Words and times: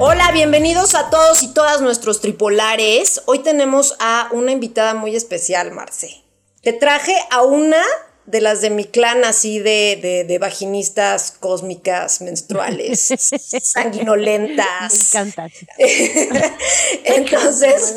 Hola, 0.00 0.30
bienvenidos 0.32 0.94
a 0.94 1.10
todos 1.10 1.42
y 1.42 1.48
todas 1.52 1.80
nuestros 1.80 2.20
tripolares. 2.20 3.22
Hoy 3.26 3.40
tenemos 3.40 3.96
a 3.98 4.28
una 4.32 4.52
invitada 4.52 4.94
muy 4.94 5.16
especial, 5.16 5.72
Marce. 5.72 6.22
Te 6.62 6.72
traje 6.72 7.16
a 7.30 7.42
una 7.42 7.82
de 8.26 8.40
las 8.42 8.60
de 8.60 8.68
mi 8.70 8.84
clan 8.84 9.24
así 9.24 9.58
de, 9.58 9.98
de, 10.00 10.24
de 10.24 10.38
vaginistas 10.38 11.32
cósmicas, 11.32 12.20
menstruales, 12.20 13.00
sanguinolentas. 13.62 15.14
Me 15.14 15.20
encanta. 15.20 15.48
Entonces, 17.04 17.94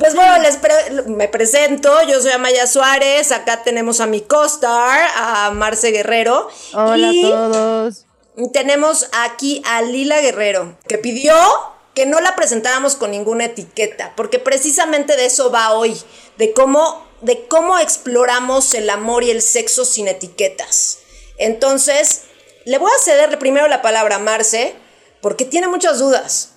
pues 0.00 0.14
bueno, 0.16 0.38
les 0.42 0.56
pre- 0.56 1.02
me 1.06 1.28
presento, 1.28 1.90
yo 2.08 2.20
soy 2.20 2.32
Amaya 2.32 2.66
Suárez, 2.66 3.30
acá 3.30 3.62
tenemos 3.62 4.00
a 4.00 4.06
mi 4.06 4.20
co-star, 4.20 5.08
a 5.16 5.50
Marce 5.52 5.92
Guerrero. 5.92 6.48
Hola 6.74 7.12
y 7.12 7.24
a 7.24 7.30
todos. 7.30 8.04
Tenemos 8.52 9.08
aquí 9.12 9.62
a 9.66 9.82
Lila 9.82 10.20
Guerrero, 10.20 10.76
que 10.86 10.98
pidió 10.98 11.34
que 11.94 12.06
no 12.06 12.20
la 12.20 12.36
presentáramos 12.36 12.94
con 12.94 13.10
ninguna 13.10 13.46
etiqueta, 13.46 14.12
porque 14.16 14.38
precisamente 14.38 15.16
de 15.16 15.26
eso 15.26 15.50
va 15.50 15.72
hoy, 15.72 15.96
de 16.36 16.52
cómo, 16.52 17.04
de 17.22 17.46
cómo 17.48 17.76
exploramos 17.78 18.72
el 18.74 18.88
amor 18.90 19.24
y 19.24 19.30
el 19.30 19.42
sexo 19.42 19.84
sin 19.84 20.06
etiquetas. 20.06 21.00
Entonces, 21.38 22.22
le 22.64 22.78
voy 22.78 22.90
a 22.90 23.02
ceder 23.02 23.38
primero 23.40 23.66
la 23.66 23.82
palabra 23.82 24.16
a 24.16 24.20
Marce, 24.20 24.76
porque 25.20 25.44
tiene 25.44 25.66
muchas 25.66 25.98
dudas. 25.98 26.54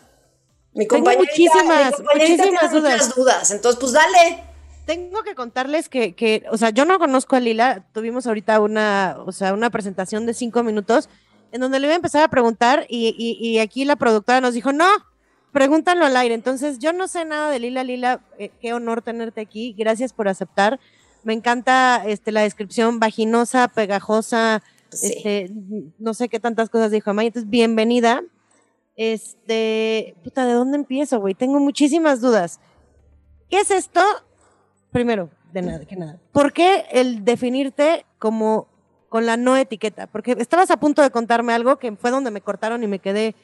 Mi 0.74 0.88
Tengo 0.88 1.04
compañerita, 1.04 1.32
muchísimas, 1.32 1.90
mi 1.90 1.96
compañerita 1.96 2.44
muchísimas 2.44 2.72
tiene 2.72 2.82
muchas 2.82 3.00
dudas. 3.10 3.16
dudas. 3.16 3.52
Entonces, 3.52 3.80
pues 3.80 3.92
dale. 3.94 4.44
Tengo 4.86 5.24
que 5.24 5.36
contarles 5.36 5.90
que, 5.90 6.14
que, 6.14 6.44
o 6.52 6.58
sea, 6.58 6.70
yo 6.70 6.86
no 6.86 7.00
conozco 7.00 7.36
a 7.36 7.40
Lila. 7.40 7.86
Tuvimos 7.94 8.28
ahorita 8.28 8.60
una, 8.60 9.18
o 9.26 9.32
sea, 9.32 9.54
una 9.54 9.70
presentación 9.70 10.26
de 10.26 10.34
cinco 10.34 10.64
minutos 10.64 11.10
en 11.52 11.62
donde 11.62 11.80
le 11.80 11.88
iba 11.88 11.94
a 11.94 11.98
empezar 11.98 12.24
a 12.24 12.28
preguntar 12.30 12.86
y, 12.90 13.16
y, 13.18 13.46
y 13.48 13.60
aquí 13.60 13.86
la 13.86 13.96
productora 13.96 14.42
nos 14.42 14.54
dijo, 14.54 14.72
no, 14.74 14.88
pregúntalo 15.52 16.06
al 16.06 16.16
aire. 16.18 16.34
Entonces, 16.36 16.80
yo 16.80 16.94
no 16.94 17.08
sé 17.08 17.26
nada 17.26 17.50
de 17.52 17.60
Lila. 17.60 17.84
Lila, 17.84 18.22
eh, 18.40 18.52
qué 18.62 18.74
honor 18.74 19.02
tenerte 19.02 19.42
aquí. 19.42 19.74
Gracias 19.78 20.14
por 20.14 20.28
aceptar. 20.28 20.80
Me 21.24 21.34
encanta 21.34 22.04
este, 22.06 22.32
la 22.32 22.42
descripción 22.42 23.00
vaginosa, 23.00 23.68
pegajosa, 23.68 24.64
Sí. 24.90 25.08
este, 25.16 25.52
no 26.00 26.14
sé 26.14 26.28
qué 26.28 26.40
tantas 26.40 26.70
cosas 26.70 26.92
dijo 26.92 27.10
Amaya. 27.12 27.28
Entonces, 27.28 27.50
bienvenida. 27.50 28.22
Este, 28.98 30.16
puta, 30.24 30.46
¿de 30.46 30.54
dónde 30.54 30.78
empiezo, 30.78 31.20
güey? 31.20 31.34
Tengo 31.34 31.60
muchísimas 31.60 32.22
dudas. 32.22 32.60
¿Qué 33.50 33.60
es 33.60 33.72
esto? 33.72 34.02
Primero, 34.92 35.30
de 35.54 35.62
nada, 35.62 35.86
que 35.86 35.96
nada. 35.96 36.20
¿Por 36.32 36.54
qué 36.54 36.86
el 36.92 37.24
definirte 37.24 38.06
como 38.20 38.68
con 39.12 39.26
la 39.26 39.36
no 39.36 39.58
etiqueta? 39.58 40.08
Porque 40.08 40.38
estabas 40.40 40.72
a 40.72 40.78
punto 40.78 41.02
de 41.02 41.12
contarme 41.12 41.54
algo 41.54 41.78
que 41.78 41.92
fue 41.98 42.12
donde 42.12 42.32
me 42.32 42.40
cortaron 42.40 42.82
y 42.82 42.88
me 42.88 43.00
quedé 43.00 43.36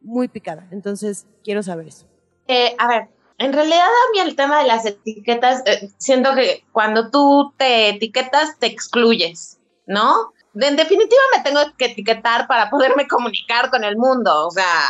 muy 0.00 0.28
picada. 0.28 0.68
Entonces, 0.70 1.26
quiero 1.42 1.64
saber 1.64 1.88
eso. 1.88 2.06
Eh, 2.46 2.76
a 2.78 2.86
ver, 2.86 3.08
en 3.36 3.52
realidad 3.52 3.84
a 3.84 4.12
mí 4.12 4.20
el 4.20 4.36
tema 4.36 4.60
de 4.60 4.68
las 4.68 4.86
etiquetas, 4.86 5.64
eh, 5.66 5.90
siento 5.98 6.36
que 6.36 6.64
cuando 6.70 7.10
tú 7.10 7.52
te 7.56 7.88
etiquetas, 7.88 8.60
te 8.60 8.66
excluyes, 8.66 9.58
¿no? 9.86 10.32
En 10.54 10.76
definitiva 10.76 11.20
me 11.36 11.42
tengo 11.42 11.62
que 11.76 11.86
etiquetar 11.86 12.46
para 12.46 12.70
poderme 12.70 13.08
comunicar 13.08 13.70
con 13.70 13.82
el 13.82 13.96
mundo, 13.96 14.46
o 14.46 14.50
sea, 14.52 14.86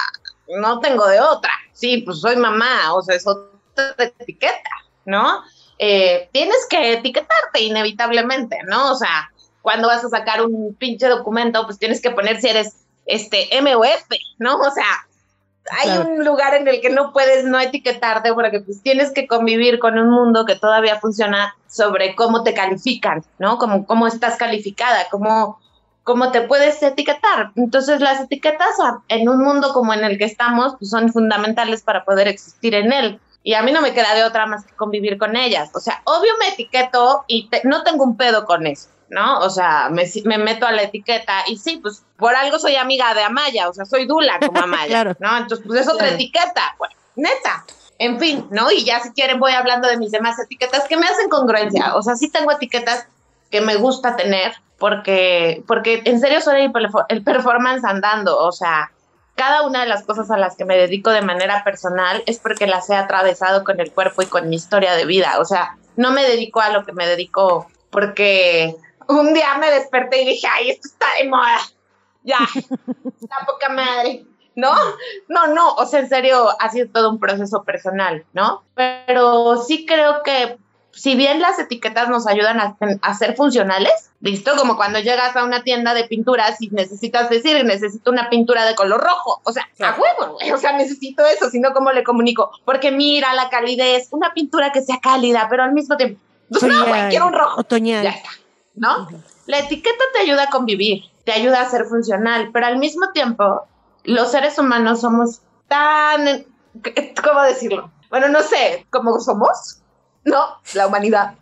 no 0.60 0.78
tengo 0.80 1.06
de 1.06 1.20
otra. 1.20 1.52
Sí, 1.72 2.02
pues 2.02 2.20
soy 2.20 2.36
mamá, 2.36 2.92
o 2.92 3.00
sea, 3.00 3.16
es 3.16 3.26
otra 3.26 3.94
etiqueta, 4.18 4.70
¿no? 5.06 5.42
Eh, 5.78 6.28
tienes 6.32 6.66
que 6.68 6.92
etiquetarte 6.92 7.62
inevitablemente, 7.62 8.58
¿no? 8.66 8.92
O 8.92 8.94
sea, 8.94 9.30
cuando 9.68 9.88
vas 9.88 10.02
a 10.02 10.08
sacar 10.08 10.40
un 10.42 10.74
pinche 10.78 11.08
documento, 11.08 11.66
pues 11.66 11.78
tienes 11.78 12.00
que 12.00 12.10
poner 12.10 12.40
si 12.40 12.48
eres 12.48 12.74
este 13.04 13.54
M 13.58 13.74
o 13.76 13.84
F, 13.84 14.18
¿no? 14.38 14.56
O 14.56 14.70
sea, 14.70 14.86
hay 15.78 15.90
Claro. 15.90 16.08
un 16.08 16.24
lugar 16.24 16.54
en 16.54 16.66
el 16.66 16.80
que 16.80 16.88
no 16.88 17.12
puedes 17.12 17.44
no 17.44 17.60
etiquetarte 17.60 18.32
porque 18.32 18.60
pues 18.60 18.80
tienes 18.82 19.12
que 19.12 19.26
convivir 19.26 19.78
con 19.78 19.98
un 19.98 20.08
mundo 20.08 20.46
que 20.46 20.56
todavía 20.56 20.98
funciona 20.98 21.54
sobre 21.68 22.14
cómo 22.14 22.42
te 22.44 22.54
califican, 22.54 23.22
¿no? 23.38 23.58
Como 23.58 23.84
cómo 23.84 24.06
estás 24.06 24.36
calificada, 24.36 25.06
cómo, 25.10 25.60
cómo 26.02 26.30
te 26.32 26.40
puedes 26.40 26.82
etiquetar. 26.82 27.50
Entonces 27.56 28.00
las 28.00 28.22
etiquetas 28.22 28.74
en 29.08 29.28
un 29.28 29.44
mundo 29.44 29.74
como 29.74 29.92
en 29.92 30.02
el 30.04 30.16
que 30.16 30.24
estamos 30.24 30.76
pues, 30.78 30.88
son 30.90 31.12
fundamentales 31.12 31.82
para 31.82 32.06
poder 32.06 32.26
existir 32.28 32.74
en 32.74 32.90
él. 32.90 33.20
Y 33.42 33.52
a 33.52 33.62
mí 33.62 33.70
no 33.72 33.82
me 33.82 33.92
queda 33.92 34.14
de 34.14 34.24
otra 34.24 34.46
más 34.46 34.64
que 34.64 34.74
convivir 34.74 35.16
con 35.18 35.36
ellas. 35.36 35.70
O 35.74 35.80
sea, 35.80 36.00
obvio 36.04 36.32
me 36.40 36.48
etiqueto 36.48 37.24
y 37.26 37.48
te- 37.50 37.60
no 37.64 37.82
tengo 37.82 38.04
un 38.04 38.16
pedo 38.16 38.44
con 38.46 38.66
eso, 38.66 38.88
¿no? 39.10 39.40
O 39.40 39.50
sea, 39.50 39.88
me, 39.90 40.04
me 40.24 40.38
meto 40.38 40.66
a 40.66 40.72
la 40.72 40.82
etiqueta 40.82 41.44
y 41.46 41.56
sí, 41.56 41.78
pues 41.82 42.02
por 42.16 42.34
algo 42.34 42.58
soy 42.58 42.76
amiga 42.76 43.14
de 43.14 43.22
Amaya, 43.22 43.68
o 43.68 43.72
sea, 43.72 43.84
soy 43.84 44.06
Dula 44.06 44.38
como 44.38 44.58
Amaya, 44.62 44.86
Claro. 44.88 45.16
¿no? 45.20 45.36
Entonces, 45.38 45.66
pues 45.66 45.80
es 45.80 45.88
otra 45.88 46.04
Claro. 46.06 46.14
etiqueta, 46.14 46.74
pues, 46.78 46.90
neta. 47.16 47.64
En 48.00 48.20
fin, 48.20 48.46
¿no? 48.50 48.70
Y 48.70 48.84
ya 48.84 49.00
si 49.00 49.10
quieren 49.10 49.40
voy 49.40 49.52
hablando 49.52 49.88
de 49.88 49.96
mis 49.96 50.12
demás 50.12 50.38
etiquetas 50.38 50.84
que 50.86 50.96
me 50.96 51.06
hacen 51.06 51.28
congruencia. 51.28 51.96
O 51.96 52.02
sea, 52.02 52.14
sí 52.14 52.30
tengo 52.30 52.52
etiquetas 52.52 53.06
que 53.50 53.60
me 53.60 53.74
gusta 53.74 54.14
tener 54.14 54.52
porque, 54.78 55.64
porque 55.66 56.02
en 56.04 56.20
serio 56.20 56.40
soy 56.40 56.70
el 57.08 57.24
performance 57.24 57.84
andando. 57.84 58.38
O 58.38 58.52
sea, 58.52 58.92
cada 59.34 59.62
una 59.62 59.80
de 59.80 59.88
las 59.88 60.04
cosas 60.04 60.30
a 60.30 60.36
las 60.36 60.54
que 60.54 60.64
me 60.64 60.76
dedico 60.76 61.10
de 61.10 61.22
manera 61.22 61.64
personal 61.64 62.22
es 62.26 62.38
porque 62.38 62.68
las 62.68 62.88
he 62.88 62.94
atravesado 62.94 63.64
con 63.64 63.80
el 63.80 63.90
cuerpo 63.90 64.22
y 64.22 64.26
con 64.26 64.48
mi 64.48 64.54
historia 64.54 64.92
de 64.94 65.04
vida. 65.04 65.40
O 65.40 65.44
sea, 65.44 65.76
no 65.96 66.12
me 66.12 66.22
dedico 66.22 66.60
a 66.60 66.68
lo 66.68 66.84
que 66.84 66.92
me 66.92 67.04
dedico 67.04 67.66
porque 67.90 68.76
un 69.08 69.34
día 69.34 69.56
me 69.58 69.70
desperté 69.70 70.22
y 70.22 70.26
dije, 70.26 70.46
ay, 70.46 70.70
esto 70.70 70.88
está 70.88 71.06
de 71.20 71.28
moda. 71.28 71.58
Ya, 72.22 72.38
la 73.30 73.46
poca 73.46 73.68
madre. 73.70 74.24
¿No? 74.54 74.72
No, 75.28 75.46
no, 75.46 75.74
o 75.74 75.86
sea, 75.86 76.00
en 76.00 76.08
serio, 76.08 76.48
ha 76.60 76.68
sido 76.70 76.88
todo 76.90 77.10
un 77.10 77.20
proceso 77.20 77.62
personal, 77.62 78.24
¿no? 78.32 78.64
Pero 78.74 79.62
sí 79.62 79.86
creo 79.86 80.24
que 80.24 80.58
si 80.90 81.14
bien 81.14 81.40
las 81.40 81.60
etiquetas 81.60 82.08
nos 82.08 82.26
ayudan 82.26 82.58
a, 82.58 82.76
a 83.02 83.14
ser 83.14 83.36
funcionales, 83.36 84.10
listo, 84.20 84.56
como 84.56 84.76
cuando 84.76 84.98
llegas 84.98 85.36
a 85.36 85.44
una 85.44 85.62
tienda 85.62 85.94
de 85.94 86.04
pinturas 86.04 86.60
y 86.60 86.70
necesitas 86.70 87.30
decir, 87.30 87.64
necesito 87.64 88.10
una 88.10 88.28
pintura 88.28 88.64
de 88.64 88.74
color 88.74 89.00
rojo, 89.00 89.40
o 89.44 89.52
sea, 89.52 89.68
a 89.80 89.96
huevo, 89.96 90.34
güey, 90.34 90.50
o 90.50 90.58
sea, 90.58 90.72
necesito 90.72 91.24
eso, 91.24 91.50
si 91.50 91.60
no, 91.60 91.72
¿cómo 91.72 91.92
le 91.92 92.02
comunico? 92.02 92.50
Porque 92.64 92.90
mira 92.90 93.32
la 93.34 93.48
calidez, 93.48 94.08
una 94.10 94.34
pintura 94.34 94.72
que 94.72 94.82
sea 94.82 94.98
cálida, 95.00 95.46
pero 95.48 95.62
al 95.62 95.72
mismo 95.72 95.96
tiempo, 95.96 96.20
pues 96.50 96.62
no, 96.64 96.86
güey, 96.86 97.10
quiero 97.10 97.28
un 97.28 97.34
rojo. 97.34 97.60
Otoñal. 97.60 98.02
Ya 98.02 98.10
está, 98.10 98.30
¿no? 98.78 99.08
La 99.46 99.60
etiqueta 99.60 100.04
te 100.14 100.20
ayuda 100.20 100.44
a 100.44 100.50
convivir, 100.50 101.04
te 101.24 101.32
ayuda 101.32 101.60
a 101.60 101.70
ser 101.70 101.84
funcional, 101.86 102.50
pero 102.52 102.66
al 102.66 102.78
mismo 102.78 103.10
tiempo, 103.12 103.66
los 104.04 104.30
seres 104.30 104.58
humanos 104.58 105.00
somos 105.00 105.40
tan, 105.68 106.46
¿cómo 107.24 107.42
decirlo? 107.42 107.90
Bueno, 108.10 108.28
no 108.28 108.42
sé, 108.42 108.86
¿cómo 108.90 109.18
somos? 109.20 109.80
¿No? 110.24 110.58
La 110.74 110.86
humanidad. 110.86 111.34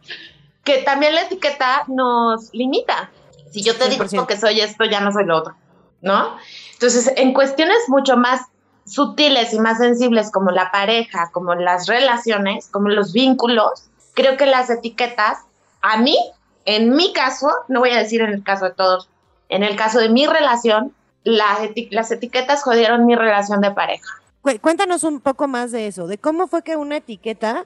Que 0.65 0.79
también 0.79 1.15
la 1.15 1.23
etiqueta 1.23 1.85
nos 1.87 2.53
limita. 2.53 3.11
Si 3.53 3.63
yo 3.63 3.77
te 3.77 3.89
digo 3.89 4.05
100%. 4.05 4.27
que 4.27 4.37
soy 4.37 4.61
esto, 4.61 4.85
ya 4.85 5.01
no 5.01 5.13
soy 5.13 5.25
lo 5.25 5.39
otro, 5.39 5.55
¿no? 6.03 6.37
Entonces, 6.73 7.13
en 7.17 7.33
cuestiones 7.33 7.79
mucho 7.89 8.17
más 8.17 8.43
sutiles 8.85 9.53
y 9.53 9.59
más 9.59 9.79
sensibles 9.79 10.31
como 10.31 10.51
la 10.51 10.71
pareja, 10.71 11.31
como 11.33 11.55
las 11.55 11.87
relaciones, 11.87 12.69
como 12.69 12.89
los 12.89 13.13
vínculos, 13.13 13.89
creo 14.15 14.37
que 14.37 14.47
las 14.47 14.71
etiquetas, 14.71 15.39
a 15.83 15.99
mí, 15.99 16.17
en 16.67 16.95
mi 16.95 17.13
caso, 17.15 17.49
no 17.69 17.81
voy 17.81 17.91
a 17.91 17.99
decir 17.99 18.21
en 18.21 18.31
el 18.35 18.43
caso 18.45 18.67
de 18.67 18.73
todos, 18.73 19.09
en 19.49 19.63
el 19.63 19.75
caso 19.77 19.99
de 19.99 20.09
mi 20.11 20.27
relación, 20.27 20.93
las, 21.25 21.61
eti- 21.61 21.89
las 21.91 22.11
etiquetas 22.11 22.63
jodieron 22.63 23.07
mi 23.07 23.15
relación 23.17 23.61
de 23.61 23.71
pareja. 23.71 24.07
Cu- 24.43 24.59
Cuéntanos 24.61 25.03
un 25.05 25.21
poco 25.21 25.49
más 25.49 25.73
de 25.73 25.87
eso, 25.87 26.07
de 26.07 26.19
cómo 26.19 26.47
fue 26.47 26.63
que 26.63 26.77
una 26.77 26.97
etiqueta 26.99 27.65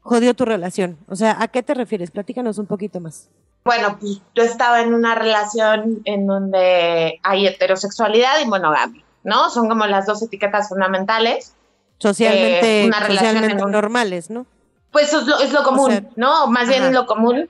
jodió 0.00 0.34
tu 0.34 0.44
relación. 0.44 0.98
O 1.08 1.14
sea, 1.16 1.36
¿a 1.40 1.48
qué 1.48 1.62
te 1.62 1.74
refieres? 1.74 2.10
Platícanos 2.10 2.58
un 2.58 2.66
poquito 2.66 2.98
más. 3.00 3.28
Bueno, 3.64 3.96
pues 4.00 4.20
yo 4.34 4.42
estaba 4.42 4.80
en 4.80 4.92
una 4.92 5.14
relación 5.14 6.00
en 6.04 6.26
donde 6.26 7.20
hay 7.22 7.46
heterosexualidad 7.46 8.40
y 8.42 8.46
monogamia, 8.48 9.04
¿no? 9.22 9.48
Son 9.50 9.68
como 9.68 9.86
las 9.86 10.04
dos 10.06 10.20
etiquetas 10.22 10.68
fundamentales. 10.68 11.54
Socialmente, 11.98 12.82
Eh, 12.82 12.86
una 12.86 12.98
relación 12.98 13.18
socialmente 13.34 13.58
en 13.58 13.64
un- 13.64 13.70
normales, 13.70 14.30
¿no? 14.30 14.46
Pues 14.90 15.12
es 15.14 15.26
lo, 15.26 15.38
es 15.38 15.52
lo 15.52 15.62
común, 15.62 15.90
sea, 15.92 16.02
¿no? 16.16 16.48
Más 16.48 16.68
bien 16.68 16.82
ajá. 16.82 16.90
lo 16.90 17.06
común. 17.06 17.48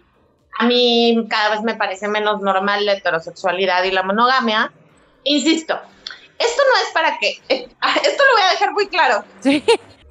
A 0.59 0.67
mí 0.67 1.27
cada 1.31 1.51
vez 1.51 1.63
me 1.63 1.75
parece 1.75 2.09
menos 2.09 2.41
normal 2.41 2.85
la 2.87 2.93
heterosexualidad 2.93 3.83
y 3.85 3.91
la 3.91 4.03
monogamia. 4.03 4.73
Insisto, 5.25 5.79
esto 6.39 6.63
no 6.69 6.87
es 6.87 6.93
para 6.93 7.19
que, 7.19 7.31
esto 7.49 8.25
lo 8.27 8.33
voy 8.35 8.43
a 8.47 8.51
dejar 8.51 8.73
muy 8.73 8.89
claro. 8.89 9.25
Sí. 9.41 9.65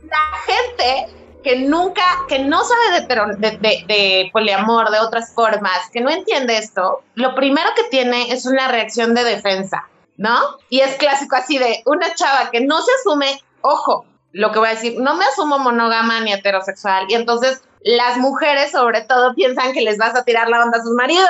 La 0.04 0.38
gente 0.46 1.08
que 1.44 1.56
nunca, 1.58 2.04
que 2.28 2.40
no 2.40 2.64
sabe 2.64 3.02
de, 3.02 3.38
de, 3.38 3.58
de- 3.58 3.84
de 3.88 4.30
poliamor, 4.32 4.92
de 4.92 5.00
otras 5.00 5.34
formas, 5.34 5.90
que 5.92 6.02
no 6.02 6.10
entiende 6.12 6.58
esto, 6.58 7.04
lo 7.16 7.34
primero 7.36 7.70
que 7.76 7.84
tiene 7.86 8.32
es 8.32 8.46
una 8.46 8.68
reacción 8.68 9.16
de 9.16 9.24
defensa, 9.24 9.88
¿no? 10.18 10.38
Y 10.70 10.82
es 10.82 10.96
clásico 10.98 11.36
así 11.36 11.58
de 11.58 11.82
una 11.86 12.14
chava 12.14 12.52
que 12.52 12.62
no 12.62 12.80
se 12.82 12.92
asume, 13.00 13.42
ojo, 13.62 14.06
lo 14.34 14.52
que 14.52 14.60
voy 14.60 14.68
a 14.68 14.74
decir, 14.76 15.00
no 15.00 15.16
me 15.16 15.26
asumo 15.26 15.58
monógama 15.58 16.20
ni 16.22 16.32
heterosexual, 16.32 17.06
y 17.10 17.16
entonces 17.16 17.64
las 17.83 18.18
mujeres 18.18 18.72
sobre 18.72 19.01
todo 19.01 19.33
piensan 19.33 19.74
que 19.74 19.81
les 19.81 19.98
vas 19.98 20.16
a 20.16 20.24
tirar 20.24 20.50
la 20.50 20.63
onda 20.63 20.78
a 20.78 20.81
sus 20.81 20.94
maridos, 20.94 21.30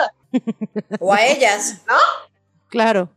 O 0.99 1.13
a 1.13 1.25
ellas. 1.25 1.81
Claro. 2.69 3.09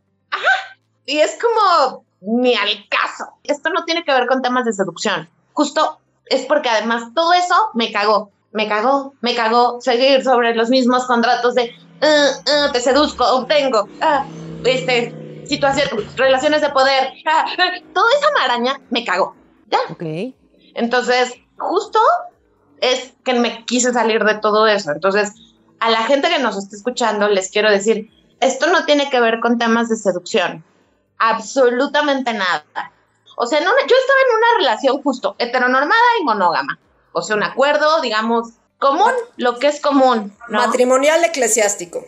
y 1.05 1.19
es 1.19 1.37
como, 1.41 2.03
ni 2.21 2.55
al 2.55 2.87
caso. 2.89 3.25
Esto 3.43 3.69
no 3.69 3.85
tiene 3.85 4.03
que 4.03 4.11
ver 4.11 4.27
con 4.27 4.41
temas 4.41 4.65
de 4.65 4.73
seducción. 4.73 5.29
Justo 5.53 5.99
es 6.25 6.45
porque 6.45 6.69
además 6.69 7.13
todo 7.13 7.33
eso 7.33 7.55
me 7.73 7.91
cagó, 7.91 8.31
me 8.51 8.67
cagó, 8.67 9.13
me 9.21 9.35
cagó 9.35 9.79
seguir 9.79 10.23
sobre 10.23 10.55
los 10.55 10.69
mismos 10.69 11.05
contratos 11.05 11.55
de 11.55 11.73
uh, 12.01 12.67
uh, 12.67 12.71
te 12.71 12.81
seduzco, 12.81 13.23
obtengo, 13.25 13.87
ah, 14.01 14.25
este, 14.65 15.45
situación, 15.45 15.87
relaciones 16.15 16.61
de 16.61 16.69
poder, 16.69 17.13
ah, 17.25 17.45
toda 17.93 18.11
esa 18.17 18.31
maraña 18.31 18.81
me 18.89 19.05
cagó. 19.05 19.35
¿Ya? 19.67 19.79
Ok. 19.89 20.33
Entonces, 20.73 21.35
justo 21.57 21.99
es 22.81 23.13
que 23.23 23.33
me 23.33 23.65
quise 23.65 23.93
salir 23.93 24.23
de 24.23 24.35
todo 24.35 24.67
eso. 24.67 24.91
Entonces, 24.91 25.31
a 25.79 25.89
la 25.89 26.03
gente 26.03 26.29
que 26.29 26.39
nos 26.39 26.57
está 26.57 26.75
escuchando, 26.75 27.27
les 27.27 27.49
quiero 27.49 27.69
decir, 27.69 28.09
esto 28.39 28.67
no 28.67 28.85
tiene 28.85 29.09
que 29.09 29.19
ver 29.19 29.39
con 29.39 29.57
temas 29.57 29.89
de 29.89 29.95
seducción. 29.95 30.63
Absolutamente 31.17 32.33
nada. 32.33 32.65
O 33.37 33.45
sea, 33.47 33.59
no, 33.59 33.69
yo 33.71 33.95
estaba 33.95 34.19
en 34.29 34.37
una 34.37 34.57
relación 34.59 35.01
justo 35.01 35.35
heteronormada 35.39 36.01
y 36.21 36.23
monógama. 36.23 36.79
O 37.11 37.21
sea, 37.21 37.35
un 37.35 37.43
acuerdo, 37.43 38.01
digamos, 38.01 38.49
común, 38.77 39.11
lo 39.37 39.57
que 39.59 39.67
es 39.67 39.81
común. 39.81 40.35
¿no? 40.49 40.59
Matrimonial 40.59 41.23
eclesiástico. 41.23 42.05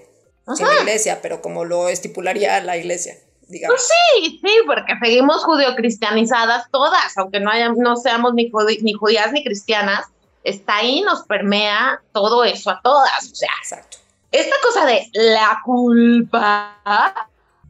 Sin 0.56 0.66
iglesia, 0.80 1.20
pero 1.22 1.42
como 1.42 1.66
lo 1.66 1.90
estipularía 1.90 2.62
la 2.62 2.78
iglesia, 2.78 3.16
digamos. 3.50 3.76
Pues 3.76 3.90
sí, 4.24 4.40
sí, 4.42 4.54
porque 4.66 4.94
seguimos 5.04 5.44
judio-cristianizadas 5.44 6.72
todas, 6.72 7.18
aunque 7.18 7.42
no, 7.42 7.52
haya, 7.52 7.74
no 7.76 7.98
seamos 7.98 8.34
ni, 8.34 8.50
judi- 8.50 8.82
ni 8.82 8.94
judías 8.94 9.34
ni 9.34 9.44
cristianas, 9.44 10.06
está 10.50 10.78
ahí, 10.78 11.02
nos 11.02 11.24
permea 11.24 12.02
todo 12.14 12.44
eso 12.44 12.70
a 12.70 12.82
todas. 12.82 13.32
O 13.32 13.36
sea, 13.36 13.50
Exacto. 13.62 13.98
esta 14.32 14.56
cosa 14.62 14.86
de 14.86 15.10
la 15.14 15.62
culpa, 15.64 16.82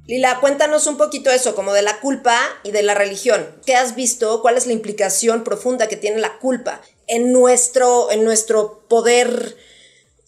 Lila, 0.05 0.39
cuéntanos 0.39 0.87
un 0.87 0.97
poquito 0.97 1.29
eso, 1.29 1.53
como 1.53 1.73
de 1.73 1.81
la 1.81 1.99
culpa 1.99 2.37
y 2.63 2.71
de 2.71 2.81
la 2.83 2.93
religión. 2.93 3.45
¿Qué 3.65 3.75
has 3.75 3.95
visto? 3.95 4.41
¿Cuál 4.41 4.55
es 4.55 4.65
la 4.65 4.73
implicación 4.73 5.43
profunda 5.43 5.87
que 5.87 5.97
tiene 5.97 6.19
la 6.19 6.37
culpa 6.37 6.79
en 7.07 7.33
nuestro, 7.33 8.09
en 8.11 8.23
nuestro 8.23 8.85
poder 8.87 9.57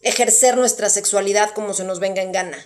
ejercer 0.01 0.57
nuestra 0.57 0.89
sexualidad 0.89 1.51
como 1.51 1.73
se 1.73 1.85
nos 1.85 1.99
venga 1.99 2.21
en 2.21 2.31
gana? 2.31 2.57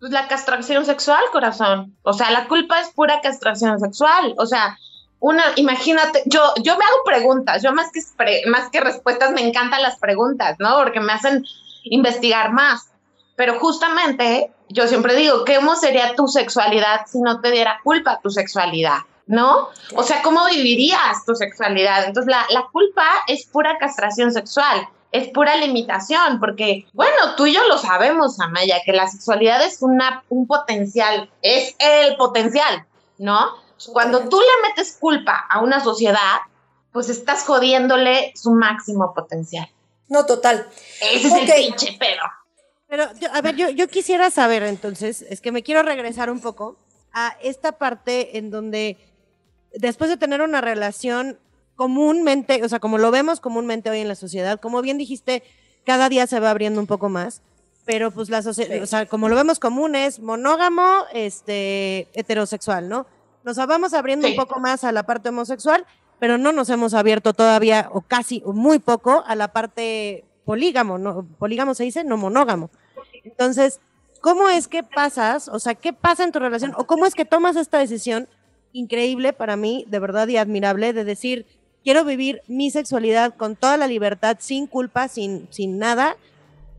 pues 0.00 0.12
la 0.12 0.28
castración 0.28 0.84
sexual, 0.84 1.22
corazón. 1.32 1.96
O 2.02 2.12
sea, 2.12 2.30
la 2.30 2.46
culpa 2.46 2.80
es 2.80 2.90
pura 2.90 3.20
castración 3.20 3.78
sexual. 3.80 4.34
O 4.38 4.46
sea, 4.46 4.78
una, 5.20 5.42
imagínate, 5.56 6.22
yo, 6.26 6.40
yo 6.62 6.76
me 6.76 6.84
hago 6.84 7.04
preguntas, 7.04 7.62
yo 7.62 7.72
más 7.72 7.90
que, 7.92 8.00
más 8.46 8.70
que 8.70 8.80
respuestas 8.80 9.32
me 9.32 9.46
encantan 9.46 9.82
las 9.82 9.98
preguntas, 9.98 10.56
¿no? 10.58 10.76
Porque 10.76 11.00
me 11.00 11.12
hacen 11.12 11.44
investigar 11.84 12.52
más. 12.52 12.90
Pero 13.36 13.58
justamente 13.58 14.52
yo 14.68 14.86
siempre 14.86 15.14
digo, 15.16 15.44
¿cómo 15.44 15.76
sería 15.76 16.14
tu 16.14 16.28
sexualidad 16.28 17.02
si 17.06 17.20
no 17.20 17.40
te 17.40 17.50
diera 17.50 17.80
culpa 17.82 18.20
tu 18.22 18.30
sexualidad? 18.30 18.98
¿No? 19.26 19.68
O 19.94 20.02
sea, 20.02 20.22
¿cómo 20.22 20.46
vivirías 20.46 21.24
tu 21.26 21.34
sexualidad? 21.34 22.04
Entonces, 22.06 22.30
la, 22.30 22.46
la 22.50 22.66
culpa 22.72 23.04
es 23.26 23.44
pura 23.44 23.76
castración 23.78 24.32
sexual, 24.32 24.88
es 25.12 25.28
pura 25.28 25.56
limitación, 25.56 26.40
porque, 26.40 26.86
bueno, 26.94 27.34
tú 27.36 27.46
y 27.46 27.54
yo 27.54 27.66
lo 27.68 27.76
sabemos, 27.76 28.40
Amaya, 28.40 28.78
que 28.86 28.92
la 28.92 29.06
sexualidad 29.06 29.62
es 29.62 29.82
una, 29.82 30.22
un 30.30 30.46
potencial, 30.46 31.30
es 31.42 31.76
el 31.78 32.16
potencial, 32.16 32.86
¿no? 33.18 33.67
Cuando 33.92 34.28
tú 34.28 34.38
le 34.40 34.68
metes 34.68 34.96
culpa 34.98 35.46
a 35.50 35.60
una 35.62 35.80
sociedad, 35.82 36.38
pues 36.92 37.08
estás 37.08 37.44
jodiéndole 37.44 38.32
su 38.34 38.52
máximo 38.52 39.12
potencial. 39.14 39.68
No, 40.08 40.24
total. 40.26 40.66
Ese 41.00 41.28
es 41.28 41.34
el 41.34 41.64
pinche 41.66 41.96
pedo. 41.98 42.22
Pero, 42.88 43.04
yo- 43.20 43.28
a 43.32 43.40
ver, 43.42 43.54
yo, 43.56 43.68
yo 43.68 43.86
quisiera 43.88 44.30
saber 44.30 44.62
entonces, 44.62 45.22
es 45.28 45.40
que 45.40 45.52
me 45.52 45.62
quiero 45.62 45.82
regresar 45.82 46.30
un 46.30 46.40
poco 46.40 46.76
a 47.12 47.36
esta 47.42 47.72
parte 47.72 48.38
en 48.38 48.50
donde 48.50 48.96
después 49.74 50.08
de 50.08 50.16
tener 50.16 50.40
una 50.40 50.60
relación 50.62 51.38
comúnmente, 51.76 52.64
o 52.64 52.68
sea, 52.68 52.80
como 52.80 52.98
lo 52.98 53.10
vemos 53.10 53.40
comúnmente 53.40 53.90
hoy 53.90 54.00
en 54.00 54.08
la 54.08 54.14
sociedad, 54.14 54.58
como 54.60 54.80
bien 54.82 54.98
dijiste, 54.98 55.42
cada 55.86 56.08
día 56.08 56.26
se 56.26 56.40
va 56.40 56.50
abriendo 56.50 56.80
un 56.80 56.86
poco 56.86 57.08
más, 57.08 57.42
pero 57.84 58.10
pues 58.10 58.30
la 58.30 58.42
sociedad, 58.42 58.74
Sí. 58.76 58.80
o 58.80 58.86
sea, 58.86 59.06
como 59.06 59.28
lo 59.28 59.36
vemos 59.36 59.58
común 59.60 59.94
es 59.94 60.18
monógamo, 60.20 61.04
este, 61.12 62.08
heterosexual, 62.14 62.88
¿no? 62.88 63.06
Nos 63.44 63.56
vamos 63.56 63.94
abriendo 63.94 64.26
Sí. 64.26 64.32
un 64.34 64.38
poco 64.44 64.60
más 64.60 64.84
a 64.84 64.92
la 64.92 65.04
parte 65.04 65.28
homosexual, 65.30 65.84
pero 66.18 66.38
no 66.38 66.52
nos 66.52 66.68
hemos 66.70 66.94
abierto 66.94 67.32
todavía, 67.32 67.88
o 67.92 68.00
casi, 68.00 68.42
o 68.44 68.52
muy 68.52 68.78
poco, 68.78 69.22
a 69.26 69.34
la 69.34 69.48
parte 69.52 70.24
polígamo, 70.44 70.98
¿no? 70.98 71.26
Polígamo 71.38 71.74
se 71.74 71.84
dice, 71.84 72.04
no 72.04 72.16
monógamo. 72.16 72.70
Entonces, 73.24 73.80
¿cómo 74.20 74.48
es 74.48 74.66
que 74.68 74.82
pasas? 74.82 75.48
O 75.48 75.58
sea, 75.58 75.74
¿qué 75.74 75.92
pasa 75.92 76.24
en 76.24 76.32
tu 76.32 76.38
relación? 76.38 76.72
¿O 76.76 76.86
cómo 76.86 77.06
es 77.06 77.14
que 77.14 77.24
tomas 77.24 77.56
esta 77.56 77.78
decisión 77.78 78.28
increíble 78.72 79.32
para 79.32 79.56
mí, 79.56 79.84
de 79.88 79.98
verdad 79.98 80.26
y 80.28 80.36
admirable, 80.36 80.92
de 80.92 81.04
decir, 81.04 81.46
quiero 81.84 82.04
vivir 82.04 82.42
mi 82.48 82.70
sexualidad 82.70 83.34
con 83.34 83.56
toda 83.56 83.76
la 83.76 83.86
libertad, 83.86 84.36
sin 84.40 84.66
culpa, 84.66 85.08
sin, 85.08 85.46
sin 85.50 85.78
nada, 85.78 86.16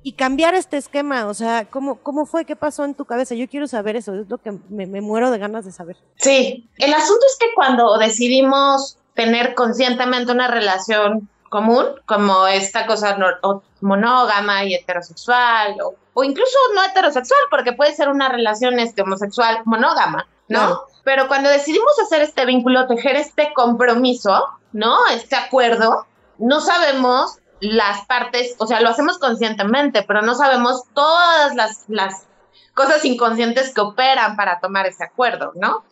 y 0.04 0.14
cambiar 0.14 0.56
este 0.56 0.78
esquema? 0.78 1.28
O 1.28 1.34
sea, 1.34 1.66
¿cómo, 1.70 1.96
¿cómo 2.00 2.26
fue? 2.26 2.46
¿Qué 2.46 2.56
pasó 2.56 2.86
en 2.86 2.96
tu 2.96 3.06
cabeza? 3.06 3.36
Yo 3.36 3.48
quiero 3.50 3.68
saber 3.68 3.96
eso, 3.96 4.14
es 4.14 4.30
lo 4.30 4.38
que 4.38 4.52
me, 4.70 4.86
me 4.86 5.02
muero 5.02 5.32
de 5.32 5.38
ganas 5.38 5.66
de 5.66 5.72
saber. 5.72 5.98
Sí, 6.16 6.70
el 6.78 6.94
asunto 6.94 7.26
es 7.28 7.38
que 7.40 7.48
cuando 7.56 7.98
decidimos 7.98 8.98
tener 9.14 9.56
conscientemente 9.56 10.32
una 10.32 10.48
relación 10.48 11.30
común, 11.50 11.86
como 12.06 12.48
esta 12.48 12.86
cosa 12.86 13.18
no- 13.18 13.64
monógama 13.82 14.64
y 14.66 14.76
heterosexual, 14.76 15.76
o, 15.84 15.96
o 16.14 16.24
incluso 16.24 16.58
no 16.76 16.84
heterosexual, 16.84 17.40
porque 17.50 17.74
puede 17.74 17.94
ser 17.96 18.08
una 18.10 18.30
relación 18.30 18.80
este, 18.80 19.02
homosexual 19.02 19.60
monógama, 19.66 20.28
¿no? 20.48 20.60
Claro. 20.60 20.88
Pero 21.04 21.28
cuando 21.28 21.50
decidimos 21.50 21.92
hacer 22.04 22.22
este 22.22 22.46
vínculo, 22.46 22.88
tejer 22.88 23.16
este 23.16 23.52
compromiso, 23.56 24.46
¿no? 24.74 24.98
Este 25.08 25.36
acuerdo, 25.36 26.06
no 26.38 26.62
sabemos 26.62 27.40
las 27.60 28.06
partes, 28.06 28.56
o 28.58 28.68
sea, 28.68 28.82
lo 28.82 28.90
hacemos 28.90 29.18
conscientemente, 29.18 30.04
pero 30.04 30.22
no 30.22 30.36
sabemos 30.36 30.84
todas 30.94 31.56
las, 31.56 31.86
las 31.88 32.26
cosas 32.74 33.04
inconscientes 33.04 33.74
que 33.74 33.82
operan 33.82 34.36
para 34.36 34.60
tomar 34.60 34.86
ese 34.86 35.04
acuerdo, 35.04 35.52
¿no? 35.56 35.84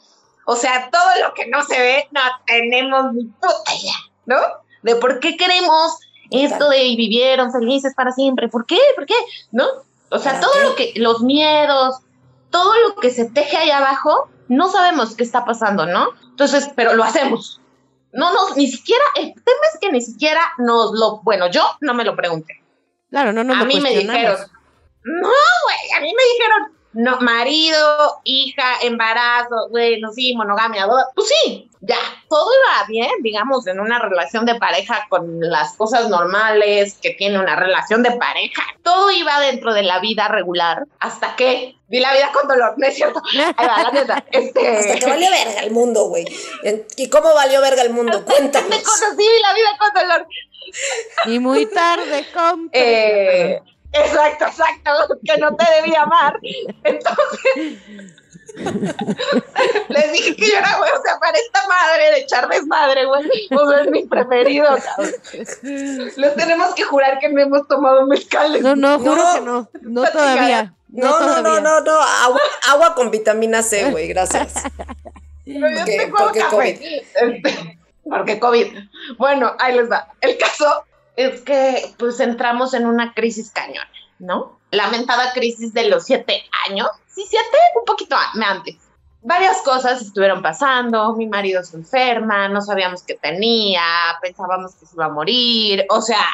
O 0.45 0.55
sea, 0.55 0.89
todo 0.89 1.27
lo 1.27 1.33
que 1.33 1.47
no 1.47 1.61
se 1.63 1.77
ve, 1.77 2.07
no 2.11 2.21
tenemos 2.45 3.13
ni 3.13 3.25
puta 3.25 3.75
idea, 3.79 3.97
¿no? 4.25 4.37
De 4.81 4.95
por 4.95 5.19
qué 5.19 5.35
queremos 5.35 5.99
esto 6.31 6.69
de 6.69 6.95
vivieron 6.95 7.51
felices 7.51 7.93
para 7.95 8.11
siempre. 8.11 8.47
¿Por 8.47 8.65
qué? 8.65 8.79
¿Por 8.95 9.05
qué? 9.05 9.15
¿No? 9.51 9.65
O 10.09 10.19
sea, 10.19 10.33
¿Para 10.33 10.41
todo 10.41 10.53
qué? 10.53 10.63
lo 10.63 10.75
que, 10.75 10.93
los 10.95 11.21
miedos, 11.21 11.97
todo 12.49 12.73
lo 12.87 12.95
que 12.95 13.09
se 13.09 13.25
teje 13.25 13.57
ahí 13.57 13.71
abajo, 13.71 14.29
no 14.47 14.69
sabemos 14.69 15.15
qué 15.15 15.23
está 15.23 15.43
pasando, 15.43 15.85
¿no? 15.85 16.09
Entonces, 16.29 16.69
pero 16.75 16.93
lo 16.93 17.03
hacemos. 17.03 17.59
No, 18.17 18.33
no, 18.33 18.55
ni 18.55 18.65
siquiera, 18.65 19.03
el 19.15 19.31
tema 19.35 19.61
es 19.71 19.79
que 19.79 19.91
ni 19.91 20.01
siquiera 20.01 20.41
nos 20.57 20.91
lo, 20.91 21.21
bueno, 21.21 21.51
yo 21.51 21.61
no 21.81 21.93
me 21.93 22.03
lo 22.03 22.15
pregunté. 22.15 22.63
Claro, 23.11 23.31
no 23.31 23.43
nos 23.43 23.57
a 23.57 23.63
mí 23.63 23.79
me 23.79 23.91
dijeron, 23.91 24.37
no, 25.03 25.27
güey, 25.27 25.91
a 25.95 26.01
mí 26.01 26.11
me 26.15 26.23
dijeron, 26.33 26.77
no, 26.93 27.19
marido, 27.19 28.19
hija, 28.23 28.63
embarazo, 28.81 29.69
bueno, 29.69 30.11
sí, 30.13 30.33
monogamia, 30.35 30.87
pues 31.13 31.27
sí, 31.27 31.69
ya, 31.81 31.99
todo 32.27 32.49
iba 32.55 32.87
bien, 32.87 33.11
digamos, 33.21 33.67
en 33.67 33.79
una 33.79 33.99
relación 33.99 34.47
de 34.47 34.55
pareja 34.55 35.05
con 35.09 35.39
las 35.39 35.77
cosas 35.77 36.09
normales 36.09 36.97
que 36.99 37.11
tiene 37.11 37.39
una 37.39 37.55
relación 37.55 38.01
de 38.01 38.13
pareja, 38.13 38.63
todo 38.81 39.11
iba 39.11 39.39
dentro 39.41 39.75
de 39.75 39.83
la 39.83 39.99
vida 39.99 40.27
regular, 40.27 40.87
hasta 40.99 41.35
que 41.35 41.76
vi 41.87 41.99
la 41.99 42.13
vida 42.13 42.31
con 42.33 42.47
dolor, 42.47 42.73
¿no 42.77 42.87
es 42.87 42.95
cierto? 42.95 43.21
Ahí 43.57 43.67
va, 43.67 43.83
la 43.83 43.91
neta, 43.91 44.25
este... 44.31 44.77
Hasta 44.77 44.95
que 44.95 45.05
valió 45.05 45.29
verga 45.29 45.61
el 45.61 45.71
mundo, 45.71 46.05
güey. 46.05 46.25
¿Y 46.97 47.09
cómo 47.09 47.33
valió 47.33 47.61
verga 47.61 47.81
el 47.81 47.91
mundo? 47.91 48.23
Cuéntanos. 48.25 48.69
Me 48.69 48.81
conocí 48.81 49.17
vi 49.17 49.41
la 49.41 49.53
vida 49.53 49.77
con 49.79 49.93
dolor. 49.93 50.27
Y 51.25 51.39
muy 51.39 51.65
tarde, 51.67 52.25
compa. 52.33 52.77
Eh, 52.77 53.61
exacto, 53.93 54.45
exacto, 54.45 54.91
que 55.23 55.37
no 55.37 55.55
te 55.55 55.65
debía 55.75 56.01
amar. 56.01 56.37
Entonces, 56.83 57.79
les 59.89 60.11
dije 60.11 60.35
que 60.35 60.45
yo 60.45 60.57
era, 60.57 60.77
güey, 60.77 60.91
o 60.91 61.01
sea, 61.01 61.17
para 61.19 61.37
esta 61.37 61.67
madre 61.67 62.11
de 62.11 62.19
echar 62.19 62.49
desmadre, 62.49 63.05
güey, 63.05 63.23
pues 63.49 63.79
es 63.81 63.91
mi 63.91 64.05
preferido, 64.05 64.67
cabrón. 64.67 65.13
Les 66.17 66.35
tenemos 66.35 66.73
que 66.75 66.83
jurar 66.83 67.19
que 67.19 67.29
no 67.29 67.41
hemos 67.41 67.67
tomado 67.67 68.05
mezcales. 68.05 68.61
No, 68.61 68.75
no, 68.75 68.99
juro 68.99 69.15
No. 69.15 69.33
que 69.33 69.41
no. 69.41 69.69
No 69.81 70.11
todavía. 70.11 70.73
No, 70.97 71.19
no, 71.19 71.41
no, 71.41 71.59
no, 71.61 71.81
no. 71.81 72.01
Agua, 72.01 72.41
agua 72.69 72.95
con 72.95 73.11
vitamina 73.11 73.61
C, 73.61 73.91
güey. 73.91 74.07
Gracias. 74.07 74.53
Pero 75.45 75.69
yo 75.69 75.77
Porque- 75.77 75.97
tengo 75.97 76.17
porque 76.17 76.39
café. 76.39 77.05
Este, 77.15 77.79
porque 78.03 78.39
COVID. 78.39 78.77
Bueno, 79.17 79.53
ahí 79.59 79.75
les 79.75 79.89
va. 79.89 80.07
El 80.21 80.37
caso 80.37 80.83
es 81.15 81.41
que 81.41 81.93
pues 81.97 82.19
entramos 82.19 82.73
en 82.73 82.85
una 82.85 83.13
crisis 83.13 83.51
cañona, 83.51 83.89
¿no? 84.19 84.59
Lamentada 84.71 85.31
crisis 85.33 85.73
de 85.73 85.87
los 85.87 86.03
siete 86.03 86.43
años. 86.67 86.89
Sí, 87.07 87.23
siete, 87.29 87.57
un 87.79 87.85
poquito 87.85 88.17
antes. 88.43 88.75
Varias 89.21 89.57
cosas 89.61 90.01
estuvieron 90.01 90.41
pasando, 90.41 91.13
mi 91.15 91.27
marido 91.27 91.63
se 91.63 91.77
enferma, 91.77 92.47
no 92.49 92.61
sabíamos 92.61 93.03
qué 93.03 93.15
tenía, 93.15 93.81
pensábamos 94.21 94.75
que 94.75 94.85
se 94.85 94.95
iba 94.95 95.05
a 95.05 95.09
morir, 95.09 95.85
o 95.89 96.01
sea, 96.01 96.25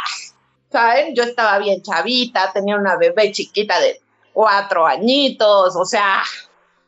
¿saben? 0.71 1.15
Yo 1.15 1.23
estaba 1.23 1.57
bien 1.59 1.81
chavita, 1.81 2.51
tenía 2.51 2.75
una 2.75 2.97
bebé 2.97 3.31
chiquita 3.31 3.79
de 3.79 4.01
cuatro 4.33 4.85
añitos, 4.85 5.75
o 5.75 5.85
sea, 5.85 6.23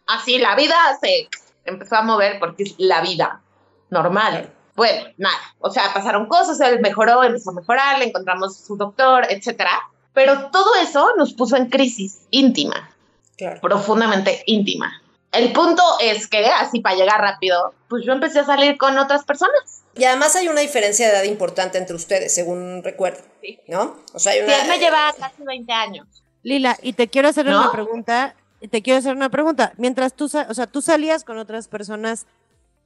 así 0.07 0.37
la 0.39 0.55
vida 0.55 0.75
se 1.01 1.29
empezó 1.65 1.95
a 1.97 2.01
mover 2.01 2.39
porque 2.39 2.63
es 2.63 2.75
la 2.77 3.01
vida 3.01 3.41
normal. 3.89 4.51
Bueno, 4.75 5.07
nada, 5.17 5.37
o 5.59 5.69
sea, 5.71 5.93
pasaron 5.93 6.27
cosas, 6.27 6.59
él 6.59 6.81
mejoró, 6.81 7.23
empezó 7.23 7.51
a 7.51 7.53
mejorar, 7.53 7.97
le 7.99 8.05
encontramos 8.05 8.57
su 8.57 8.75
doctor, 8.75 9.25
etcétera. 9.29 9.71
Pero 10.13 10.49
todo 10.49 10.75
eso 10.81 11.15
nos 11.17 11.33
puso 11.33 11.55
en 11.55 11.69
crisis 11.69 12.21
íntima, 12.29 12.89
Claro. 13.37 13.59
profundamente 13.61 14.43
íntima. 14.47 15.01
El 15.31 15.51
punto 15.51 15.81
es 15.99 16.27
que, 16.27 16.45
así 16.45 16.79
para 16.79 16.95
llegar 16.95 17.19
rápido, 17.19 17.73
pues 17.89 18.05
yo 18.05 18.13
empecé 18.13 18.39
a 18.39 18.45
salir 18.45 18.77
con 18.77 18.97
otras 18.97 19.25
personas. 19.25 19.83
Y 19.97 20.03
además 20.05 20.35
hay 20.35 20.47
una 20.49 20.61
diferencia 20.61 21.07
de 21.07 21.13
edad 21.13 21.23
importante 21.23 21.77
entre 21.77 21.95
ustedes, 21.95 22.33
según 22.33 22.81
recuerdo, 22.83 23.21
Sí. 23.41 23.59
¿no? 23.67 23.97
O 24.13 24.19
sea, 24.19 24.31
hay 24.33 24.39
Sí, 24.39 24.45
una... 24.45 24.61
él 24.61 24.67
me 24.69 24.79
lleva 24.79 25.13
casi 25.17 25.43
20 25.43 25.71
años. 25.73 26.07
Lila, 26.45 26.77
y 26.83 26.93
te 26.93 27.07
quiero 27.07 27.27
hacer 27.27 27.47
¿No? 27.47 27.59
una 27.59 27.71
pregunta. 27.71 28.35
y 28.61 28.67
Te 28.67 28.83
quiero 28.83 28.99
hacer 28.99 29.15
una 29.15 29.29
pregunta. 29.29 29.73
Mientras 29.77 30.13
tú, 30.13 30.25
o 30.25 30.53
sea, 30.53 30.67
tú 30.67 30.79
salías 30.79 31.23
con 31.23 31.39
otras 31.39 31.67
personas, 31.67 32.27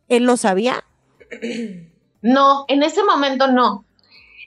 ¿él 0.08 0.24
lo 0.24 0.38
sabía? 0.38 0.84
No, 2.22 2.66
en 2.68 2.84
ese 2.84 3.01
momento 3.01 3.48
no. 3.48 3.86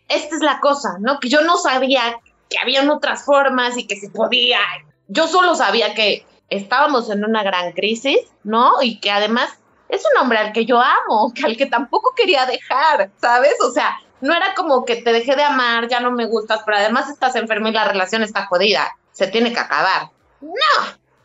Esta 0.06 0.36
es 0.36 0.42
la 0.42 0.60
cosa, 0.60 0.98
¿no? 1.00 1.18
Que 1.20 1.30
yo 1.30 1.40
no 1.40 1.56
sabía 1.56 2.20
que 2.50 2.58
habían 2.58 2.90
otras 2.90 3.24
formas 3.24 3.78
y 3.78 3.86
que 3.86 3.96
se 3.96 4.10
podía. 4.10 4.58
Yo 5.08 5.26
solo 5.26 5.54
sabía 5.54 5.94
que 5.94 6.26
estábamos 6.50 7.08
en 7.08 7.24
una 7.24 7.42
gran 7.42 7.72
crisis, 7.72 8.18
¿no? 8.44 8.82
Y 8.82 9.00
que 9.00 9.10
además 9.10 9.58
es 9.88 10.02
un 10.04 10.20
hombre 10.22 10.36
al 10.36 10.52
que 10.52 10.66
yo 10.66 10.82
amo, 10.82 11.32
que 11.34 11.46
al 11.46 11.56
que 11.56 11.64
tampoco 11.64 12.12
quería 12.14 12.44
dejar, 12.44 13.10
¿sabes? 13.18 13.54
O 13.66 13.70
sea, 13.70 13.96
no 14.20 14.34
era 14.34 14.52
como 14.54 14.84
que 14.84 14.96
te 14.96 15.12
dejé 15.12 15.34
de 15.34 15.44
amar, 15.44 15.88
ya 15.88 16.00
no 16.00 16.10
me 16.10 16.26
gustas, 16.26 16.60
pero 16.66 16.76
además 16.76 17.08
estás 17.08 17.36
enferma 17.36 17.70
y 17.70 17.72
la 17.72 17.88
relación 17.88 18.22
está 18.22 18.46
jodida, 18.48 18.94
se 19.12 19.26
tiene 19.28 19.52
que 19.52 19.60
acabar. 19.60 20.10
No, 20.40 20.52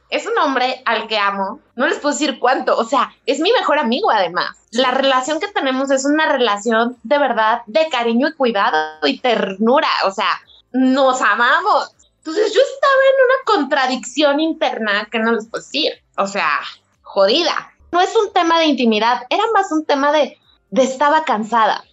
es 0.09 0.25
un 0.25 0.37
hombre 0.37 0.81
al 0.85 1.07
que 1.07 1.17
amo, 1.17 1.59
no 1.75 1.87
les 1.87 1.99
puedo 1.99 2.13
decir 2.13 2.39
cuánto, 2.39 2.77
o 2.77 2.83
sea, 2.85 3.13
es 3.25 3.39
mi 3.39 3.51
mejor 3.51 3.79
amigo 3.79 4.11
además. 4.11 4.55
La 4.71 4.91
relación 4.91 5.39
que 5.39 5.47
tenemos 5.47 5.89
es 5.91 6.05
una 6.05 6.27
relación 6.31 6.97
de 7.03 7.17
verdad 7.17 7.61
de 7.65 7.89
cariño 7.89 8.27
y 8.27 8.33
cuidado 8.33 8.77
y 9.07 9.19
ternura, 9.19 9.89
o 10.05 10.11
sea, 10.11 10.41
nos 10.71 11.21
amamos. 11.21 11.91
Entonces 12.19 12.53
yo 12.53 12.59
estaba 12.61 13.01
en 13.09 13.25
una 13.25 13.43
contradicción 13.69 14.39
interna 14.39 15.07
que 15.11 15.19
no 15.19 15.31
les 15.31 15.47
puedo 15.47 15.63
decir, 15.63 15.93
o 16.17 16.27
sea, 16.27 16.59
jodida. 17.01 17.71
No 17.91 18.01
es 18.01 18.13
un 18.15 18.33
tema 18.33 18.59
de 18.59 18.65
intimidad, 18.65 19.23
era 19.29 19.43
más 19.53 19.71
un 19.71 19.85
tema 19.85 20.11
de, 20.11 20.37
de 20.69 20.83
estaba 20.83 21.23
cansada, 21.23 21.85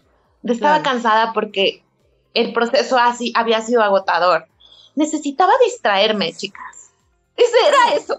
de 0.43 0.53
estaba 0.53 0.81
Claro. 0.81 0.91
cansada 0.91 1.33
porque 1.33 1.85
el 2.35 2.53
proceso 2.53 2.99
así 2.99 3.33
había 3.37 3.61
sido 3.61 3.83
agotador. 3.83 4.49
Necesitaba 4.95 5.53
distraerme, 5.65 6.33
chicas. 6.35 6.91
Ese 7.37 7.57
era 7.69 7.95
eso. 7.95 8.19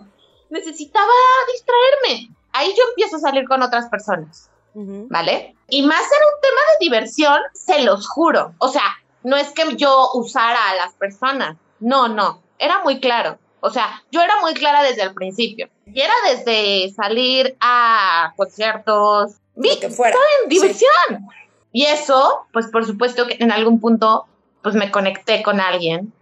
Necesitaba 0.49 1.11
distraerme. 1.53 2.29
Ahí 2.51 2.73
yo 2.77 2.83
empiezo 2.89 3.17
a 3.17 3.19
salir 3.19 3.47
con 3.47 3.61
otras 3.61 3.89
personas. 3.89 4.49
¿vale? 4.75 5.55
Y 5.69 5.81
más 5.83 6.01
era 6.01 6.25
un 6.35 6.41
tema 6.41 6.61
de 6.71 6.85
diversión, 6.85 7.39
se 7.53 7.81
los 7.83 8.07
juro. 8.07 8.53
O 8.59 8.67
sea, 8.67 8.83
no 9.23 9.37
es 9.37 9.49
que 9.51 9.75
yo 9.75 10.11
usara 10.13 10.69
a 10.69 10.75
las 10.75 10.93
personas. 10.93 11.57
No, 11.79 12.07
no. 12.07 12.41
Era 12.59 12.83
muy 12.83 12.99
claro. 12.99 13.37
O 13.61 13.69
sea, 13.69 14.03
yo 14.11 14.21
era 14.21 14.39
muy 14.41 14.53
clara 14.53 14.83
desde 14.83 15.03
el 15.03 15.13
principio. 15.13 15.69
Y 15.85 16.01
era 16.01 16.13
desde 16.29 16.93
salir 16.93 17.55
a 17.59 18.33
conciertos, 18.35 19.35
Lo 19.55 19.79
que 19.79 19.89
fuera. 19.89 20.17
diversión. 20.47 21.27
Y 21.71 21.85
eso, 21.85 22.45
pues 22.53 22.67
por 22.67 22.85
supuesto 22.85 23.27
que 23.27 23.37
en 23.39 23.51
algún 23.51 23.79
punto, 23.79 24.25
pues 24.61 24.75
me 24.75 24.91
conecté 24.91 25.41
con 25.41 25.59
alguien 25.59 26.13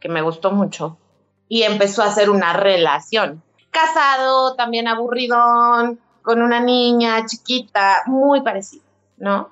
que 0.00 0.08
me 0.08 0.22
gustó 0.22 0.50
mucho 0.50 0.96
y 1.48 1.62
empezó 1.62 2.02
a 2.02 2.06
hacer 2.06 2.30
una 2.30 2.52
relación. 2.52 3.42
Casado, 3.70 4.54
también 4.54 4.88
aburridón, 4.88 6.00
con 6.22 6.42
una 6.42 6.60
niña 6.60 7.24
chiquita, 7.26 8.02
muy 8.06 8.42
parecido, 8.42 8.84
¿no? 9.18 9.50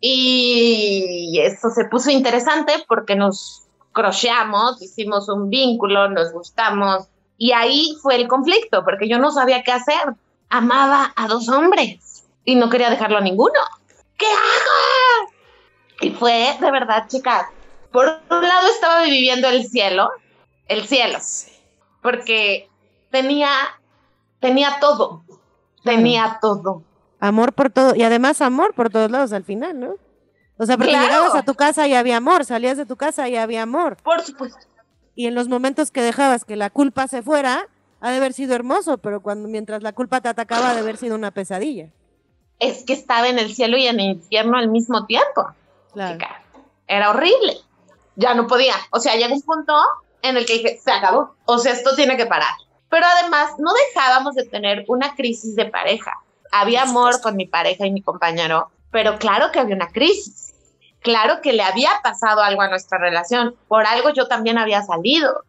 Y 0.00 1.40
eso 1.42 1.70
se 1.70 1.86
puso 1.86 2.10
interesante 2.10 2.84
porque 2.86 3.16
nos 3.16 3.66
crocheamos, 3.92 4.80
hicimos 4.82 5.28
un 5.28 5.48
vínculo, 5.48 6.08
nos 6.08 6.32
gustamos. 6.32 7.08
Y 7.38 7.52
ahí 7.52 7.96
fue 8.02 8.16
el 8.16 8.28
conflicto, 8.28 8.84
porque 8.84 9.08
yo 9.08 9.18
no 9.18 9.32
sabía 9.32 9.62
qué 9.62 9.72
hacer. 9.72 10.14
Amaba 10.48 11.12
a 11.16 11.26
dos 11.26 11.48
hombres 11.48 12.24
y 12.44 12.54
no 12.54 12.68
quería 12.68 12.90
dejarlo 12.90 13.18
a 13.18 13.22
ninguno. 13.22 13.58
¿Qué 14.16 14.26
hago? 14.26 15.32
Y 16.02 16.10
fue, 16.10 16.56
de 16.60 16.70
verdad, 16.70 17.08
chicas, 17.08 17.46
por 17.96 18.20
un 18.30 18.42
lado 18.46 18.68
estaba 18.74 19.04
viviendo 19.04 19.48
el 19.48 19.66
cielo, 19.66 20.10
el 20.68 20.86
cielo, 20.86 21.18
porque 22.02 22.68
tenía, 23.10 23.48
tenía 24.38 24.76
todo, 24.82 25.24
tenía 25.82 26.36
todo. 26.42 26.82
Amor 27.20 27.54
por 27.54 27.70
todo. 27.70 27.94
Y 27.94 28.02
además 28.02 28.42
amor 28.42 28.74
por 28.74 28.90
todos 28.90 29.10
lados 29.10 29.32
al 29.32 29.44
final, 29.44 29.80
¿no? 29.80 29.94
O 30.58 30.66
sea, 30.66 30.76
porque 30.76 30.90
Claro. 30.90 31.06
llegabas 31.06 31.34
a 31.36 31.42
tu 31.42 31.54
casa 31.54 31.88
y 31.88 31.94
había 31.94 32.18
amor, 32.18 32.44
salías 32.44 32.76
de 32.76 32.84
tu 32.84 32.96
casa 32.96 33.30
y 33.30 33.36
había 33.36 33.62
amor. 33.62 33.96
Por 34.02 34.20
supuesto. 34.20 34.58
Y 35.14 35.26
en 35.26 35.34
los 35.34 35.48
momentos 35.48 35.90
que 35.90 36.02
dejabas 36.02 36.44
que 36.44 36.56
la 36.56 36.68
culpa 36.68 37.08
se 37.08 37.22
fuera, 37.22 37.66
ha 38.02 38.10
de 38.10 38.18
haber 38.18 38.34
sido 38.34 38.54
hermoso, 38.54 38.98
pero 38.98 39.22
cuando 39.22 39.48
mientras 39.48 39.82
la 39.82 39.94
culpa 39.94 40.20
te 40.20 40.28
atacaba, 40.28 40.68
ha 40.68 40.74
de 40.74 40.80
haber 40.80 40.98
sido 40.98 41.14
una 41.14 41.30
pesadilla. 41.30 41.88
Es 42.58 42.84
que 42.84 42.92
estaba 42.92 43.28
en 43.28 43.38
el 43.38 43.54
cielo 43.54 43.78
y 43.78 43.86
en 43.86 44.00
el 44.00 44.10
infierno 44.16 44.58
al 44.58 44.68
mismo 44.68 45.06
tiempo. 45.06 45.46
Claro. 45.94 46.18
Era 46.86 47.08
horrible. 47.08 47.56
Ya 48.16 48.34
no 48.34 48.46
podía. 48.46 48.74
O 48.90 49.00
sea, 49.00 49.14
llegó 49.16 49.34
un 49.34 49.42
punto 49.42 49.74
en 50.22 50.36
el 50.36 50.46
que 50.46 50.54
dije, 50.54 50.80
se 50.82 50.90
acabó. 50.90 51.34
O 51.44 51.58
sea, 51.58 51.72
esto 51.72 51.94
tiene 51.94 52.16
que 52.16 52.26
parar. 52.26 52.54
Pero 52.88 53.06
además, 53.06 53.52
no 53.58 53.72
dejábamos 53.72 54.34
de 54.34 54.44
tener 54.44 54.84
una 54.88 55.14
crisis 55.14 55.54
de 55.54 55.66
pareja. 55.66 56.12
Había 56.52 56.82
amor 56.82 57.20
con 57.20 57.36
mi 57.36 57.46
pareja 57.46 57.86
y 57.86 57.90
mi 57.90 58.02
compañero, 58.02 58.70
pero 58.90 59.18
claro 59.18 59.50
que 59.52 59.58
había 59.58 59.74
una 59.74 59.88
crisis. 59.88 60.54
Claro 61.00 61.40
que 61.42 61.52
le 61.52 61.62
había 61.62 61.90
pasado 62.02 62.42
algo 62.42 62.62
a 62.62 62.68
nuestra 62.68 62.98
relación. 62.98 63.54
Por 63.68 63.86
algo 63.86 64.10
yo 64.10 64.26
también 64.26 64.58
había 64.58 64.82
salido. 64.82 65.44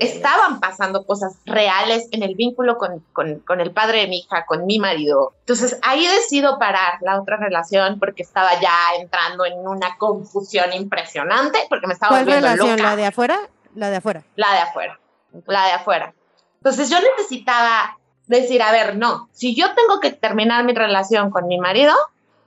Estaban 0.00 0.60
pasando 0.60 1.04
cosas 1.06 1.36
reales 1.44 2.08
en 2.10 2.22
el 2.22 2.34
vínculo 2.34 2.78
con, 2.78 3.00
con, 3.12 3.40
con 3.40 3.60
el 3.60 3.70
padre 3.72 4.00
de 4.00 4.08
mi 4.08 4.18
hija, 4.18 4.44
con 4.46 4.66
mi 4.66 4.78
marido. 4.78 5.34
Entonces 5.40 5.78
ahí 5.82 6.06
decido 6.06 6.58
parar 6.58 6.98
la 7.00 7.20
otra 7.20 7.36
relación 7.36 7.98
porque 7.98 8.22
estaba 8.22 8.60
ya 8.60 8.76
entrando 8.98 9.44
en 9.44 9.66
una 9.66 9.96
confusión 9.98 10.72
impresionante 10.72 11.58
porque 11.68 11.86
me 11.86 11.94
estaba 11.94 12.10
¿Cuál 12.10 12.24
volviendo 12.24 12.48
relación? 12.48 12.70
loca. 12.78 12.90
¿La 12.90 12.96
de 12.96 13.06
afuera? 13.06 13.38
La 13.74 13.90
de 13.90 13.96
afuera. 13.96 14.22
La 14.36 14.52
de 14.52 14.58
afuera, 14.58 15.00
la 15.46 15.66
de 15.66 15.72
afuera. 15.72 16.14
Entonces 16.56 16.88
yo 16.88 16.98
necesitaba 17.16 17.98
decir, 18.26 18.62
a 18.62 18.72
ver, 18.72 18.96
no, 18.96 19.28
si 19.32 19.54
yo 19.54 19.74
tengo 19.74 20.00
que 20.00 20.10
terminar 20.10 20.64
mi 20.64 20.74
relación 20.74 21.30
con 21.30 21.46
mi 21.46 21.58
marido, 21.58 21.94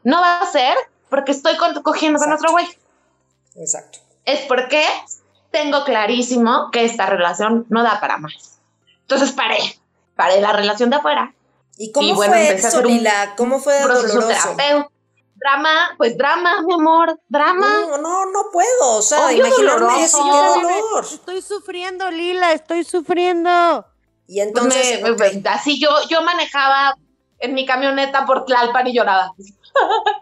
no 0.04 0.20
va 0.22 0.40
a 0.40 0.46
ser 0.46 0.76
porque 1.10 1.32
estoy 1.32 1.56
cogiendo 1.84 2.20
con 2.20 2.32
otro 2.32 2.52
güey. 2.52 2.68
Exacto. 3.56 4.00
Es 4.26 4.42
porque 4.48 4.84
tengo 5.62 5.84
clarísimo 5.84 6.70
que 6.72 6.86
esta 6.86 7.06
relación 7.06 7.66
no 7.70 7.84
da 7.84 8.00
para 8.00 8.18
más. 8.18 8.60
Entonces 9.02 9.32
paré, 9.32 9.58
paré 10.16 10.42
la 10.42 10.54
relación 10.54 10.90
de 10.90 10.98
afuera, 10.98 11.34
¿Y 11.80 11.92
cómo 11.92 12.08
Y 12.08 12.12
bueno, 12.14 12.34
fue 12.34 12.48
empecé 12.48 12.66
a 12.66 12.70
eso, 12.70 12.78
hacer 12.80 12.88
un 12.88 12.94
Lila? 12.94 13.34
¿Cómo 13.38 13.60
fue 13.60 13.80
doloroso? 13.82 14.28
terapéutico. 14.28 14.92
Drama, 15.36 15.92
pues 16.00 16.18
drama, 16.18 16.64
mi 16.64 16.74
amor, 16.74 17.20
drama. 17.30 17.68
No, 17.88 17.98
no, 18.00 18.26
no 18.26 18.46
puedo. 18.52 18.96
O 18.98 19.02
sea, 19.04 19.28
Obvio 19.28 19.46
imaginarme 19.46 19.86
doloroso. 19.86 20.18
también 20.18 20.72
dolor. 20.72 21.06
Estoy 21.06 21.42
sufriendo, 21.44 22.10
Lila, 22.10 22.54
estoy 22.54 22.84
sufriendo. 22.84 23.86
Y 24.28 24.38
Pues 24.38 24.48
entonces, 24.48 25.02
me- 25.04 25.12
ok, 25.12 25.20
me- 25.20 25.50
así 25.52 25.80
yo, 25.80 25.90
yo 26.10 26.24
manejaba 26.24 26.98
en 27.38 27.54
mi 27.54 27.68
camioneta 27.68 28.26
por 28.26 28.46
Tlalpan 28.46 28.88
y 28.88 28.96
lloraba. 28.96 29.32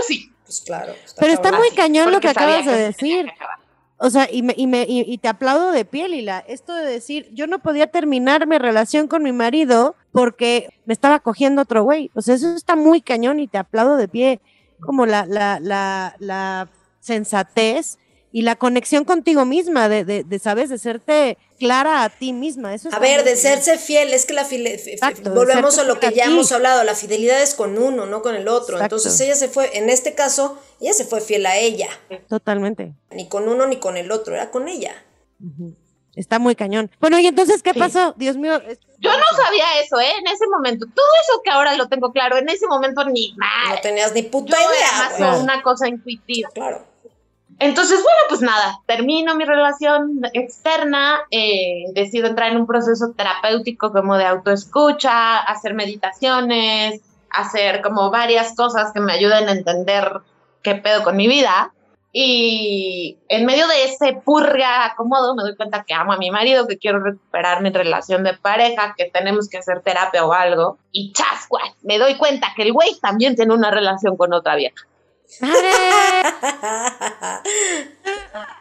Así. 0.00 0.30
pues 0.44 0.60
claro. 0.60 0.94
Pero 1.18 1.32
está 1.32 1.42
cabrón. 1.44 1.60
muy 1.60 1.68
así, 1.68 1.76
cañón 1.76 2.12
lo 2.12 2.20
que 2.20 2.28
acabas 2.28 2.66
de 2.66 2.76
decir. 2.76 3.26
que. 3.26 3.63
O 3.98 4.10
sea, 4.10 4.28
y, 4.30 4.42
me, 4.42 4.54
y, 4.56 4.66
me, 4.66 4.82
y, 4.82 5.00
y 5.06 5.18
te 5.18 5.28
aplaudo 5.28 5.70
de 5.70 5.84
pie, 5.84 6.08
Lila. 6.08 6.44
Esto 6.48 6.74
de 6.74 6.84
decir, 6.84 7.28
yo 7.32 7.46
no 7.46 7.60
podía 7.60 7.86
terminar 7.86 8.46
mi 8.46 8.58
relación 8.58 9.06
con 9.06 9.22
mi 9.22 9.32
marido 9.32 9.94
porque 10.12 10.68
me 10.84 10.92
estaba 10.92 11.20
cogiendo 11.20 11.62
otro 11.62 11.84
güey. 11.84 12.10
O 12.14 12.22
sea, 12.22 12.34
eso 12.34 12.54
está 12.54 12.76
muy 12.76 13.00
cañón 13.00 13.40
y 13.40 13.46
te 13.46 13.58
aplaudo 13.58 13.96
de 13.96 14.08
pie. 14.08 14.40
Como 14.80 15.06
la, 15.06 15.24
la, 15.26 15.60
la, 15.60 16.16
la 16.18 16.68
sensatez 17.00 17.98
y 18.36 18.42
la 18.42 18.56
conexión 18.56 19.04
contigo 19.04 19.44
misma, 19.44 19.88
de, 19.88 20.04
de, 20.04 20.24
de, 20.24 20.38
¿sabes? 20.40 20.68
De 20.68 20.76
serte 20.76 21.38
clara 21.56 22.02
a 22.02 22.08
ti 22.08 22.32
misma. 22.32 22.74
Eso 22.74 22.88
A 22.92 22.98
ver, 22.98 23.18
de 23.22 23.30
cañón. 23.34 23.36
serse 23.38 23.78
fiel, 23.78 24.12
es 24.12 24.26
que 24.26 24.32
la 24.32 24.42
Exacto, 24.42 25.30
volvemos 25.32 25.78
a 25.78 25.84
lo 25.84 26.00
que 26.00 26.06
ya 26.12 26.24
ti. 26.24 26.32
hemos 26.32 26.50
hablado, 26.50 26.82
la 26.82 26.96
fidelidad 26.96 27.40
es 27.40 27.54
con 27.54 27.78
uno, 27.78 28.06
no 28.06 28.22
con 28.22 28.34
el 28.34 28.48
otro. 28.48 28.74
Exacto. 28.76 28.96
Entonces 28.96 29.20
ella 29.20 29.36
se 29.36 29.46
fue, 29.46 29.78
en 29.78 29.88
este 29.88 30.14
caso, 30.16 30.58
ella 30.80 30.92
se 30.94 31.04
fue 31.04 31.20
fiel 31.20 31.46
a 31.46 31.56
ella, 31.58 31.88
Totalmente. 32.28 32.92
ni 33.12 33.28
con 33.28 33.48
uno 33.48 33.68
ni 33.68 33.76
con 33.76 33.96
el 33.96 34.10
otro, 34.10 34.34
era 34.34 34.50
con 34.50 34.66
ella. 34.66 34.94
Está 36.16 36.38
muy 36.40 36.54
cañón. 36.56 36.90
Bueno, 37.00 37.18
y 37.20 37.26
entonces, 37.28 37.62
¿qué 37.62 37.72
Sí. 37.72 37.78
pasó? 37.78 38.14
Dios 38.16 38.36
mío. 38.36 38.60
Yo 38.98 39.10
no 39.10 39.36
sabía 39.44 39.64
eso, 39.82 40.00
¿eh? 40.00 40.10
En 40.20 40.26
ese 40.26 40.46
momento. 40.48 40.86
Todo 40.94 41.06
eso 41.22 41.40
que 41.44 41.50
ahora 41.50 41.74
lo 41.76 41.88
tengo 41.88 42.12
claro, 42.12 42.36
en 42.36 42.48
ese 42.48 42.66
momento 42.66 43.04
ni 43.04 43.30
No 43.32 43.36
más. 43.70 43.80
tenías 43.80 44.12
ni 44.12 44.22
Yo 44.22 44.30
puta 44.30 44.56
era 44.56 44.70
idea, 44.72 45.18
más 45.18 45.18
güey. 45.36 45.42
una 45.44 45.62
cosa 45.62 45.88
intuitiva. 45.88 46.48
Claro. 46.54 46.86
Entonces, 47.58 48.02
bueno, 48.02 48.18
pues 48.28 48.40
nada, 48.40 48.80
termino 48.86 49.34
mi 49.36 49.44
relación 49.44 50.20
externa, 50.32 51.20
eh, 51.30 51.84
decido 51.94 52.26
entrar 52.26 52.50
en 52.50 52.58
un 52.58 52.66
proceso 52.66 53.12
terapéutico 53.16 53.92
como 53.92 54.16
de 54.16 54.26
autoescucha, 54.26 55.38
hacer 55.38 55.74
meditaciones, 55.74 57.00
hacer 57.30 57.82
como 57.82 58.10
varias 58.10 58.54
cosas 58.54 58.92
que 58.92 59.00
me 59.00 59.12
ayuden 59.12 59.48
a 59.48 59.52
entender 59.52 60.20
qué 60.62 60.74
pedo 60.76 61.04
con 61.04 61.16
mi 61.16 61.28
vida. 61.28 61.72
Y 62.16 63.18
en 63.28 63.44
medio 63.44 63.66
de 63.66 63.84
ese 63.86 64.12
purga 64.24 64.86
acomodo 64.86 65.34
me 65.34 65.42
doy 65.42 65.56
cuenta 65.56 65.82
que 65.84 65.94
amo 65.94 66.12
a 66.12 66.16
mi 66.16 66.30
marido, 66.30 66.68
que 66.68 66.78
quiero 66.78 67.00
recuperar 67.00 67.60
mi 67.60 67.70
relación 67.70 68.22
de 68.22 68.34
pareja, 68.34 68.94
que 68.96 69.06
tenemos 69.06 69.48
que 69.48 69.58
hacer 69.58 69.80
terapia 69.82 70.24
o 70.24 70.32
algo. 70.32 70.78
Y 70.92 71.12
chascuas, 71.12 71.72
me 71.82 71.98
doy 71.98 72.14
cuenta 72.14 72.52
que 72.54 72.62
el 72.62 72.72
güey 72.72 72.96
también 73.00 73.34
tiene 73.34 73.52
una 73.52 73.72
relación 73.72 74.16
con 74.16 74.32
otra 74.32 74.54
vieja. 74.54 74.86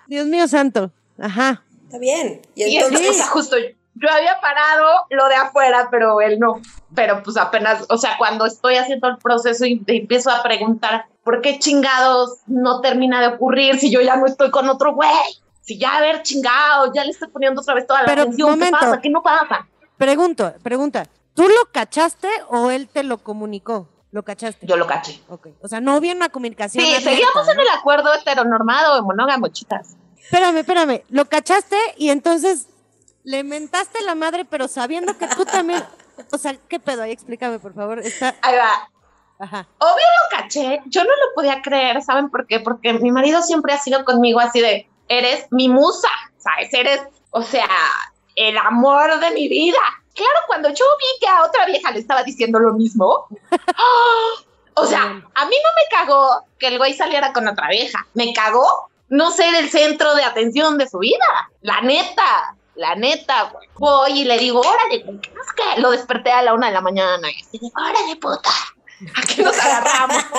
Dios 0.07 0.25
mío 0.27 0.47
santo. 0.47 0.91
Ajá. 1.19 1.63
Está 1.85 1.97
bien. 1.99 2.41
Y, 2.55 2.63
y 2.63 2.77
entonces, 2.77 3.27
justo 3.29 3.57
yo 3.95 4.09
había 4.09 4.39
parado 4.41 5.05
lo 5.09 5.27
de 5.27 5.35
afuera, 5.35 5.89
pero 5.91 6.21
él 6.21 6.39
no. 6.39 6.61
Pero 6.95 7.23
pues 7.23 7.37
apenas, 7.37 7.85
o 7.89 7.97
sea, 7.97 8.17
cuando 8.17 8.45
estoy 8.45 8.75
haciendo 8.75 9.07
el 9.07 9.17
proceso 9.17 9.65
y 9.65 9.81
empiezo 9.87 10.29
a 10.29 10.43
preguntar, 10.43 11.05
¿por 11.23 11.41
qué 11.41 11.59
chingados 11.59 12.39
no 12.47 12.81
termina 12.81 13.21
de 13.21 13.27
ocurrir 13.27 13.79
si 13.79 13.91
yo 13.91 14.01
ya 14.01 14.15
no 14.15 14.25
estoy 14.25 14.51
con 14.51 14.69
otro 14.69 14.93
güey? 14.93 15.09
Si 15.61 15.77
ya, 15.77 15.95
a 15.95 16.01
ver, 16.01 16.23
chingado, 16.23 16.91
ya 16.93 17.03
le 17.05 17.11
estoy 17.11 17.29
poniendo 17.29 17.61
otra 17.61 17.73
vez 17.73 17.87
toda 17.87 18.01
la 18.01 18.05
Pero, 18.05 18.23
atención, 18.23 18.49
momento. 18.49 18.77
¿qué 18.79 18.85
pasa? 18.85 19.01
¿Qué 19.01 19.09
no 19.09 19.23
pasa? 19.23 19.67
Pregunto, 19.97 20.53
pregunta. 20.61 21.07
¿Tú 21.33 21.43
lo 21.43 21.71
cachaste 21.71 22.27
o 22.49 22.69
él 22.69 22.87
te 22.89 23.03
lo 23.03 23.19
comunicó? 23.19 23.87
¿Lo 24.13 24.21
cachaste? 24.21 24.67
Yo 24.67 24.77
lo 24.77 24.85
caché. 24.85 25.19
Ok. 25.27 25.47
O 25.63 25.67
sea, 25.67 25.81
no 25.81 25.93
había 25.93 26.13
una 26.13 26.29
comunicación. 26.29 26.85
Sí, 26.85 26.91
abierta, 26.91 27.09
seguíamos 27.09 27.49
en 27.49 27.59
el 27.59 27.67
acuerdo 27.75 28.13
heteronormado 28.13 29.03
monógamo, 29.03 29.47
chicas. 29.47 29.95
Espérame, 30.21 30.57
espérame. 30.57 31.01
Lo 31.09 31.25
cachaste 31.25 31.75
y 31.97 32.09
entonces 32.09 32.67
le 33.23 33.43
mentaste 33.43 34.03
la 34.03 34.13
madre, 34.13 34.45
pero 34.45 34.67
sabiendo 34.67 35.17
que 35.17 35.27
tú 35.27 35.45
también. 35.45 35.83
O 36.31 36.37
sea, 36.37 36.55
¿qué 36.69 36.79
pedo? 36.79 37.01
Ahí 37.01 37.11
explícame, 37.11 37.57
por 37.57 37.73
favor. 37.73 37.97
Está. 37.97 38.35
Ahí 38.43 38.55
va. 38.55 38.87
Ajá. 39.39 39.67
Obvio 39.79 39.95
lo 39.95 40.37
caché, 40.37 40.79
yo 40.85 41.03
no 41.03 41.09
lo 41.09 41.33
podía 41.33 41.63
creer, 41.63 42.03
¿saben 42.03 42.29
por 42.29 42.45
qué? 42.45 42.59
Porque 42.59 42.93
mi 42.93 43.11
marido 43.11 43.41
siempre 43.41 43.73
ha 43.73 43.79
sido 43.79 44.05
conmigo 44.05 44.39
así 44.39 44.61
de, 44.61 44.87
eres 45.07 45.47
mi 45.49 45.69
musa, 45.69 46.09
¿sabes? 46.37 46.71
Eres, 46.71 47.01
o 47.31 47.41
sea, 47.41 47.67
el 48.35 48.57
amor 48.57 49.19
de 49.19 49.31
mi 49.31 49.47
vida. 49.47 49.79
Claro, 50.13 50.39
cuando 50.47 50.69
yo 50.69 50.85
vi 50.99 51.19
que 51.19 51.27
a 51.27 51.43
otra 51.43 51.65
vieja 51.65 51.91
le 51.91 51.99
estaba 51.99 52.23
diciendo 52.23 52.59
lo 52.59 52.73
mismo, 52.73 53.27
o 54.75 54.85
sea, 54.85 55.01
a 55.01 55.45
mí 55.45 55.55
no 55.63 55.69
me 55.75 55.89
cagó 55.89 56.45
que 56.59 56.67
el 56.67 56.77
güey 56.77 56.93
saliera 56.93 57.33
con 57.33 57.47
otra 57.47 57.69
vieja, 57.69 58.05
me 58.13 58.33
cagó 58.33 58.89
no 59.09 59.31
ser 59.31 59.53
el 59.55 59.69
centro 59.69 60.15
de 60.15 60.23
atención 60.23 60.77
de 60.77 60.87
su 60.87 60.99
vida, 60.99 61.49
la 61.61 61.81
neta. 61.81 62.55
La 62.75 62.95
neta, 62.95 63.51
güey. 63.51 63.67
Voy 63.75 64.21
y 64.21 64.25
le 64.25 64.39
digo, 64.39 64.59
órale, 64.59 65.03
¿qué 65.03 65.29
que? 65.29 65.79
Lo 65.79 65.91
desperté 65.91 66.31
a 66.31 66.41
la 66.41 66.55
una 66.55 66.67
de 66.67 66.73
la 66.73 66.81
mañana 66.81 67.29
y 67.29 67.39
así, 67.39 67.59
órale, 67.75 68.15
puta. 68.15 68.49
Aquí 69.15 69.43
nos 69.43 69.57
agarramos. 69.59 70.17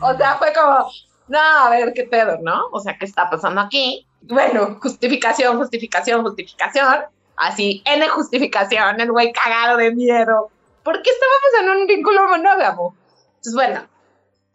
O 0.00 0.16
sea, 0.16 0.36
fue 0.38 0.52
como, 0.52 0.90
no, 1.28 1.38
a 1.38 1.70
ver 1.70 1.92
qué 1.94 2.04
pedo, 2.04 2.38
¿no? 2.42 2.68
O 2.72 2.80
sea, 2.80 2.96
¿qué 2.98 3.04
está 3.04 3.28
pasando 3.28 3.60
aquí? 3.60 4.06
Bueno, 4.28 4.78
justificación, 4.80 5.58
justificación, 5.58 6.22
justificación. 6.22 7.04
Así, 7.36 7.82
N 7.84 8.08
justificación, 8.08 9.00
el 9.00 9.10
güey 9.10 9.32
cagado 9.32 9.76
de 9.76 9.94
miedo. 9.94 10.50
¿Por 10.82 11.02
qué 11.02 11.10
estábamos 11.10 11.74
en 11.76 11.80
un 11.80 11.86
vínculo 11.86 12.28
monógamo? 12.28 12.94
Entonces, 13.36 13.54
bueno, 13.54 13.86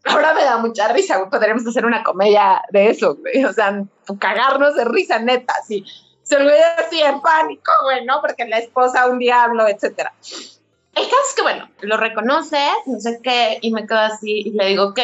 ahora 0.05 0.33
me 0.33 0.43
da 0.43 0.57
mucha 0.57 0.87
risa, 0.87 1.17
güey. 1.17 1.29
Podríamos 1.29 1.67
hacer 1.67 1.85
una 1.85 2.03
comedia 2.03 2.61
de 2.71 2.89
eso, 2.89 3.15
güey. 3.15 3.43
O 3.43 3.53
sea, 3.53 3.83
cagarnos 4.19 4.75
de 4.75 4.85
risa, 4.85 5.19
neta, 5.19 5.53
así. 5.59 5.83
Se 6.23 6.41
güey 6.41 6.61
así 6.77 7.01
en 7.01 7.21
pánico, 7.21 7.71
güey, 7.83 8.05
¿no? 8.05 8.21
Porque 8.21 8.45
la 8.45 8.59
esposa, 8.59 9.07
un 9.07 9.19
diablo, 9.19 9.67
etcétera. 9.67 10.13
El 10.95 11.05
caso 11.05 11.21
es 11.29 11.35
que, 11.35 11.41
bueno, 11.41 11.69
lo 11.81 11.97
reconoce, 11.97 12.59
no 12.85 12.99
sé 12.99 13.19
qué, 13.23 13.59
y 13.61 13.71
me 13.71 13.85
quedo 13.85 13.99
así 13.99 14.41
y 14.45 14.51
le 14.51 14.67
digo, 14.67 14.85
ok, 14.87 14.99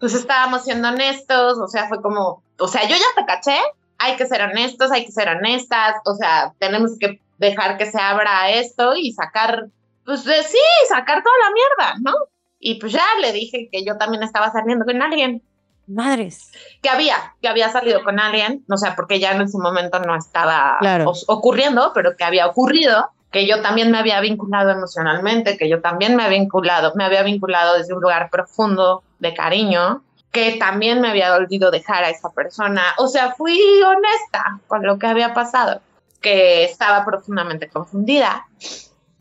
pues 0.00 0.14
estábamos 0.14 0.64
siendo 0.64 0.88
honestos, 0.88 1.58
o 1.58 1.68
sea, 1.68 1.88
fue 1.88 2.02
como, 2.02 2.42
o 2.58 2.68
sea, 2.68 2.82
yo 2.82 2.96
ya 2.96 3.06
te 3.16 3.26
caché, 3.26 3.58
hay 3.98 4.16
que 4.16 4.26
ser 4.26 4.42
honestos, 4.42 4.90
hay 4.92 5.04
que 5.06 5.12
ser 5.12 5.28
honestas, 5.28 5.96
o 6.04 6.14
sea, 6.14 6.52
tenemos 6.58 6.92
que 6.98 7.20
dejar 7.38 7.76
que 7.78 7.90
se 7.90 8.00
abra 8.00 8.50
esto 8.50 8.94
y 8.96 9.12
sacar, 9.12 9.66
pues 10.04 10.24
de, 10.24 10.42
sí, 10.42 10.58
sacar 10.88 11.22
toda 11.22 11.36
la 11.44 11.52
mierda, 11.54 12.00
¿no? 12.02 12.12
Y 12.58 12.80
pues 12.80 12.92
ya 12.92 13.04
le 13.20 13.32
dije 13.32 13.68
que 13.70 13.84
yo 13.84 13.96
también 13.98 14.22
estaba 14.22 14.50
saliendo 14.50 14.84
con 14.84 15.00
alguien, 15.02 15.42
Madres. 15.86 16.50
que 16.82 16.88
había, 16.88 17.34
que 17.40 17.48
había 17.48 17.68
salido 17.70 18.02
con 18.02 18.18
alguien, 18.18 18.64
o 18.70 18.76
sea, 18.76 18.96
porque 18.96 19.20
ya 19.20 19.32
en 19.32 19.42
ese 19.42 19.58
momento 19.58 19.98
no 20.00 20.16
estaba 20.16 20.78
Claro. 20.80 21.12
ocurriendo, 21.28 21.92
pero 21.94 22.16
que 22.16 22.24
había 22.24 22.46
ocurrido, 22.46 23.10
que 23.30 23.46
yo 23.46 23.60
también 23.62 23.90
me 23.90 23.98
había 23.98 24.20
vinculado 24.20 24.70
emocionalmente, 24.70 25.56
que 25.58 25.68
yo 25.68 25.80
también 25.80 26.16
me 26.16 26.24
había 26.24 26.38
vinculado, 26.38 26.92
me 26.96 27.04
había 27.04 27.22
vinculado 27.22 27.76
desde 27.76 27.92
un 27.94 28.00
lugar 28.00 28.30
profundo 28.30 29.02
de 29.18 29.34
cariño, 29.34 30.02
que 30.36 30.52
también 30.58 31.00
me 31.00 31.08
había 31.08 31.30
dolido 31.30 31.70
dejar 31.70 32.04
a 32.04 32.10
esa 32.10 32.28
persona. 32.28 32.92
O 32.98 33.08
sea, 33.08 33.32
fui 33.32 33.58
honesta 33.80 34.60
con 34.66 34.82
lo 34.82 34.98
que 34.98 35.06
había 35.06 35.32
pasado, 35.32 35.80
que 36.20 36.64
estaba 36.64 37.06
profundamente 37.06 37.70
confundida. 37.70 38.46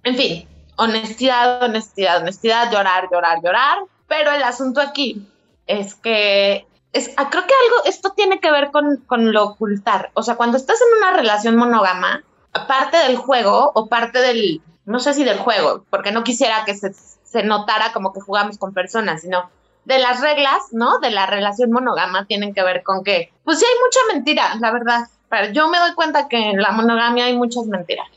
En 0.04 0.17
fin, 0.17 0.45
honestidad, 0.75 1.63
honestidad, 1.63 2.17
honestidad, 2.17 2.69
llorar, 2.69 3.08
llorar, 3.10 3.41
llorar. 3.41 3.78
Pero 4.10 4.32
el 4.32 4.43
asunto 4.43 4.82
aquí 4.82 5.25
es 5.67 5.95
que 5.95 6.67
es, 6.91 7.10
ah, 7.15 7.30
creo 7.30 7.47
que 7.47 7.54
algo, 7.63 7.86
esto 7.86 8.10
tiene 8.10 8.41
que 8.41 8.51
ver 8.51 8.71
con, 8.71 8.97
con 9.08 9.32
lo 9.32 9.45
ocultar. 9.45 10.12
O 10.15 10.21
sea, 10.21 10.36
cuando 10.36 10.58
estás 10.58 10.80
en 10.82 10.97
una 10.97 11.15
relación 11.15 11.56
monógama, 11.56 12.25
parte 12.67 12.97
del 12.97 13.15
juego 13.15 13.71
o 13.73 13.88
parte 13.88 14.19
del, 14.19 14.62
no 14.84 14.99
sé 14.99 15.13
si 15.13 15.23
del 15.23 15.38
juego, 15.38 15.86
porque 15.89 16.12
no 16.12 16.25
quisiera 16.25 16.65
que 16.65 16.75
se, 16.75 16.93
se 17.23 17.43
notara 17.43 17.93
como 17.93 18.12
que 18.12 18.19
jugamos 18.19 18.58
con 18.58 18.73
personas, 18.73 19.21
sino 19.21 19.49
de 19.86 20.00
las 20.00 20.21
reglas, 20.21 20.62
¿no? 20.71 21.00
De 21.00 21.12
la 21.12 21.26
relación 21.26 21.71
monógama 21.71 22.26
tienen 22.26 22.54
que 22.54 22.63
ver 22.63 22.84
con 22.84 23.04
que, 23.04 23.32
pues 23.43 23.60
sí 23.60 23.65
hay 23.65 23.80
mucha 23.84 24.00
mentira, 24.13 24.56
la 24.60 24.71
verdad. 24.71 25.08
Pero 25.30 25.52
yo 25.54 25.67
me 25.69 25.80
doy 25.80 25.93
cuenta 25.95 26.28
que 26.28 26.38
en 26.52 26.62
la 26.62 26.71
monogamia 26.71 27.26
hay 27.26 27.38
muchas 27.38 27.65
mentiras. 27.65 28.08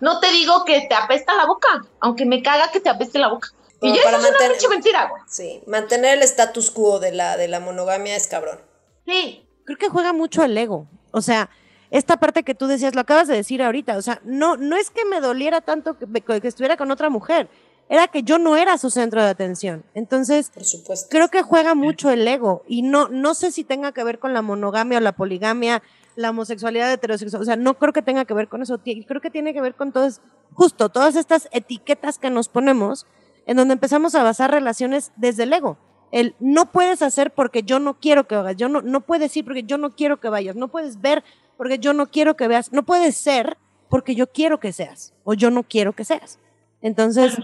No 0.00 0.20
te 0.20 0.30
digo 0.30 0.64
que 0.64 0.82
te 0.88 0.94
apesta 0.94 1.34
la 1.34 1.46
boca, 1.46 1.68
aunque 2.00 2.26
me 2.26 2.42
caga 2.42 2.70
que 2.70 2.80
te 2.80 2.90
apeste 2.90 3.18
la 3.18 3.28
boca. 3.28 3.48
Y 3.80 3.90
para 3.90 4.00
eso 4.00 4.08
es 4.08 4.14
una 4.14 4.38
mantener- 4.38 4.68
mentira, 4.70 5.08
güey. 5.08 5.22
Sí, 5.28 5.62
mantener 5.66 6.16
el 6.18 6.22
status 6.22 6.70
quo 6.70 7.00
de 7.00 7.12
la, 7.12 7.36
de 7.36 7.48
la 7.48 7.60
monogamia 7.60 8.16
es 8.16 8.26
cabrón. 8.26 8.60
Sí, 9.06 9.40
Creo 9.66 9.78
que 9.78 9.88
juega 9.88 10.12
mucho 10.12 10.42
el 10.44 10.56
ego. 10.58 10.86
O 11.10 11.22
sea, 11.22 11.48
esta 11.90 12.18
parte 12.18 12.42
que 12.42 12.54
tú 12.54 12.66
decías, 12.66 12.94
lo 12.94 13.00
acabas 13.00 13.28
de 13.28 13.34
decir 13.36 13.62
ahorita. 13.62 13.96
O 13.96 14.02
sea, 14.02 14.20
no, 14.24 14.56
no 14.58 14.76
es 14.76 14.90
que 14.90 15.04
me 15.06 15.20
doliera 15.20 15.60
tanto 15.62 15.96
que, 15.98 16.06
me- 16.06 16.20
que 16.20 16.48
estuviera 16.48 16.76
con 16.76 16.90
otra 16.90 17.08
mujer. 17.08 17.48
Era 17.88 18.08
que 18.08 18.22
yo 18.22 18.38
no 18.38 18.56
era 18.56 18.78
su 18.78 18.90
centro 18.90 19.22
de 19.22 19.28
atención. 19.28 19.84
Entonces, 19.94 20.50
Por 20.50 20.64
supuesto. 20.64 21.08
creo 21.10 21.28
que 21.28 21.42
juega 21.42 21.74
mucho 21.74 22.10
el 22.10 22.26
ego 22.26 22.62
y 22.66 22.82
no 22.82 23.08
no 23.08 23.34
sé 23.34 23.50
si 23.50 23.62
tenga 23.62 23.92
que 23.92 24.02
ver 24.04 24.18
con 24.18 24.32
la 24.32 24.42
monogamia 24.42 24.98
o 24.98 25.00
la 25.00 25.12
poligamia, 25.12 25.82
la 26.16 26.30
homosexualidad 26.30 26.92
heterosexual, 26.92 27.42
o 27.42 27.44
sea, 27.44 27.56
no 27.56 27.74
creo 27.74 27.92
que 27.92 28.02
tenga 28.02 28.24
que 28.24 28.34
ver 28.34 28.48
con 28.48 28.62
eso, 28.62 28.78
creo 28.78 29.20
que 29.20 29.30
tiene 29.30 29.52
que 29.52 29.60
ver 29.60 29.74
con 29.74 29.92
todas 29.92 30.22
justo 30.54 30.88
todas 30.88 31.16
estas 31.16 31.48
etiquetas 31.52 32.18
que 32.18 32.30
nos 32.30 32.48
ponemos 32.48 33.06
en 33.46 33.56
donde 33.56 33.74
empezamos 33.74 34.14
a 34.14 34.22
basar 34.22 34.50
relaciones 34.50 35.12
desde 35.16 35.42
el 35.42 35.52
ego. 35.52 35.76
El 36.10 36.34
no 36.38 36.70
puedes 36.70 37.02
hacer 37.02 37.32
porque 37.32 37.64
yo 37.64 37.80
no 37.80 37.98
quiero 37.98 38.26
que 38.26 38.36
hagas, 38.36 38.56
yo 38.56 38.68
no 38.68 38.80
no 38.80 39.00
puedes 39.02 39.36
ir 39.36 39.44
porque 39.44 39.64
yo 39.64 39.76
no 39.78 39.90
quiero 39.90 40.20
que 40.20 40.28
vayas, 40.28 40.56
no 40.56 40.68
puedes 40.68 41.00
ver 41.00 41.22
porque 41.56 41.78
yo 41.78 41.92
no 41.92 42.06
quiero 42.06 42.36
que 42.36 42.48
veas, 42.48 42.72
no 42.72 42.84
puedes 42.84 43.16
ser 43.16 43.58
porque 43.88 44.14
yo 44.14 44.28
quiero 44.28 44.58
que 44.58 44.72
seas 44.72 45.12
o 45.24 45.34
yo 45.34 45.50
no 45.50 45.64
quiero 45.64 45.92
que 45.92 46.04
seas. 46.04 46.38
Entonces, 46.80 47.36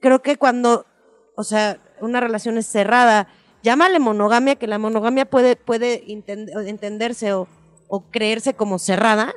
creo 0.00 0.22
que 0.22 0.36
cuando, 0.36 0.86
o 1.36 1.44
sea, 1.44 1.78
una 2.00 2.20
relación 2.20 2.58
es 2.58 2.66
cerrada, 2.66 3.28
llámale 3.62 3.98
monogamia, 3.98 4.56
que 4.56 4.66
la 4.66 4.78
monogamia 4.78 5.24
puede, 5.24 5.56
puede 5.56 6.04
entend- 6.06 6.50
entenderse 6.68 7.32
o, 7.32 7.48
o 7.88 8.02
creerse 8.10 8.54
como 8.54 8.78
cerrada, 8.78 9.34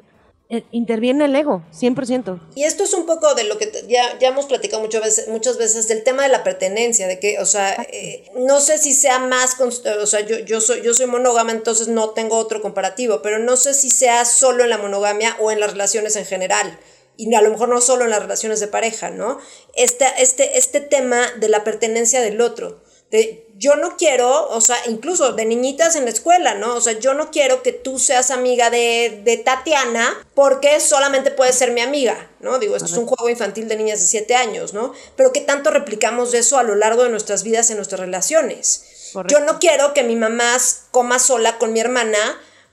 eh, 0.53 0.65
interviene 0.71 1.23
el 1.25 1.35
ego, 1.35 1.63
100%. 1.71 2.39
Y 2.55 2.65
esto 2.65 2.83
es 2.83 2.93
un 2.93 3.05
poco 3.05 3.33
de 3.35 3.45
lo 3.45 3.57
que 3.57 3.71
ya, 3.87 4.19
ya 4.19 4.27
hemos 4.27 4.47
platicado 4.47 4.81
muchas 4.83 5.01
veces, 5.01 5.27
muchas 5.29 5.57
veces 5.57 5.87
del 5.87 6.03
tema 6.03 6.23
de 6.23 6.27
la 6.29 6.43
pertenencia, 6.43 7.07
de 7.07 7.19
que, 7.19 7.39
o 7.39 7.45
sea, 7.45 7.73
eh, 7.89 8.29
no 8.35 8.59
sé 8.59 8.77
si 8.77 8.91
sea 8.93 9.19
más, 9.19 9.55
o 9.61 10.05
sea, 10.05 10.19
yo, 10.19 10.39
yo, 10.39 10.59
soy, 10.59 10.81
yo 10.81 10.93
soy 10.93 11.05
monógama, 11.05 11.53
entonces 11.53 11.87
no 11.87 12.09
tengo 12.09 12.35
otro 12.35 12.61
comparativo, 12.61 13.21
pero 13.21 13.39
no 13.39 13.55
sé 13.55 13.73
si 13.73 13.89
sea 13.89 14.25
solo 14.25 14.65
en 14.65 14.69
la 14.71 14.77
monogamia 14.77 15.37
o 15.39 15.51
en 15.51 15.61
las 15.61 15.71
relaciones 15.71 16.17
en 16.17 16.25
general. 16.25 16.77
Y 17.21 17.35
a 17.35 17.41
lo 17.43 17.51
mejor 17.51 17.69
no 17.69 17.81
solo 17.81 18.03
en 18.03 18.09
las 18.09 18.23
relaciones 18.23 18.59
de 18.59 18.67
pareja, 18.67 19.11
¿no? 19.11 19.37
Este, 19.75 20.07
este, 20.17 20.57
este 20.57 20.81
tema 20.81 21.31
de 21.39 21.49
la 21.49 21.63
pertenencia 21.63 22.19
del 22.19 22.41
otro. 22.41 22.81
De, 23.11 23.45
yo 23.57 23.75
no 23.75 23.95
quiero, 23.95 24.49
o 24.49 24.59
sea, 24.59 24.75
incluso 24.87 25.33
de 25.33 25.45
niñitas 25.45 25.95
en 25.95 26.05
la 26.05 26.09
escuela, 26.09 26.55
¿no? 26.55 26.73
O 26.73 26.81
sea, 26.81 26.93
yo 26.93 27.13
no 27.13 27.29
quiero 27.29 27.61
que 27.61 27.73
tú 27.73 27.99
seas 27.99 28.31
amiga 28.31 28.71
de, 28.71 29.21
de 29.23 29.37
Tatiana 29.37 30.17
porque 30.33 30.79
solamente 30.79 31.29
puedes 31.29 31.55
ser 31.55 31.73
mi 31.73 31.81
amiga, 31.81 32.31
¿no? 32.39 32.57
Digo, 32.57 32.75
esto 32.75 32.87
es 32.87 32.97
un 32.97 33.05
juego 33.05 33.29
infantil 33.29 33.67
de 33.67 33.75
niñas 33.75 33.99
de 33.99 34.07
7 34.07 34.33
años, 34.33 34.73
¿no? 34.73 34.91
Pero 35.15 35.31
¿qué 35.31 35.41
tanto 35.41 35.69
replicamos 35.69 36.33
eso 36.33 36.57
a 36.57 36.63
lo 36.63 36.73
largo 36.73 37.03
de 37.03 37.09
nuestras 37.09 37.43
vidas 37.43 37.69
en 37.69 37.75
nuestras 37.75 37.99
relaciones? 37.99 39.11
Yo 39.27 39.41
no 39.41 39.59
quiero 39.59 39.93
que 39.93 40.03
mi 40.03 40.15
mamá 40.15 40.57
coma 40.89 41.19
sola 41.19 41.59
con 41.59 41.71
mi 41.71 41.81
hermana 41.81 42.17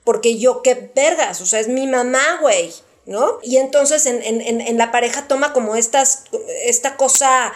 porque 0.04 0.38
yo 0.38 0.62
qué 0.62 0.90
vergas, 0.94 1.42
o 1.42 1.46
sea, 1.46 1.60
es 1.60 1.68
mi 1.68 1.86
mamá, 1.86 2.38
güey, 2.40 2.72
¿no? 3.08 3.38
Y 3.42 3.56
entonces 3.56 4.04
en, 4.04 4.22
en, 4.22 4.60
en 4.60 4.78
la 4.78 4.92
pareja 4.92 5.26
toma 5.26 5.54
como 5.54 5.76
estas, 5.76 6.24
esta 6.66 6.98
cosa 6.98 7.54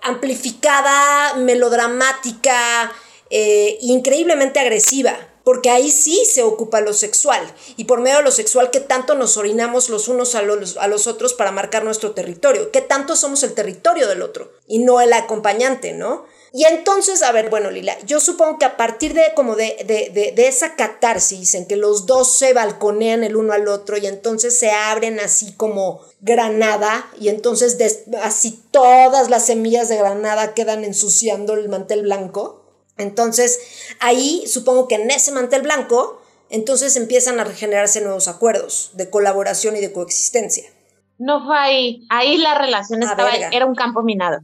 amplificada, 0.00 1.34
melodramática, 1.34 2.90
eh, 3.28 3.76
increíblemente 3.82 4.60
agresiva, 4.60 5.14
porque 5.44 5.68
ahí 5.68 5.90
sí 5.90 6.24
se 6.24 6.42
ocupa 6.42 6.80
lo 6.80 6.94
sexual, 6.94 7.42
y 7.76 7.84
por 7.84 8.00
medio 8.00 8.16
de 8.16 8.22
lo 8.22 8.30
sexual, 8.30 8.70
¿qué 8.70 8.80
tanto 8.80 9.14
nos 9.14 9.36
orinamos 9.36 9.90
los 9.90 10.08
unos 10.08 10.34
a 10.34 10.40
los, 10.40 10.78
a 10.78 10.88
los 10.88 11.06
otros 11.06 11.34
para 11.34 11.52
marcar 11.52 11.84
nuestro 11.84 12.12
territorio? 12.12 12.70
¿Qué 12.70 12.80
tanto 12.80 13.14
somos 13.14 13.42
el 13.42 13.52
territorio 13.52 14.08
del 14.08 14.22
otro 14.22 14.50
y 14.66 14.78
no 14.78 15.02
el 15.02 15.12
acompañante, 15.12 15.92
¿no? 15.92 16.24
Y 16.52 16.64
entonces, 16.64 17.22
a 17.22 17.32
ver, 17.32 17.50
bueno, 17.50 17.70
Lila, 17.70 17.96
yo 18.06 18.20
supongo 18.20 18.58
que 18.58 18.64
a 18.64 18.76
partir 18.76 19.12
de 19.12 19.32
como 19.34 19.54
de, 19.54 19.76
de, 19.86 20.32
de, 20.34 20.48
esa 20.48 20.76
catarsis 20.76 21.54
en 21.54 21.66
que 21.66 21.76
los 21.76 22.06
dos 22.06 22.38
se 22.38 22.54
balconean 22.54 23.22
el 23.22 23.36
uno 23.36 23.52
al 23.52 23.68
otro 23.68 23.98
y 23.98 24.06
entonces 24.06 24.58
se 24.58 24.70
abren 24.70 25.20
así 25.20 25.52
como 25.52 26.00
granada 26.20 27.06
y 27.20 27.28
entonces 27.28 27.76
así 28.22 28.62
todas 28.70 29.28
las 29.28 29.46
semillas 29.46 29.88
de 29.88 29.98
granada 29.98 30.54
quedan 30.54 30.84
ensuciando 30.84 31.54
el 31.54 31.68
mantel 31.68 32.02
blanco. 32.02 32.64
Entonces, 32.96 33.60
ahí 34.00 34.44
supongo 34.46 34.88
que 34.88 34.96
en 34.96 35.10
ese 35.10 35.32
mantel 35.32 35.62
blanco, 35.62 36.20
entonces 36.50 36.96
empiezan 36.96 37.38
a 37.40 37.44
regenerarse 37.44 38.00
nuevos 38.00 38.26
acuerdos 38.26 38.92
de 38.94 39.10
colaboración 39.10 39.76
y 39.76 39.80
de 39.80 39.92
coexistencia. 39.92 40.70
No 41.18 41.44
fue 41.44 41.58
ahí. 41.58 42.06
Ahí 42.10 42.38
la 42.38 42.56
relación 42.56 43.02
estaba, 43.02 43.30
era 43.34 43.66
un 43.66 43.74
campo 43.74 44.02
minado. 44.02 44.40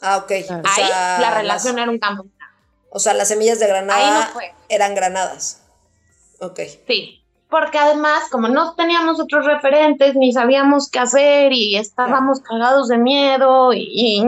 Ah, 0.00 0.18
ok. 0.18 0.30
Ahí 0.30 0.84
la 1.20 1.34
relación 1.34 1.78
era 1.78 1.90
un 1.90 1.98
campo. 1.98 2.26
O 2.90 2.98
sea, 2.98 3.14
las 3.14 3.28
semillas 3.28 3.60
de 3.60 3.66
granada 3.66 4.32
eran 4.68 4.94
granadas. 4.94 5.62
Ok. 6.40 6.60
Sí, 6.86 7.22
porque 7.48 7.78
además, 7.78 8.24
como 8.30 8.48
no 8.48 8.74
teníamos 8.74 9.20
otros 9.20 9.44
referentes, 9.44 10.14
ni 10.14 10.32
sabíamos 10.32 10.90
qué 10.90 10.98
hacer 10.98 11.52
y 11.52 11.76
estábamos 11.76 12.40
cagados 12.40 12.88
de 12.88 12.98
miedo 12.98 13.72
y, 13.72 14.22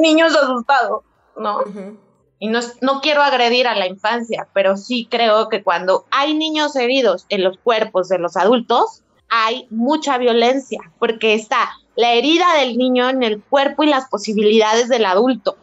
niños 0.00 0.36
asustados, 0.36 1.04
¿no? 1.36 1.60
Y 2.38 2.48
no, 2.48 2.60
no 2.80 3.00
quiero 3.00 3.22
agredir 3.22 3.68
a 3.68 3.76
la 3.76 3.86
infancia, 3.86 4.48
pero 4.52 4.76
sí 4.76 5.06
creo 5.10 5.48
que 5.48 5.62
cuando 5.62 6.06
hay 6.10 6.34
niños 6.34 6.74
heridos 6.76 7.24
en 7.28 7.44
los 7.44 7.56
cuerpos 7.58 8.08
de 8.08 8.18
los 8.18 8.36
adultos, 8.36 9.02
hay 9.34 9.66
mucha 9.70 10.18
violencia, 10.18 10.78
porque 10.98 11.32
está 11.32 11.70
la 11.96 12.12
herida 12.12 12.52
del 12.58 12.76
niño 12.76 13.08
en 13.08 13.22
el 13.22 13.42
cuerpo 13.42 13.82
y 13.82 13.86
las 13.86 14.08
posibilidades 14.10 14.90
del 14.90 15.06
adulto. 15.06 15.56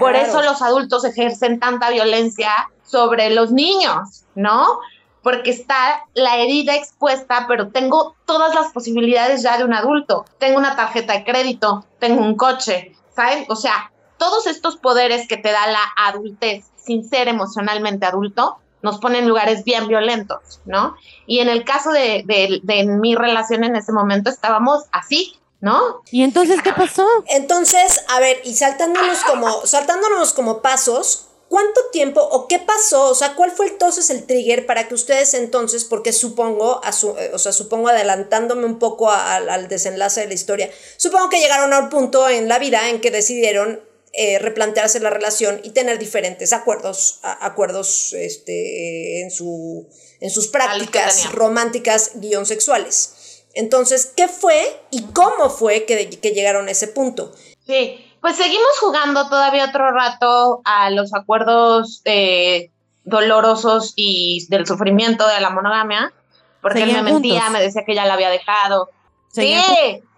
Por 0.00 0.16
eso 0.16 0.42
los 0.42 0.60
adultos 0.60 1.04
ejercen 1.04 1.60
tanta 1.60 1.90
violencia 1.90 2.50
sobre 2.82 3.30
los 3.30 3.52
niños, 3.52 4.24
¿no? 4.34 4.80
Porque 5.22 5.52
está 5.52 6.04
la 6.14 6.38
herida 6.38 6.74
expuesta, 6.74 7.46
pero 7.46 7.68
tengo 7.68 8.16
todas 8.26 8.56
las 8.56 8.72
posibilidades 8.72 9.44
ya 9.44 9.56
de 9.56 9.64
un 9.64 9.74
adulto. 9.74 10.24
Tengo 10.38 10.58
una 10.58 10.74
tarjeta 10.74 11.12
de 11.12 11.24
crédito, 11.24 11.86
tengo 12.00 12.22
un 12.22 12.34
coche, 12.34 12.96
¿saben? 13.14 13.44
O 13.48 13.54
sea, 13.54 13.92
todos 14.18 14.48
estos 14.48 14.76
poderes 14.76 15.28
que 15.28 15.36
te 15.36 15.52
da 15.52 15.68
la 15.68 15.84
adultez 15.96 16.64
sin 16.74 17.08
ser 17.08 17.28
emocionalmente 17.28 18.04
adulto, 18.04 18.58
nos 18.82 18.98
ponen 18.98 19.22
en 19.22 19.28
lugares 19.28 19.64
bien 19.64 19.88
violentos, 19.88 20.60
¿no? 20.64 20.96
Y 21.26 21.38
en 21.40 21.48
el 21.48 21.64
caso 21.64 21.90
de, 21.90 22.24
de, 22.26 22.60
de 22.62 22.84
mi 22.84 23.14
relación 23.14 23.64
en 23.64 23.76
ese 23.76 23.92
momento 23.92 24.30
estábamos 24.30 24.84
así, 24.92 25.38
¿no? 25.60 26.02
¿Y 26.10 26.22
entonces 26.22 26.60
qué 26.62 26.72
pasó? 26.72 27.06
Entonces, 27.28 28.04
a 28.08 28.20
ver, 28.20 28.40
y 28.44 28.54
saltándonos 28.54 29.18
como, 29.20 29.64
saltándonos 29.64 30.34
como 30.34 30.60
pasos, 30.60 31.28
¿cuánto 31.48 31.80
tiempo 31.92 32.20
o 32.20 32.48
qué 32.48 32.58
pasó? 32.58 33.10
O 33.10 33.14
sea, 33.14 33.34
¿cuál 33.34 33.52
fue 33.52 33.68
entonces 33.68 34.10
el 34.10 34.26
trigger 34.26 34.66
para 34.66 34.88
que 34.88 34.94
ustedes 34.94 35.34
entonces, 35.34 35.84
porque 35.84 36.12
supongo, 36.12 36.80
o 36.80 37.38
sea, 37.38 37.52
supongo 37.52 37.88
adelantándome 37.88 38.64
un 38.64 38.78
poco 38.78 39.10
al 39.10 39.68
desenlace 39.68 40.22
de 40.22 40.28
la 40.28 40.34
historia, 40.34 40.70
supongo 40.96 41.28
que 41.28 41.40
llegaron 41.40 41.72
a 41.72 41.78
un 41.78 41.90
punto 41.90 42.28
en 42.28 42.48
la 42.48 42.58
vida 42.58 42.88
en 42.88 43.00
que 43.00 43.10
decidieron 43.10 43.80
eh, 44.12 44.38
replantearse 44.38 45.00
la 45.00 45.10
relación 45.10 45.60
y 45.64 45.70
tener 45.70 45.98
diferentes 45.98 46.52
acuerdos, 46.52 47.20
acuerdos 47.22 48.12
este, 48.12 49.22
en, 49.22 49.30
su, 49.30 49.88
en 50.20 50.30
sus 50.30 50.48
prácticas 50.48 51.32
románticas 51.32 52.12
guion 52.16 52.44
sexuales. 52.44 53.44
Entonces, 53.54 54.12
¿qué 54.16 54.28
fue 54.28 54.80
y 54.90 55.02
cómo 55.12 55.50
fue 55.50 55.84
que, 55.84 56.08
que 56.08 56.30
llegaron 56.30 56.68
a 56.68 56.70
ese 56.70 56.88
punto? 56.88 57.32
Sí, 57.66 58.04
pues 58.20 58.36
seguimos 58.36 58.78
jugando 58.80 59.28
todavía 59.28 59.66
otro 59.66 59.90
rato 59.90 60.62
a 60.64 60.90
los 60.90 61.12
acuerdos 61.12 62.02
eh, 62.04 62.70
dolorosos 63.04 63.94
y 63.96 64.46
del 64.48 64.66
sufrimiento 64.66 65.26
de 65.26 65.40
la 65.40 65.50
monogamia, 65.50 66.12
porque 66.60 66.84
él 66.84 66.92
me 66.92 67.02
mentía, 67.02 67.50
me 67.50 67.60
decía 67.60 67.82
que 67.84 67.94
ya 67.94 68.06
la 68.06 68.14
había 68.14 68.30
dejado. 68.30 68.90
Sí, 69.32 69.56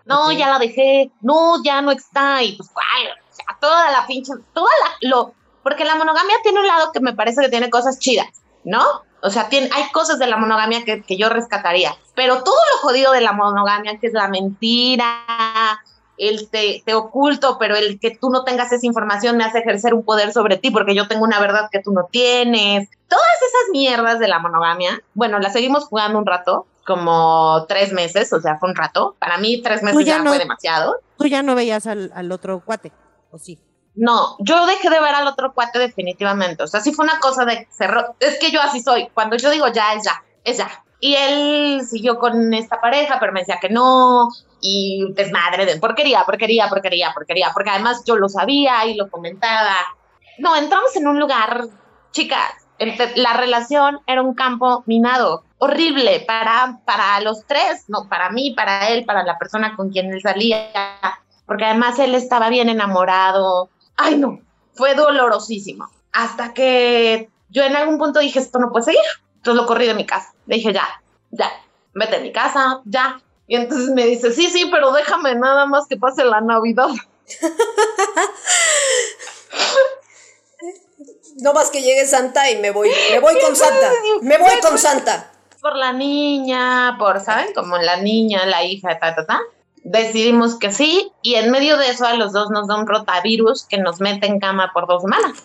no, 0.04 0.33
ya 0.33 0.50
la 0.50 0.59
dejé, 0.59 1.11
no, 1.22 1.62
ya 1.64 1.80
no 1.80 1.92
está, 1.92 2.42
y 2.42 2.57
pues, 2.57 2.68
¿cuál? 2.70 3.23
Sea, 3.44 3.57
toda 3.61 3.90
la 3.90 4.07
pinche, 4.07 4.33
toda 4.52 4.70
la, 4.83 5.09
lo, 5.09 5.35
porque 5.62 5.85
la 5.85 5.96
monogamia 5.96 6.37
tiene 6.42 6.61
un 6.61 6.66
lado 6.66 6.92
que 6.92 7.00
me 7.00 7.14
parece 7.14 7.42
que 7.42 7.48
tiene 7.48 7.70
cosas 7.70 7.98
chidas, 7.98 8.28
¿no? 8.64 8.83
O 9.22 9.30
sea, 9.30 9.48
tiene, 9.48 9.70
hay 9.74 9.90
cosas 9.90 10.18
de 10.18 10.26
la 10.26 10.37
monogamia 10.37 10.85
que, 10.85 11.02
que 11.02 11.16
yo 11.16 11.28
rescataría, 11.28 11.96
pero 12.14 12.42
todo 12.42 12.57
lo 12.72 12.88
jodido 12.88 13.12
de 13.12 13.22
la 13.22 13.33
monogamia, 13.33 13.98
que 13.98 14.09
es 14.09 14.12
la 14.12 14.28
mentira, 14.28 15.24
el 16.18 16.48
te, 16.48 16.83
te, 16.85 16.94
oculto, 16.94 17.57
pero 17.59 17.76
el 17.76 17.98
que 17.98 18.16
tú 18.16 18.30
no 18.30 18.44
tengas 18.44 18.72
esa 18.72 18.87
información 18.87 19.37
me 19.37 19.44
hace 19.44 19.59
ejercer 19.59 19.94
un 19.94 20.04
poder 20.04 20.33
sobre 20.33 20.59
ti 20.59 20.70
porque 20.70 20.94
yo 20.94 21.09
tengo 21.09 21.24
una 21.24 21.40
verdad 21.40 21.68
que 21.72 21.80
tú 21.80 21.92
no 21.92 22.09
tienes. 22.11 22.88
Todas 23.09 23.37
esas 23.37 23.70
mierdas 23.72 24.18
de 24.18 24.28
la 24.28 24.38
monogamia, 24.38 25.02
bueno, 25.14 25.38
las 25.38 25.52
seguimos 25.52 25.87
jugando 25.87 26.18
un 26.18 26.26
rato, 26.26 26.66
como 26.87 27.64
tres 27.66 27.92
meses, 27.92 28.33
o 28.33 28.40
sea, 28.40 28.59
fue 28.59 28.68
un 28.68 28.76
rato. 28.76 29.16
Para 29.18 29.38
mí 29.38 29.62
tres 29.62 29.83
meses 29.83 30.04
ya, 30.04 30.22
fue 30.22 30.38
demasiado. 30.38 31.00
Tú 31.16 31.26
ya 31.26 31.42
no 31.42 31.54
veías 31.54 31.87
al, 31.87 32.12
al 32.14 32.30
otro 32.30 32.61
cuate, 32.61 32.92
¿o 33.34 33.38
sí? 33.38 33.58
No, 33.96 34.36
yo 34.40 34.66
dejé 34.66 34.90
de 34.90 35.00
ver 35.00 35.14
al 35.14 35.26
otro 35.26 35.52
cuate 35.52 35.78
definitivamente. 35.78 36.62
O 36.62 36.66
sea, 36.66 36.80
sí 36.80 36.92
fue 36.92 37.04
una 37.04 37.20
cosa 37.20 37.44
de 37.44 37.68
cerró. 37.70 38.16
Es 38.20 38.38
que 38.38 38.50
yo 38.50 38.60
así 38.60 38.80
soy. 38.80 39.08
Cuando 39.14 39.36
yo 39.36 39.50
digo 39.50 39.68
ya, 39.68 39.94
es 39.94 40.04
ya, 40.04 40.22
es 40.42 40.58
ya. 40.58 40.84
Y 41.00 41.14
él 41.14 41.82
siguió 41.86 42.18
con 42.18 42.54
esta 42.54 42.80
pareja, 42.80 43.18
pero 43.20 43.32
me 43.32 43.40
decía 43.40 43.58
que 43.60 43.68
no. 43.68 44.28
Y 44.60 45.12
desmadre 45.12 45.66
de 45.66 45.78
porquería, 45.78 46.24
porquería, 46.24 46.68
porquería, 46.68 47.12
porquería. 47.12 47.50
Porque 47.52 47.70
además 47.70 48.02
yo 48.06 48.16
lo 48.16 48.28
sabía 48.28 48.86
y 48.86 48.94
lo 48.94 49.10
comentaba. 49.10 49.76
No, 50.38 50.56
entramos 50.56 50.96
en 50.96 51.06
un 51.06 51.20
lugar, 51.20 51.64
chicas, 52.10 52.52
la 53.14 53.34
relación 53.34 54.00
era 54.06 54.22
un 54.22 54.34
campo 54.34 54.82
minado, 54.86 55.44
horrible 55.58 56.24
para, 56.26 56.80
para 56.84 57.20
los 57.20 57.46
tres, 57.46 57.84
no, 57.88 58.08
para 58.08 58.30
mí, 58.30 58.52
para 58.52 58.88
él, 58.88 59.04
para 59.04 59.22
la 59.22 59.38
persona 59.38 59.76
con 59.76 59.90
quien 59.90 60.12
él 60.12 60.20
salía, 60.20 60.72
porque 61.46 61.64
además 61.64 61.98
él 61.98 62.14
estaba 62.14 62.48
bien 62.48 62.68
enamorado, 62.68 63.70
ay 63.96 64.16
no, 64.16 64.40
fue 64.74 64.94
dolorosísimo. 64.94 65.88
Hasta 66.12 66.54
que 66.54 67.28
yo 67.50 67.64
en 67.64 67.76
algún 67.76 67.98
punto 67.98 68.20
dije, 68.20 68.38
esto 68.38 68.59
no 68.59 68.70
puede 68.70 68.87
seguir. 68.87 69.00
Entonces 69.37 69.61
lo 69.61 69.66
corrí 69.66 69.87
de 69.87 69.94
mi 69.94 70.07
casa. 70.07 70.33
Le 70.46 70.57
dije, 70.57 70.72
ya, 70.72 70.87
ya, 71.30 71.50
vete 71.92 72.16
a 72.16 72.20
mi 72.20 72.33
casa, 72.33 72.80
ya. 72.85 73.20
Y 73.46 73.57
entonces 73.57 73.90
me 73.90 74.07
dice, 74.07 74.33
sí, 74.33 74.48
sí, 74.48 74.68
pero 74.70 74.92
déjame 74.92 75.35
nada 75.35 75.66
más 75.66 75.87
que 75.87 75.96
pase 75.96 76.24
la 76.24 76.40
Navidad. 76.40 76.88
no 81.42 81.52
más 81.52 81.70
que 81.70 81.83
llegue 81.83 82.07
Santa 82.07 82.50
y 82.50 82.59
me 82.59 82.70
voy, 82.70 82.90
me 83.11 83.18
voy 83.18 83.38
con 83.40 83.57
Santa, 83.57 83.90
me 84.22 84.38
voy 84.38 84.61
con 84.61 84.78
Santa. 84.78 85.33
Por 85.61 85.76
la 85.76 85.92
niña, 85.92 86.96
por, 86.98 87.20
¿saben? 87.20 87.52
Como 87.54 87.76
la 87.78 87.96
niña, 87.96 88.46
la 88.46 88.64
hija, 88.64 88.98
ta, 88.98 89.14
ta, 89.14 89.26
ta 89.26 89.40
decidimos 89.84 90.58
que 90.58 90.72
sí 90.72 91.12
y 91.22 91.34
en 91.34 91.50
medio 91.50 91.76
de 91.76 91.90
eso 91.90 92.06
a 92.06 92.14
los 92.14 92.32
dos 92.32 92.50
nos 92.50 92.66
da 92.66 92.76
un 92.76 92.86
rotavirus 92.86 93.64
que 93.64 93.78
nos 93.78 94.00
mete 94.00 94.26
en 94.26 94.40
cama 94.40 94.70
por 94.72 94.88
dos 94.88 95.02
semanas. 95.02 95.44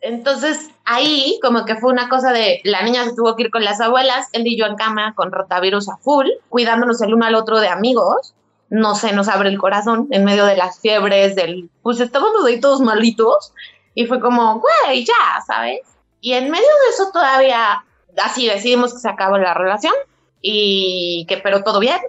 Entonces 0.00 0.70
ahí 0.84 1.38
como 1.42 1.64
que 1.64 1.76
fue 1.76 1.92
una 1.92 2.08
cosa 2.08 2.32
de 2.32 2.60
la 2.64 2.82
niña 2.82 3.04
se 3.04 3.14
tuvo 3.14 3.36
que 3.36 3.44
ir 3.44 3.50
con 3.50 3.64
las 3.64 3.80
abuelas, 3.80 4.28
él 4.32 4.46
y 4.46 4.56
yo 4.56 4.66
en 4.66 4.76
cama 4.76 5.14
con 5.14 5.32
rotavirus 5.32 5.88
a 5.88 5.96
full, 5.98 6.26
cuidándonos 6.48 7.00
el 7.02 7.14
uno 7.14 7.26
al 7.26 7.34
otro 7.34 7.60
de 7.60 7.68
amigos. 7.68 8.34
No 8.70 8.94
se 8.94 9.12
nos 9.12 9.28
abre 9.28 9.50
el 9.50 9.58
corazón 9.58 10.08
en 10.10 10.24
medio 10.24 10.46
de 10.46 10.56
las 10.56 10.80
fiebres 10.80 11.36
del, 11.36 11.70
pues 11.82 12.00
estábamos 12.00 12.44
ahí 12.44 12.60
todos 12.60 12.80
malitos 12.80 13.52
y 13.94 14.06
fue 14.06 14.18
como, 14.18 14.60
güey, 14.60 15.04
ya, 15.04 15.40
¿sabes? 15.46 15.80
Y 16.20 16.32
en 16.32 16.50
medio 16.50 16.66
de 16.66 16.90
eso 16.90 17.10
todavía 17.12 17.84
así 18.22 18.46
decidimos 18.48 18.94
que 18.94 19.00
se 19.00 19.08
acabó 19.08 19.38
la 19.38 19.54
relación 19.54 19.94
y 20.40 21.26
que 21.28 21.36
pero 21.36 21.62
todo 21.62 21.80
bien 21.80 22.00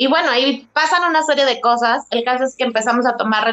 y 0.00 0.06
bueno, 0.06 0.30
ahí 0.30 0.68
pasan 0.72 1.02
una 1.10 1.24
serie 1.24 1.44
de 1.44 1.60
cosas. 1.60 2.06
El 2.10 2.22
caso 2.22 2.44
es 2.44 2.54
que 2.54 2.62
empezamos 2.62 3.04
a 3.04 3.16
tomar 3.16 3.52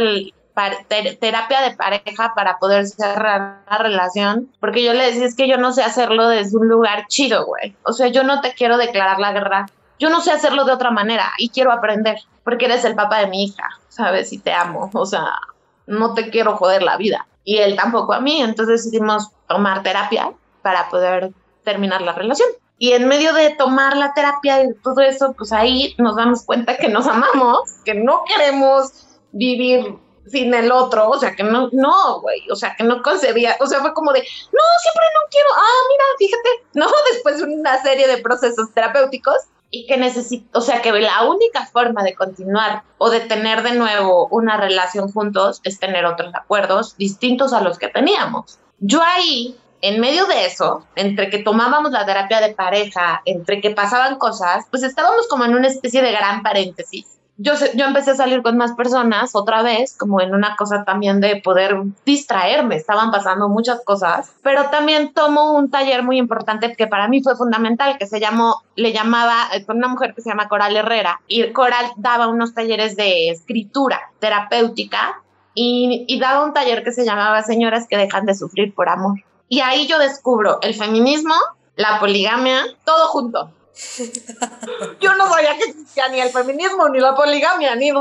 terapia 1.19 1.61
de 1.61 1.75
pareja 1.75 2.33
para 2.35 2.59
poder 2.59 2.85
cerrar 2.85 3.63
la 3.67 3.77
relación, 3.79 4.53
porque 4.59 4.83
yo 4.83 4.93
le 4.93 5.07
decía, 5.07 5.25
es 5.25 5.35
que 5.35 5.47
yo 5.47 5.57
no 5.57 5.73
sé 5.73 5.81
hacerlo 5.81 6.29
desde 6.29 6.55
un 6.55 6.67
lugar 6.67 7.07
chido, 7.07 7.47
güey. 7.47 7.75
O 7.81 7.93
sea, 7.93 8.09
yo 8.09 8.23
no 8.23 8.41
te 8.41 8.53
quiero 8.53 8.77
declarar 8.77 9.17
la 9.17 9.31
guerra, 9.31 9.65
yo 9.97 10.11
no 10.11 10.21
sé 10.21 10.31
hacerlo 10.31 10.65
de 10.65 10.73
otra 10.73 10.91
manera 10.91 11.31
y 11.39 11.49
quiero 11.49 11.71
aprender, 11.71 12.19
porque 12.43 12.65
eres 12.65 12.85
el 12.85 12.93
papá 12.93 13.21
de 13.21 13.27
mi 13.27 13.45
hija, 13.45 13.67
¿sabes? 13.89 14.31
Y 14.31 14.37
te 14.37 14.53
amo, 14.53 14.91
o 14.93 15.05
sea, 15.07 15.39
no 15.87 16.13
te 16.13 16.29
quiero 16.29 16.57
joder 16.57 16.83
la 16.83 16.95
vida. 16.97 17.25
Y 17.43 17.57
él 17.57 17.75
tampoco 17.75 18.13
a 18.13 18.21
mí, 18.21 18.39
entonces 18.39 18.85
decidimos 18.85 19.29
tomar 19.47 19.81
terapia 19.81 20.31
para 20.61 20.89
poder 20.89 21.31
terminar 21.63 22.03
la 22.03 22.13
relación. 22.13 22.49
Y 22.85 22.93
en 22.93 23.07
medio 23.07 23.33
de 23.33 23.49
tomar 23.49 23.97
la 23.97 24.13
terapia 24.13 24.63
y 24.63 24.71
todo 24.83 25.01
eso, 25.01 25.33
pues 25.35 25.51
ahí 25.51 25.95
nos 25.97 26.15
damos 26.15 26.43
cuenta 26.43 26.77
que 26.77 26.87
nos 26.87 27.07
amamos, 27.07 27.61
que 27.83 27.95
no 27.95 28.23
queremos 28.27 29.07
vivir 29.31 29.97
sin 30.27 30.53
el 30.53 30.71
otro, 30.71 31.09
o 31.09 31.17
sea, 31.17 31.35
que 31.35 31.41
no, 31.41 31.69
no, 31.71 32.21
güey, 32.21 32.47
o 32.51 32.55
sea, 32.55 32.75
que 32.75 32.83
no 32.83 33.01
concebía, 33.01 33.57
o 33.59 33.65
sea, 33.65 33.79
fue 33.79 33.91
como 33.95 34.13
de, 34.13 34.19
no, 34.19 34.61
siempre 34.83 35.03
no 35.15 35.21
quiero, 35.31 35.47
ah, 35.55 35.81
mira, 35.89 36.03
fíjate, 36.19 36.49
no, 36.75 36.85
después 37.11 37.39
de 37.39 37.45
una 37.55 37.81
serie 37.81 38.07
de 38.07 38.19
procesos 38.19 38.71
terapéuticos 38.71 39.37
y 39.71 39.87
que 39.87 39.97
necesito, 39.97 40.59
o 40.59 40.61
sea, 40.61 40.83
que 40.83 40.91
la 40.91 41.23
única 41.23 41.65
forma 41.65 42.03
de 42.03 42.13
continuar 42.13 42.83
o 42.99 43.09
de 43.09 43.21
tener 43.21 43.63
de 43.63 43.71
nuevo 43.71 44.27
una 44.27 44.57
relación 44.57 45.11
juntos 45.11 45.59
es 45.63 45.79
tener 45.79 46.05
otros 46.05 46.35
acuerdos 46.35 46.95
distintos 46.97 47.51
a 47.51 47.61
los 47.61 47.79
que 47.79 47.87
teníamos. 47.87 48.59
Yo 48.77 49.01
ahí 49.01 49.57
en 49.85 50.01
medio 50.01 50.25
de 50.25 50.47
eso, 50.47 50.83
entre 50.95 51.29
que 51.29 51.43
tomábamos 51.43 51.91
la 51.91 52.07
terapia 52.07 52.41
de 52.41 52.55
pareja, 52.55 53.21
entre 53.23 53.61
que 53.61 53.69
pasaban 53.69 54.17
cosas, 54.17 54.65
pues 54.71 54.81
estábamos 54.81 55.27
como 55.27 55.45
en 55.45 55.53
una 55.53 55.67
especie 55.67 56.01
de 56.01 56.11
gran 56.11 56.41
paréntesis. 56.41 57.19
Yo, 57.37 57.53
yo 57.75 57.85
empecé 57.85 58.11
a 58.11 58.15
salir 58.15 58.41
con 58.41 58.57
más 58.57 58.73
personas 58.73 59.35
otra 59.35 59.61
vez, 59.61 59.95
como 59.95 60.21
en 60.21 60.33
una 60.33 60.55
cosa 60.55 60.85
también 60.85 61.19
de 61.19 61.35
poder 61.35 61.77
distraerme, 62.03 62.77
estaban 62.77 63.11
pasando 63.11 63.47
muchas 63.47 63.83
cosas, 63.85 64.33
pero 64.41 64.71
también 64.71 65.13
tomo 65.13 65.51
un 65.51 65.69
taller 65.69 66.01
muy 66.01 66.17
importante 66.17 66.75
que 66.75 66.87
para 66.87 67.07
mí 67.07 67.21
fue 67.21 67.35
fundamental, 67.35 67.99
que 67.99 68.07
se 68.07 68.19
llamó, 68.19 68.63
le 68.75 68.91
llamaba, 68.91 69.49
eh, 69.53 69.65
con 69.65 69.77
una 69.77 69.89
mujer 69.89 70.15
que 70.15 70.21
se 70.21 70.29
llama 70.29 70.47
Coral 70.47 70.75
Herrera, 70.75 71.21
y 71.27 71.51
Coral 71.51 71.85
daba 71.97 72.27
unos 72.27 72.55
talleres 72.55 72.95
de 72.95 73.29
escritura 73.29 73.99
terapéutica 74.17 75.21
y, 75.53 76.05
y 76.07 76.19
daba 76.19 76.43
un 76.43 76.53
taller 76.53 76.83
que 76.83 76.91
se 76.91 77.05
llamaba 77.05 77.43
Señoras 77.43 77.85
que 77.87 77.97
dejan 77.97 78.25
de 78.25 78.33
sufrir 78.33 78.73
por 78.73 78.89
amor. 78.89 79.19
Y 79.47 79.61
ahí 79.61 79.87
yo 79.87 79.99
descubro 79.99 80.59
el 80.61 80.73
feminismo, 80.73 81.35
la 81.75 81.99
poligamia, 81.99 82.65
todo 82.83 83.07
junto. 83.07 83.51
Yo 85.01 85.13
no 85.15 85.27
sabía 85.27 85.57
que 85.57 85.65
existía 85.69 86.07
ni 86.07 86.21
el 86.21 86.29
feminismo, 86.29 86.87
ni 86.89 86.99
la 86.99 87.13
poligamia, 87.13 87.75
ni... 87.75 87.91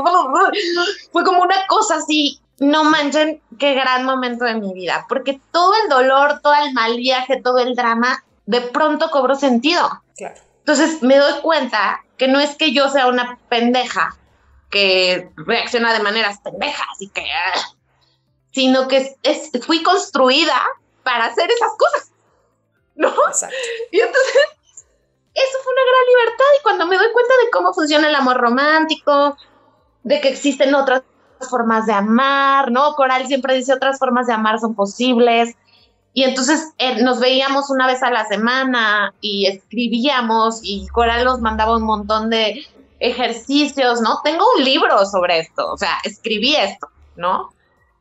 Fue 1.11 1.23
como 1.25 1.41
una 1.41 1.67
cosa 1.67 1.95
así, 1.95 2.39
no 2.59 2.85
manchen, 2.85 3.41
qué 3.59 3.73
gran 3.73 4.05
momento 4.05 4.45
de 4.45 4.55
mi 4.55 4.73
vida, 4.73 5.05
porque 5.09 5.39
todo 5.51 5.73
el 5.83 5.89
dolor, 5.89 6.39
todo 6.41 6.53
el 6.65 6.73
mal 6.73 6.95
viaje, 6.95 7.41
todo 7.41 7.59
el 7.59 7.75
drama, 7.75 8.23
de 8.45 8.61
pronto 8.61 9.09
cobró 9.11 9.35
sentido. 9.35 10.01
Entonces 10.59 11.03
me 11.03 11.17
doy 11.17 11.41
cuenta 11.41 12.03
que 12.17 12.29
no 12.29 12.39
es 12.39 12.55
que 12.55 12.71
yo 12.71 12.89
sea 12.89 13.07
una 13.07 13.37
pendeja 13.49 14.15
que 14.71 15.29
reacciona 15.35 15.93
de 15.93 15.99
maneras 15.99 16.39
pendejas 16.39 16.87
y 17.01 17.09
que... 17.09 17.21
Ah, 17.21 17.75
sino 18.55 18.87
que 18.87 19.17
es, 19.21 19.51
fui 19.65 19.83
construida 19.83 20.61
para 21.05 21.27
hacer 21.27 21.49
esas 21.49 21.71
cosas. 21.77 22.11
¿No? 22.95 23.09
Exacto. 23.27 23.55
Y 23.91 23.99
entonces, 23.99 24.35
eso 25.33 25.57
fue 25.63 25.73
una 25.73 25.81
gran 25.81 26.05
libertad. 26.07 26.45
Y 26.59 26.63
cuando 26.63 26.87
me 26.87 26.97
doy 26.97 27.11
cuenta 27.13 27.33
de 27.43 27.51
cómo 27.51 27.73
funciona 27.73 28.09
el 28.09 28.15
amor 28.15 28.37
romántico, 28.37 29.37
de 30.03 30.19
que 30.19 30.29
existen 30.29 30.75
otras 30.75 31.03
formas 31.49 31.85
de 31.85 31.93
amar, 31.93 32.71
¿no? 32.71 32.93
Coral 32.95 33.27
siempre 33.27 33.55
dice 33.55 33.73
otras 33.73 33.99
formas 33.99 34.27
de 34.27 34.33
amar 34.33 34.59
son 34.59 34.75
posibles. 34.75 35.55
Y 36.13 36.23
entonces 36.23 36.73
eh, 36.77 37.03
nos 37.03 37.19
veíamos 37.19 37.69
una 37.69 37.87
vez 37.87 38.01
a 38.01 38.09
la 38.09 38.25
semana 38.25 39.13
y 39.19 39.47
escribíamos 39.47 40.61
y 40.63 40.87
Coral 40.87 41.25
nos 41.25 41.41
mandaba 41.41 41.75
un 41.75 41.83
montón 41.83 42.29
de 42.29 42.65
ejercicios, 42.99 44.01
¿no? 44.01 44.21
Tengo 44.23 44.45
un 44.57 44.63
libro 44.63 45.05
sobre 45.05 45.39
esto, 45.39 45.69
o 45.71 45.77
sea, 45.77 45.97
escribí 46.03 46.55
esto, 46.55 46.87
¿no? 47.17 47.54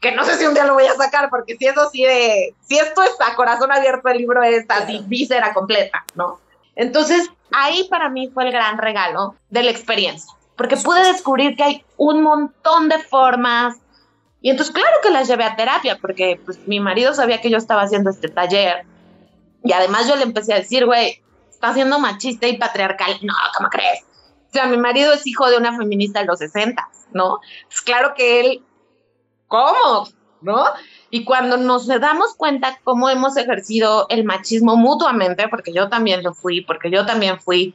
Que 0.05 0.12
no 0.12 0.23
sé 0.23 0.37
si 0.37 0.45
un 0.45 0.53
día 0.53 0.67
lo 0.67 0.75
voy 0.75 0.85
a 0.85 0.95
sacar, 0.95 1.31
porque 1.31 1.57
si 1.57 1.67
eso 1.67 1.88
sí 1.90 2.05
de, 2.05 2.55
si 2.61 2.79
esto 2.79 3.03
está 3.03 3.35
corazón 3.35 3.73
abierto, 3.73 4.07
el 4.11 4.19
libro 4.19 4.43
es 4.43 4.67
así, 4.69 5.03
víscera 5.07 5.55
completa, 5.55 6.05
¿no? 6.14 6.40
Entonces, 6.77 7.31
ahí 7.51 7.88
para 7.88 8.11
mí 8.11 8.29
fue 8.29 8.45
el 8.45 8.53
gran 8.53 8.77
regalo 8.77 9.35
de 9.49 9.62
la 9.62 9.71
experiencia, 9.71 10.31
porque 10.57 10.77
pude 10.77 11.03
descubrir 11.05 11.57
que 11.57 11.62
hay 11.62 11.85
un 11.97 12.23
montón 12.23 12.90
de 12.90 12.99
formas, 12.99 13.77
y 14.43 14.51
entonces 14.51 14.75
claro 14.75 14.99
que 15.03 15.09
las 15.09 15.27
llevé 15.27 15.45
a 15.45 15.57
terapia, 15.57 15.97
porque 15.99 16.38
pues 16.45 16.59
mi 16.69 16.81
marido 16.81 17.14
sabía 17.14 17.40
que 17.40 17.49
yo 17.49 17.57
estaba 17.57 17.81
haciendo 17.81 18.11
este 18.11 18.29
taller, 18.29 18.85
y 19.62 19.73
además 19.73 20.07
yo 20.07 20.17
le 20.17 20.25
empecé 20.25 20.53
a 20.53 20.59
decir, 20.59 20.85
güey, 20.85 21.23
está 21.49 21.73
siendo 21.73 21.99
machista 21.99 22.47
y 22.47 22.59
patriarcal, 22.59 23.17
no, 23.23 23.33
¿cómo 23.57 23.71
crees? 23.71 24.03
O 24.51 24.53
sea, 24.53 24.67
mi 24.67 24.77
marido 24.77 25.14
es 25.14 25.27
hijo 25.27 25.49
de 25.49 25.57
una 25.57 25.75
feminista 25.75 26.21
de 26.21 26.27
los 26.27 26.40
60, 26.40 26.87
¿no? 27.14 27.40
Pues 27.69 27.81
claro 27.81 28.12
que 28.14 28.40
él 28.40 28.62
¿cómo? 29.55 30.09
¿No? 30.40 30.64
Y 31.11 31.25
cuando 31.25 31.57
nos 31.57 31.87
damos 31.87 32.35
cuenta 32.35 32.79
cómo 32.83 33.09
hemos 33.09 33.37
ejercido 33.37 34.07
el 34.09 34.25
machismo 34.25 34.77
mutuamente, 34.77 35.49
porque 35.49 35.73
yo 35.73 35.88
también 35.88 36.23
lo 36.25 36.35
fui, 36.35 36.62
porque 36.62 36.90
yo 36.90 37.07
también 37.07 37.40
fui 37.40 37.75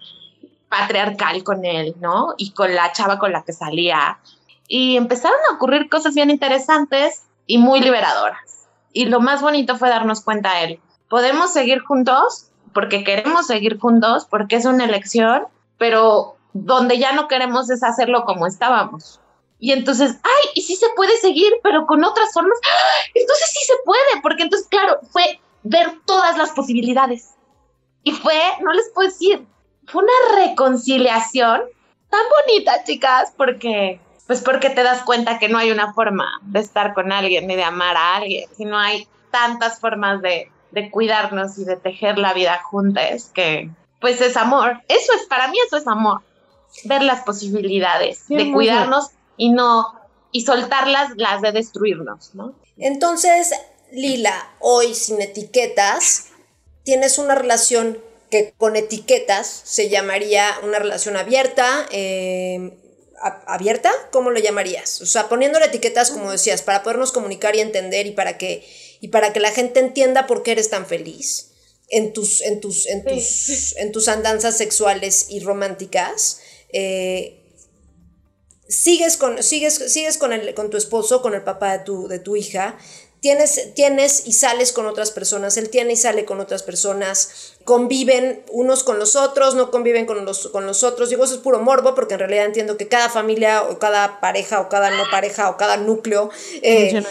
patriarcal 0.68 1.44
con 1.44 1.64
él, 1.66 1.96
¿no? 2.00 2.36
Y 2.38 2.52
con 2.52 2.76
la 2.76 2.92
chava 2.92 3.18
con 3.18 3.32
la 3.32 3.44
que 3.44 3.54
salía. 3.54 4.20
Y 4.68 4.98
empezaron 4.98 5.40
a 5.50 5.56
ocurrir 5.56 5.90
cosas 5.90 6.14
bien 6.14 6.30
interesantes 6.30 7.24
y 7.48 7.58
muy 7.58 7.80
liberadoras. 7.80 8.68
Y 8.92 9.06
lo 9.06 9.22
más 9.22 9.42
bonito 9.42 9.78
fue 9.78 9.90
darnos 9.90 10.22
cuenta 10.22 10.62
él. 10.62 10.80
Podemos 11.10 11.54
seguir 11.54 11.80
juntos 11.80 12.52
porque 12.74 13.04
queremos 13.04 13.48
seguir 13.48 13.80
juntos, 13.80 14.28
porque 14.30 14.58
es 14.58 14.66
una 14.66 14.86
elección, 14.86 15.48
pero 15.78 16.36
donde 16.54 17.00
ya 17.00 17.14
no 17.14 17.28
queremos 17.28 17.70
es 17.70 17.84
hacerlo 17.84 18.26
como 18.26 18.46
estábamos. 18.46 19.20
Y 19.60 19.74
entonces, 19.74 20.18
ay, 20.24 20.50
y 20.56 20.62
sí 20.62 20.76
se 20.76 20.88
puede 20.96 21.18
seguir, 21.18 21.52
pero 21.62 21.86
con 21.86 22.04
otras 22.04 22.32
formas. 22.34 22.58
¡Ah! 22.66 23.10
Entonces 23.14 23.52
sí 23.52 23.66
se 23.66 23.74
puede, 23.86 24.22
porque 24.24 24.44
entonces, 24.44 24.68
claro, 24.70 25.00
fue 25.12 25.40
ver 25.64 26.00
todas 26.06 26.38
las 26.38 26.52
posibilidades. 26.52 27.32
Y 28.04 28.14
fue, 28.14 28.40
no 28.62 28.72
les 28.72 28.90
puedo 28.94 29.10
decir, 29.10 29.46
fue 29.86 30.04
una 30.04 30.46
reconciliación 30.46 31.62
tan 32.10 32.22
bonita, 32.48 32.84
chicas, 32.86 33.34
porque, 33.36 34.00
pues 34.28 34.42
porque 34.42 34.70
te 34.70 34.84
das 34.84 35.04
cuenta 35.04 35.40
que 35.40 35.50
no 35.50 35.58
hay 35.58 35.72
una 35.72 35.94
forma 35.94 36.40
de 36.44 36.60
estar 36.62 36.94
con 36.94 37.12
alguien 37.12 37.48
ni 37.48 37.56
de 37.56 37.64
amar 37.64 37.98
a 37.98 38.16
alguien, 38.16 38.50
sino 38.56 38.80
hay 38.80 39.08
tantas 39.32 39.80
formas 39.80 40.22
de, 40.22 40.50
de 40.72 40.90
cuidarnos 40.90 41.58
y 41.58 41.66
de 41.66 41.76
tejer 41.76 42.18
la 42.18 42.34
vida 42.34 42.62
juntas 42.64 43.32
que, 43.34 43.70
pues 44.00 44.22
es 44.22 44.38
amor. 44.38 44.82
Eso 44.88 45.12
es, 45.14 45.26
para 45.28 45.50
mí 45.50 45.58
eso 45.66 45.78
es 45.78 45.88
amor. 45.88 46.22
Ver 46.86 47.04
las 47.04 47.22
posibilidades 47.22 48.28
de 48.28 48.52
cuidarnos 48.52 49.12
y 49.40 49.52
no, 49.52 49.88
y 50.34 50.42
soltarlas 50.42 51.12
las 51.16 51.42
de 51.42 51.54
destruirnos, 51.54 52.36
¿no? 52.36 52.60
Entonces, 52.78 53.52
Lila, 53.90 54.54
hoy 54.60 54.94
sin 54.94 55.22
etiquetas, 55.22 56.26
tienes 56.84 57.18
una 57.18 57.36
relación 57.36 57.98
que 58.30 58.54
con 58.58 58.76
etiquetas 58.76 59.48
se 59.48 59.90
llamaría 59.90 60.54
una 60.62 60.78
relación 60.78 61.16
abierta, 61.16 61.88
em, 61.92 62.78
abierta, 63.48 63.92
¿cómo 64.12 64.30
lo 64.30 64.40
llamarías? 64.40 65.02
O 65.02 65.06
sea, 65.06 65.30
poniéndole 65.30 65.68
etiquetas, 65.68 66.12
como 66.12 66.32
decías, 66.32 66.62
para 66.62 66.84
podernos 66.84 67.14
comunicar 67.14 67.56
y 67.56 67.62
entender 67.62 68.08
y 68.08 68.12
para 68.12 68.38
que, 68.38 68.68
y 69.00 69.08
para 69.08 69.32
que 69.32 69.40
la 69.40 69.52
gente 69.52 69.80
entienda 69.80 70.28
por 70.28 70.44
qué 70.44 70.52
eres 70.52 70.70
tan 70.70 70.86
feliz 70.86 71.52
en 71.88 72.12
tus, 72.12 72.42
en 72.42 72.60
tus, 72.60 72.88
en 72.88 73.06
tus, 73.06 73.78
en 73.78 73.94
tus 73.94 74.10
andanzas 74.10 74.58
sexuales 74.58 75.28
y 75.30 75.40
románticas. 75.40 76.42
Eh, 76.74 77.39
sigues 78.70 79.18
con, 79.18 79.44
sigues, 79.44 79.76
sigues 79.92 80.18
con, 80.18 80.32
el, 80.32 80.54
con 80.54 80.70
tu 80.70 80.78
esposo, 80.78 81.22
con 81.22 81.34
el 81.34 81.42
papá 81.42 81.78
de 81.78 81.84
tu, 81.84 82.08
de 82.08 82.20
tu 82.20 82.36
hija, 82.36 82.78
tienes, 83.20 83.74
tienes 83.74 84.28
y 84.28 84.34
sales 84.34 84.72
con 84.72 84.86
otras 84.86 85.12
personas, 85.12 85.58
él 85.58 85.70
tiene 85.70 85.94
y 85.94 85.96
sale 85.98 86.24
con 86.24 86.40
otras 86.40 86.64
personas, 86.64 87.56
conviven 87.66 88.44
unos 88.52 88.84
con 88.84 89.00
los 89.00 89.16
otros, 89.16 89.56
no 89.56 89.72
conviven 89.72 90.06
con 90.06 90.24
los, 90.24 90.48
con 90.50 90.66
los 90.66 90.84
otros. 90.84 91.10
Digo, 91.10 91.26
eso 91.26 91.36
es 91.36 91.42
puro 91.42 91.60
morbo, 91.60 91.96
porque 91.96 92.14
en 92.14 92.20
realidad 92.20 92.46
entiendo 92.46 92.78
que 92.78 92.88
cada 92.88 93.10
familia 93.10 93.64
o 93.64 93.80
cada 93.80 94.20
pareja 94.22 94.62
o 94.62 94.70
cada 94.70 94.92
no 94.92 95.04
pareja 95.12 95.50
o 95.50 95.58
cada 95.58 95.78
núcleo 95.78 96.30
eh, 96.62 97.04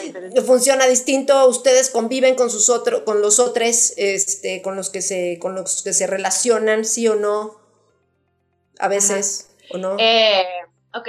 funciona, 0.47 0.87
distinto. 0.87 1.47
Ustedes 1.49 1.91
conviven 1.91 2.35
con 2.35 2.51
sus 2.51 2.71
otros, 2.71 3.03
con 3.03 3.21
los 3.21 3.39
otros, 3.39 3.93
este, 3.97 4.63
con 4.63 4.77
los 4.77 4.91
que 4.91 5.03
se, 5.03 5.39
con 5.41 5.55
los 5.55 5.83
que 5.83 5.93
se 5.93 6.07
relacionan, 6.07 6.85
sí 6.85 7.07
o 7.09 7.17
no, 7.17 7.61
a 8.79 8.89
veces, 8.89 9.51
o 9.71 9.79
no. 9.79 9.97
Eh, 9.99 10.45
ok, 10.95 11.09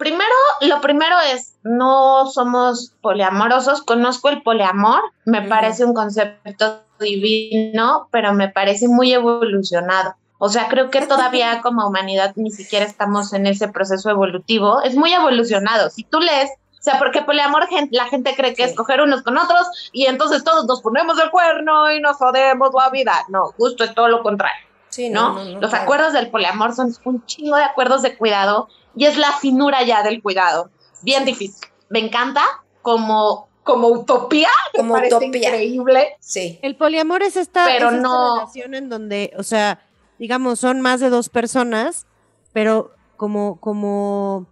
Primero, 0.00 0.34
lo 0.62 0.80
primero 0.80 1.14
es, 1.30 1.58
no 1.62 2.24
somos 2.24 2.94
poliamorosos, 3.02 3.82
conozco 3.82 4.30
el 4.30 4.40
poliamor, 4.40 5.02
me 5.26 5.42
parece 5.42 5.84
un 5.84 5.92
concepto 5.92 6.80
divino, 6.98 8.08
pero 8.10 8.32
me 8.32 8.48
parece 8.48 8.88
muy 8.88 9.12
evolucionado. 9.12 10.14
O 10.38 10.48
sea, 10.48 10.68
creo 10.68 10.88
que 10.88 11.02
todavía 11.02 11.60
como 11.62 11.86
humanidad 11.86 12.32
ni 12.36 12.50
siquiera 12.50 12.86
estamos 12.86 13.34
en 13.34 13.46
ese 13.46 13.68
proceso 13.68 14.08
evolutivo. 14.08 14.80
Es 14.80 14.96
muy 14.96 15.12
evolucionado. 15.12 15.90
Si 15.90 16.02
tú 16.04 16.18
lees, 16.18 16.48
o 16.48 16.82
sea, 16.82 16.98
porque 16.98 17.20
poliamor 17.20 17.68
la 17.90 18.06
gente 18.06 18.34
cree 18.34 18.54
que 18.54 18.64
es 18.64 18.74
coger 18.74 19.02
unos 19.02 19.20
con 19.20 19.36
otros 19.36 19.66
y 19.92 20.06
entonces 20.06 20.42
todos 20.44 20.64
nos 20.64 20.80
ponemos 20.80 21.20
el 21.20 21.30
cuerno 21.30 21.92
y 21.92 22.00
nos 22.00 22.16
jodemos 22.16 22.70
la 22.72 22.88
vida. 22.88 23.26
No, 23.28 23.52
justo 23.58 23.84
es 23.84 23.94
todo 23.94 24.08
lo 24.08 24.22
contrario. 24.22 24.64
Sí, 24.88 25.10
¿no? 25.10 25.38
Los 25.60 25.74
acuerdos 25.74 26.14
del 26.14 26.30
poliamor 26.30 26.74
son 26.74 26.92
un 27.04 27.24
chingo 27.26 27.56
de 27.56 27.64
acuerdos 27.64 28.00
de 28.00 28.16
cuidado 28.16 28.68
y 28.96 29.04
es 29.06 29.16
la 29.16 29.32
finura 29.32 29.82
ya 29.84 30.02
del 30.02 30.22
cuidado. 30.22 30.70
Bien 31.02 31.24
difícil. 31.24 31.66
me 31.88 31.98
encanta 31.98 32.42
como, 32.82 33.48
como 33.62 33.88
utopía. 33.88 34.48
Como 34.76 34.94
me 34.94 35.00
parece 35.00 35.16
utopía. 35.16 35.48
Increíble. 35.48 36.16
Sí. 36.20 36.58
El 36.62 36.76
poliamor 36.76 37.22
es 37.22 37.36
esta, 37.36 37.64
Pero 37.66 37.88
es 37.88 37.94
esta 37.96 38.02
no- 38.08 38.34
relación 38.36 38.74
en 38.74 38.88
donde, 38.88 39.32
o 39.38 39.42
sea, 39.42 39.80
digamos, 40.18 40.58
son 40.60 40.80
más 40.80 41.00
de 41.00 41.10
dos 41.10 41.28
personas, 41.28 42.06
pero 42.52 42.92
como, 43.16 43.58
como, 43.60 44.46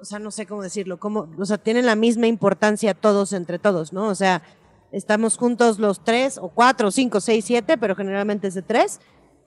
o 0.00 0.04
sea, 0.04 0.18
no 0.18 0.30
sé 0.30 0.46
cómo 0.46 0.62
decirlo, 0.62 0.98
como, 0.98 1.28
o 1.38 1.44
sea, 1.46 1.58
tienen 1.58 1.86
la 1.86 1.96
misma 1.96 2.26
importancia 2.26 2.94
todos 2.94 3.32
entre 3.32 3.58
todos, 3.58 3.92
¿no? 3.92 4.06
O 4.08 4.14
sea, 4.14 4.42
estamos 4.92 5.36
juntos 5.38 5.78
los 5.78 6.04
tres, 6.04 6.38
o 6.38 6.48
cuatro, 6.48 6.88
o 6.88 6.90
cinco, 6.90 7.20
seis, 7.20 7.44
siete, 7.44 7.78
pero 7.78 7.96
generalmente 7.96 8.46
es 8.48 8.54
de 8.54 8.62
tres, 8.62 9.00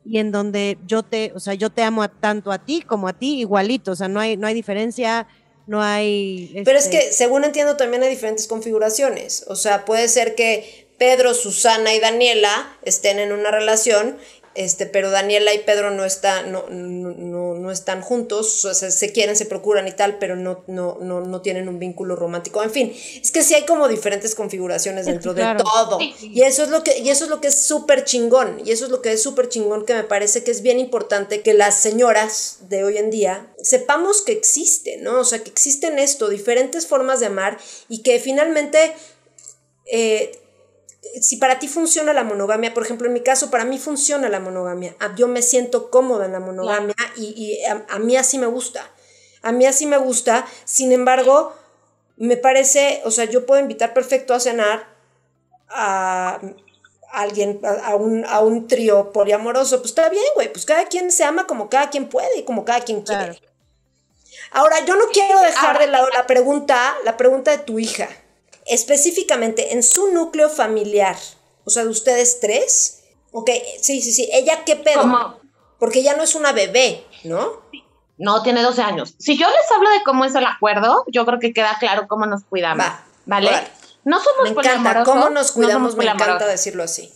y 0.10 0.18
en 0.18 0.32
donde 0.32 0.80
yo 0.88 1.04
te, 1.04 1.32
o 1.36 1.40
sea, 1.40 1.54
yo 1.54 1.70
te 1.70 1.84
amo 1.84 2.02
a- 2.02 2.08
tanto 2.08 2.52
a 2.52 2.58
ti 2.66 2.82
como 2.82 3.08
a 3.08 3.14
ti 3.14 3.40
igualito, 3.42 3.92
o 3.92 3.96
sea, 3.96 4.08
no 4.08 4.20
hay, 4.20 4.38
no 4.38 4.48
hay 4.48 4.56
diferencia, 4.56 5.28
no 5.68 5.84
hay... 5.84 6.64
Pero 6.66 6.80
es 6.80 6.86
este, 6.86 6.98
que, 6.98 7.14
según 7.14 7.44
entiendo, 7.44 7.78
también 7.78 8.02
hay 8.02 8.10
diferentes 8.10 8.48
configuraciones. 8.48 9.46
O 9.48 9.56
sea, 9.56 9.86
puede 9.86 10.08
ser 10.08 10.34
que 10.34 10.90
Pedro, 10.98 11.36
Susana 11.36 11.94
y 11.94 12.00
Daniela 12.00 12.76
estén 12.82 13.20
en 13.20 13.32
una 13.32 13.52
relación, 13.52 14.18
este, 14.56 14.86
pero 14.86 15.12
Daniela 15.12 15.54
y 15.54 15.60
Pedro 15.60 15.92
no, 15.92 16.06
está, 16.06 16.44
no, 16.44 16.66
no, 16.70 17.12
no, 17.12 17.54
no 17.54 17.72
están 17.72 18.02
juntos, 18.02 18.66
o 18.66 18.74
sea, 18.74 18.92
se 18.92 19.12
quieren, 19.12 19.36
se 19.36 19.46
procuran 19.46 19.88
y 19.88 19.92
tal, 19.92 20.18
pero 20.18 20.36
no, 20.36 20.64
no, 20.68 20.98
no, 21.00 21.22
no 21.22 21.42
tienen 21.42 21.70
un 21.70 21.80
vínculo 21.80 22.16
romántico. 22.16 22.64
En 22.64 22.72
fin, 22.72 22.94
es 23.22 23.32
que 23.32 23.44
sí 23.44 23.54
hay 23.54 23.66
como 23.66 23.88
diferentes 23.88 24.36
configuraciones 24.36 25.06
dentro 25.06 25.34
claro. 25.34 25.60
de 25.60 25.64
todo. 25.64 26.00
Y 26.22 26.42
eso 26.42 26.64
es 26.64 26.70
lo 26.70 26.84
que, 26.84 26.98
y 27.00 27.10
eso 27.10 27.26
es 27.26 27.30
lo 27.30 27.42
que 27.42 27.48
es 27.48 27.60
súper 27.60 28.04
chingón. 28.04 28.62
Y 28.66 28.72
eso 28.72 28.86
es 28.86 28.92
lo 28.92 29.02
que 29.02 29.14
es 29.14 29.22
súper 29.22 29.50
chingón 29.50 29.86
que 29.86 29.94
me 29.94 30.04
parece 30.04 30.44
que 30.44 30.52
es 30.52 30.62
bien 30.62 30.80
importante 30.80 31.42
que 31.42 31.54
las 31.54 31.80
señoras 31.80 32.60
de 32.70 32.84
hoy 32.84 32.98
en 32.98 33.12
día 33.12 33.54
sepamos 33.62 34.22
que 34.22 34.32
existe, 34.32 34.98
¿no? 34.98 35.20
O 35.20 35.24
sea, 35.24 35.44
que 35.44 35.50
existen 35.50 36.00
esto, 36.00 36.30
diferentes 36.30 36.88
formas 36.88 37.20
de 37.20 37.28
amar 37.28 37.58
y 37.88 38.02
que 38.02 38.20
finalmente 38.20 38.94
eh, 39.92 40.32
si 41.22 41.38
para 41.38 41.60
ti 41.60 41.68
funciona 41.68 42.14
la 42.14 42.24
monogamia, 42.24 42.74
por 42.74 42.84
ejemplo, 42.84 43.08
en 43.08 43.14
mi 43.14 43.22
caso, 43.22 43.50
para 43.50 43.66
mí 43.66 43.78
funciona 43.80 44.30
la 44.30 44.40
monogamia. 44.40 44.96
Ah, 45.00 45.14
Yo 45.16 45.28
me 45.28 45.42
siento 45.42 45.90
cómoda 45.90 46.26
en 46.26 46.34
la 46.34 46.40
monogamia 46.40 46.96
y, 47.16 47.34
y 47.36 47.64
a, 47.66 47.86
a 47.90 48.00
mí 48.00 48.16
así 48.18 48.38
me 48.38 48.48
gusta. 48.48 48.90
A 49.42 49.52
mí 49.52 49.66
así 49.66 49.86
me 49.86 49.98
gusta. 49.98 50.46
Sin 50.66 50.92
embargo, 50.92 51.54
me 52.18 52.38
parece, 52.38 53.02
o 53.06 53.12
sea, 53.12 53.26
yo 53.26 53.46
puedo 53.46 53.62
invitar 53.62 53.94
perfecto 53.94 54.34
a 54.34 54.40
cenar 54.40 54.88
a 55.70 56.40
alguien, 57.12 57.62
a, 57.64 57.96
un, 57.96 58.26
a 58.26 58.42
un 58.42 58.68
trío 58.68 59.12
poliamoroso. 59.14 59.78
Pues 59.78 59.92
está 59.92 60.10
bien, 60.10 60.24
güey. 60.36 60.52
Pues 60.52 60.66
cada 60.66 60.86
quien 60.86 61.12
se 61.12 61.24
ama 61.24 61.48
como 61.48 61.70
cada 61.70 61.90
quien 61.90 62.10
puede 62.10 62.38
y 62.38 62.44
como 62.44 62.66
cada 62.66 62.82
quien 62.82 63.02
quiere. 63.02 63.38
Claro. 63.38 63.40
Ahora, 64.52 64.84
yo 64.86 64.96
no 64.96 65.06
quiero 65.14 65.40
dejar 65.42 65.80
de 65.80 65.88
lado 65.88 66.10
la 66.10 66.28
pregunta, 66.28 66.96
la 67.06 67.18
pregunta 67.18 67.52
de 67.52 67.60
tu 67.60 67.80
hija. 67.80 68.10
Específicamente, 68.70 69.74
en 69.74 69.84
su 69.84 70.12
núcleo 70.12 70.50
familiar, 70.50 71.18
o 71.66 71.70
sea, 71.70 71.84
de 71.84 71.90
ustedes 71.90 72.40
tres. 72.40 73.04
Ok, 73.32 73.50
sí, 73.82 74.02
sí, 74.02 74.12
sí. 74.12 74.30
¿Ella 74.32 74.64
qué 74.66 74.76
pedo? 74.76 75.40
Porque 75.78 76.00
ella 76.00 76.16
no 76.16 76.24
es 76.24 76.36
una 76.36 76.52
bebé, 76.52 77.06
¿no? 77.24 77.62
no, 78.20 78.44
tiene 78.44 78.62
12 78.62 78.82
años. 78.82 79.16
Si 79.18 79.38
yo 79.38 79.48
les 79.48 79.72
hablo 79.72 79.90
de 79.90 80.04
cómo 80.04 80.26
es 80.26 80.36
el 80.36 80.46
acuerdo, 80.46 81.06
yo 81.08 81.26
creo 81.26 81.40
que 81.40 81.54
queda 81.54 81.78
claro 81.80 82.08
cómo 82.08 82.26
nos 82.26 82.44
cuidamos. 82.44 82.86
Va, 82.86 83.04
¿Vale? 83.26 83.48
órale. 83.48 83.68
No 84.04 84.20
somos 84.20 84.44
Me 84.44 84.50
encanta. 84.50 85.04
¿Cómo 85.04 85.30
nos 85.30 85.48
no 85.50 85.54
cuidamos? 85.54 85.92
somos 85.94 86.06
Me 86.06 86.12
encanta 86.12 86.46
decirlo 86.46 86.84
así. 86.84 87.12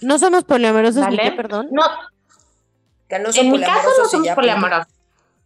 No 0.00 0.18
somos 0.18 0.44
poliamorosos, 0.44 0.96
¿ni 1.08 1.16
¿Vale? 1.16 1.30
qué, 1.30 1.32
perdón? 1.32 1.68
No, 1.72 1.82
Que 3.08 3.18
no 3.18 3.32
son 3.32 3.46
en 3.46 3.52
mi 3.52 3.60
caso 3.60 3.88
no 3.98 4.08
somos 4.08 4.28
poliamorosos. 4.30 4.92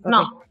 No. 0.01 0.43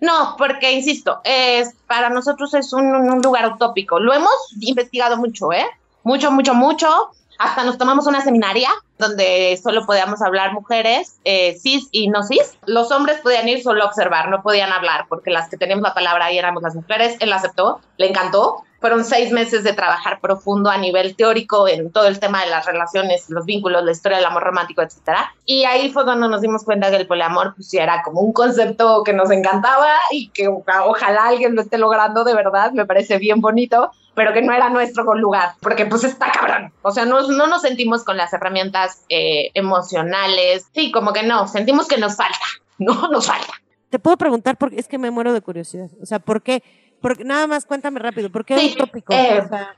No, 0.00 0.34
porque 0.38 0.72
insisto, 0.72 1.20
es 1.24 1.74
para 1.86 2.08
nosotros 2.08 2.54
es 2.54 2.72
un, 2.72 3.20
lugar 3.22 3.52
utópico. 3.52 4.00
Lo 4.00 4.12
hemos 4.12 4.32
investigado 4.60 5.16
mucho, 5.16 5.52
¿eh? 5.52 5.66
Mucho, 6.02 6.30
mucho, 6.30 6.54
mucho. 6.54 7.10
Hasta 7.38 7.64
nos 7.64 7.78
tomamos 7.78 8.06
una 8.06 8.22
seminaria 8.22 8.68
donde 8.98 9.58
solo 9.62 9.86
podíamos 9.86 10.20
hablar 10.20 10.52
mujeres, 10.52 11.18
eh, 11.24 11.58
cis 11.58 11.88
y 11.90 12.08
no 12.08 12.22
cis. 12.22 12.58
Los 12.66 12.90
hombres 12.90 13.20
podían 13.20 13.48
ir 13.48 13.62
solo 13.62 13.82
a 13.82 13.86
observar, 13.86 14.28
no 14.28 14.42
podían 14.42 14.72
hablar, 14.72 15.06
porque 15.08 15.30
las 15.30 15.48
que 15.48 15.56
teníamos 15.56 15.82
la 15.82 15.94
palabra 15.94 16.26
ahí 16.26 16.38
éramos 16.38 16.62
las 16.62 16.74
mujeres. 16.74 17.16
Él 17.20 17.32
aceptó, 17.32 17.80
le 17.96 18.08
encantó. 18.08 18.62
Fueron 18.80 19.04
seis 19.04 19.30
meses 19.30 19.62
de 19.62 19.72
trabajar 19.74 20.20
profundo 20.20 20.70
a 20.70 20.78
nivel 20.78 21.14
teórico 21.14 21.68
en 21.68 21.92
todo 21.92 22.06
el 22.06 22.18
tema 22.18 22.42
de 22.42 22.50
las 22.50 22.64
relaciones, 22.64 23.28
los 23.28 23.44
vínculos, 23.44 23.84
la 23.84 23.92
historia 23.92 24.16
del 24.18 24.26
amor 24.26 24.42
romántico, 24.42 24.80
etcétera. 24.82 25.34
Y 25.44 25.64
ahí 25.64 25.90
fue 25.92 26.04
cuando 26.04 26.28
nos 26.28 26.40
dimos 26.40 26.64
cuenta 26.64 26.90
que 26.90 26.96
el 26.96 27.06
poliamor 27.06 27.54
pues 27.54 27.72
era 27.74 28.02
como 28.02 28.20
un 28.22 28.32
concepto 28.32 29.02
que 29.04 29.12
nos 29.12 29.30
encantaba 29.30 29.90
y 30.10 30.28
que 30.30 30.48
oja- 30.48 30.84
ojalá 30.86 31.26
alguien 31.26 31.54
lo 31.54 31.62
esté 31.62 31.76
logrando 31.78 32.24
de 32.24 32.34
verdad, 32.34 32.72
me 32.72 32.86
parece 32.86 33.18
bien 33.18 33.40
bonito, 33.40 33.90
pero 34.14 34.32
que 34.32 34.42
no 34.42 34.52
era 34.52 34.70
nuestro 34.70 35.04
lugar, 35.14 35.50
porque 35.60 35.86
pues 35.86 36.04
está 36.04 36.32
cabrón. 36.32 36.72
O 36.82 36.90
sea, 36.90 37.04
no, 37.04 37.20
no 37.28 37.46
nos 37.46 37.62
sentimos 37.62 38.02
con 38.02 38.16
las 38.16 38.32
herramientas 38.32 39.04
eh, 39.08 39.50
emocionales, 39.54 40.66
sí, 40.74 40.90
como 40.90 41.12
que 41.12 41.22
no, 41.22 41.46
sentimos 41.48 41.86
que 41.86 41.98
nos 41.98 42.16
falta, 42.16 42.38
no 42.78 43.08
nos 43.08 43.26
falta. 43.26 43.52
Te 43.90 43.98
puedo 43.98 44.16
preguntar 44.16 44.56
porque 44.56 44.78
es 44.78 44.86
que 44.88 44.98
me 44.98 45.10
muero 45.10 45.32
de 45.32 45.40
curiosidad. 45.40 45.88
O 46.00 46.06
sea, 46.06 46.18
¿por 46.20 46.42
qué? 46.42 46.62
Porque 47.00 47.24
nada 47.24 47.46
más 47.46 47.64
cuéntame 47.64 47.98
rápido, 47.98 48.30
¿por 48.30 48.44
qué 48.44 48.58
Sí, 48.58 48.74
utópico? 48.76 49.12
eh, 49.12 49.40
O 49.44 49.48
sea, 49.48 49.74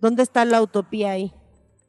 ¿Dónde 0.00 0.22
está 0.22 0.44
la 0.44 0.62
utopía 0.62 1.10
ahí? 1.12 1.32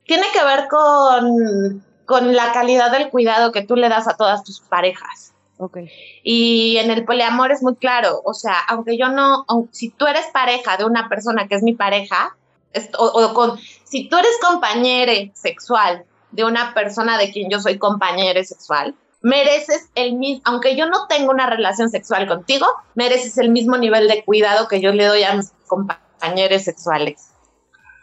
Tiene 0.05 0.25
que 0.33 0.43
ver 0.43 0.67
con, 0.67 1.85
con 2.05 2.35
la 2.35 2.51
calidad 2.51 2.91
del 2.91 3.09
cuidado 3.09 3.51
que 3.51 3.61
tú 3.63 3.75
le 3.75 3.87
das 3.89 4.07
a 4.07 4.17
todas 4.17 4.43
tus 4.43 4.61
parejas. 4.61 5.33
Ok. 5.57 5.77
Y 6.23 6.77
en 6.77 6.89
el 6.89 7.05
poliamor 7.05 7.51
es 7.51 7.61
muy 7.61 7.75
claro, 7.75 8.21
o 8.23 8.33
sea, 8.33 8.55
aunque 8.69 8.97
yo 8.97 9.09
no, 9.09 9.45
si 9.71 9.89
tú 9.91 10.07
eres 10.07 10.25
pareja 10.33 10.77
de 10.77 10.85
una 10.85 11.09
persona 11.09 11.47
que 11.47 11.55
es 11.55 11.63
mi 11.63 11.73
pareja, 11.75 12.35
es- 12.73 12.89
o, 12.97 13.05
o 13.05 13.33
con, 13.33 13.59
si 13.85 14.09
tú 14.09 14.17
eres 14.17 14.31
compañere 14.41 15.31
sexual 15.35 16.05
de 16.31 16.45
una 16.45 16.73
persona 16.73 17.17
de 17.17 17.31
quien 17.31 17.49
yo 17.51 17.59
soy 17.59 17.77
compañere 17.77 18.43
sexual, 18.45 18.95
mereces 19.21 19.89
el 19.95 20.13
mismo, 20.13 20.41
aunque 20.45 20.75
yo 20.75 20.85
no 20.87 21.07
tengo 21.07 21.31
una 21.31 21.49
relación 21.49 21.89
sexual 21.89 22.27
contigo, 22.27 22.65
mereces 22.95 23.37
el 23.37 23.49
mismo 23.49 23.77
nivel 23.77 24.07
de 24.07 24.23
cuidado 24.23 24.67
que 24.67 24.81
yo 24.81 24.91
le 24.91 25.05
doy 25.05 25.23
a 25.23 25.33
mis 25.35 25.51
compañeros 25.67 26.63
sexuales. 26.63 27.31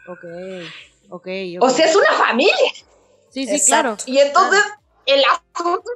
Ok. 0.07 0.23
Ok. 1.09 1.27
O 1.59 1.65
ok. 1.65 1.71
sea, 1.71 1.85
es 1.85 1.95
una 1.95 2.11
familia. 2.13 2.53
Sí, 3.29 3.45
sí, 3.45 3.55
Exacto. 3.55 3.97
claro. 3.97 3.97
Y 4.05 4.19
entonces 4.19 4.63
el 5.05 5.23
asunto, 5.53 5.89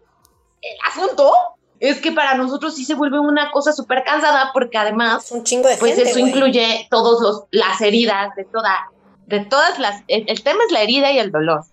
el 0.62 0.78
asunto 0.88 1.34
es 1.80 2.00
que 2.00 2.12
para 2.12 2.36
nosotros 2.36 2.76
sí 2.76 2.86
se 2.86 2.94
vuelve 2.94 3.20
una 3.20 3.52
cosa 3.52 3.74
súper 3.74 4.04
cansada 4.04 4.52
porque 4.54 4.78
además, 4.78 5.26
Es 5.26 5.32
un 5.32 5.44
chingo 5.44 5.68
de 5.68 5.78
pues 5.78 5.96
gente, 5.96 6.10
eso 6.10 6.20
incluye 6.20 6.88
todos 6.90 7.22
los 7.22 7.44
las 7.52 7.82
heridas 7.82 8.36
de 8.36 8.46
toda, 8.46 8.92
de 9.26 9.40
todas 9.46 9.80
las, 9.80 10.04
el, 10.08 10.26
el 10.28 10.44
tema 10.44 10.64
es 10.66 10.72
la 10.72 10.82
herida 10.82 11.12
y 11.12 11.20
el 11.20 11.32
dolor. 11.32 11.64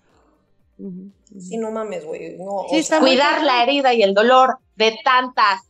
Ujú. 0.79 1.11
Sí, 1.37 1.57
no 1.57 1.71
mames, 1.71 2.05
güey. 2.05 2.37
No, 2.37 2.65
Sí, 2.69 2.85
Cuidar 2.99 3.43
la 3.43 3.63
herida 3.63 3.93
y 3.93 4.01
el 4.01 4.13
dolor 4.13 4.57
de 4.75 4.97
tantas 5.03 5.61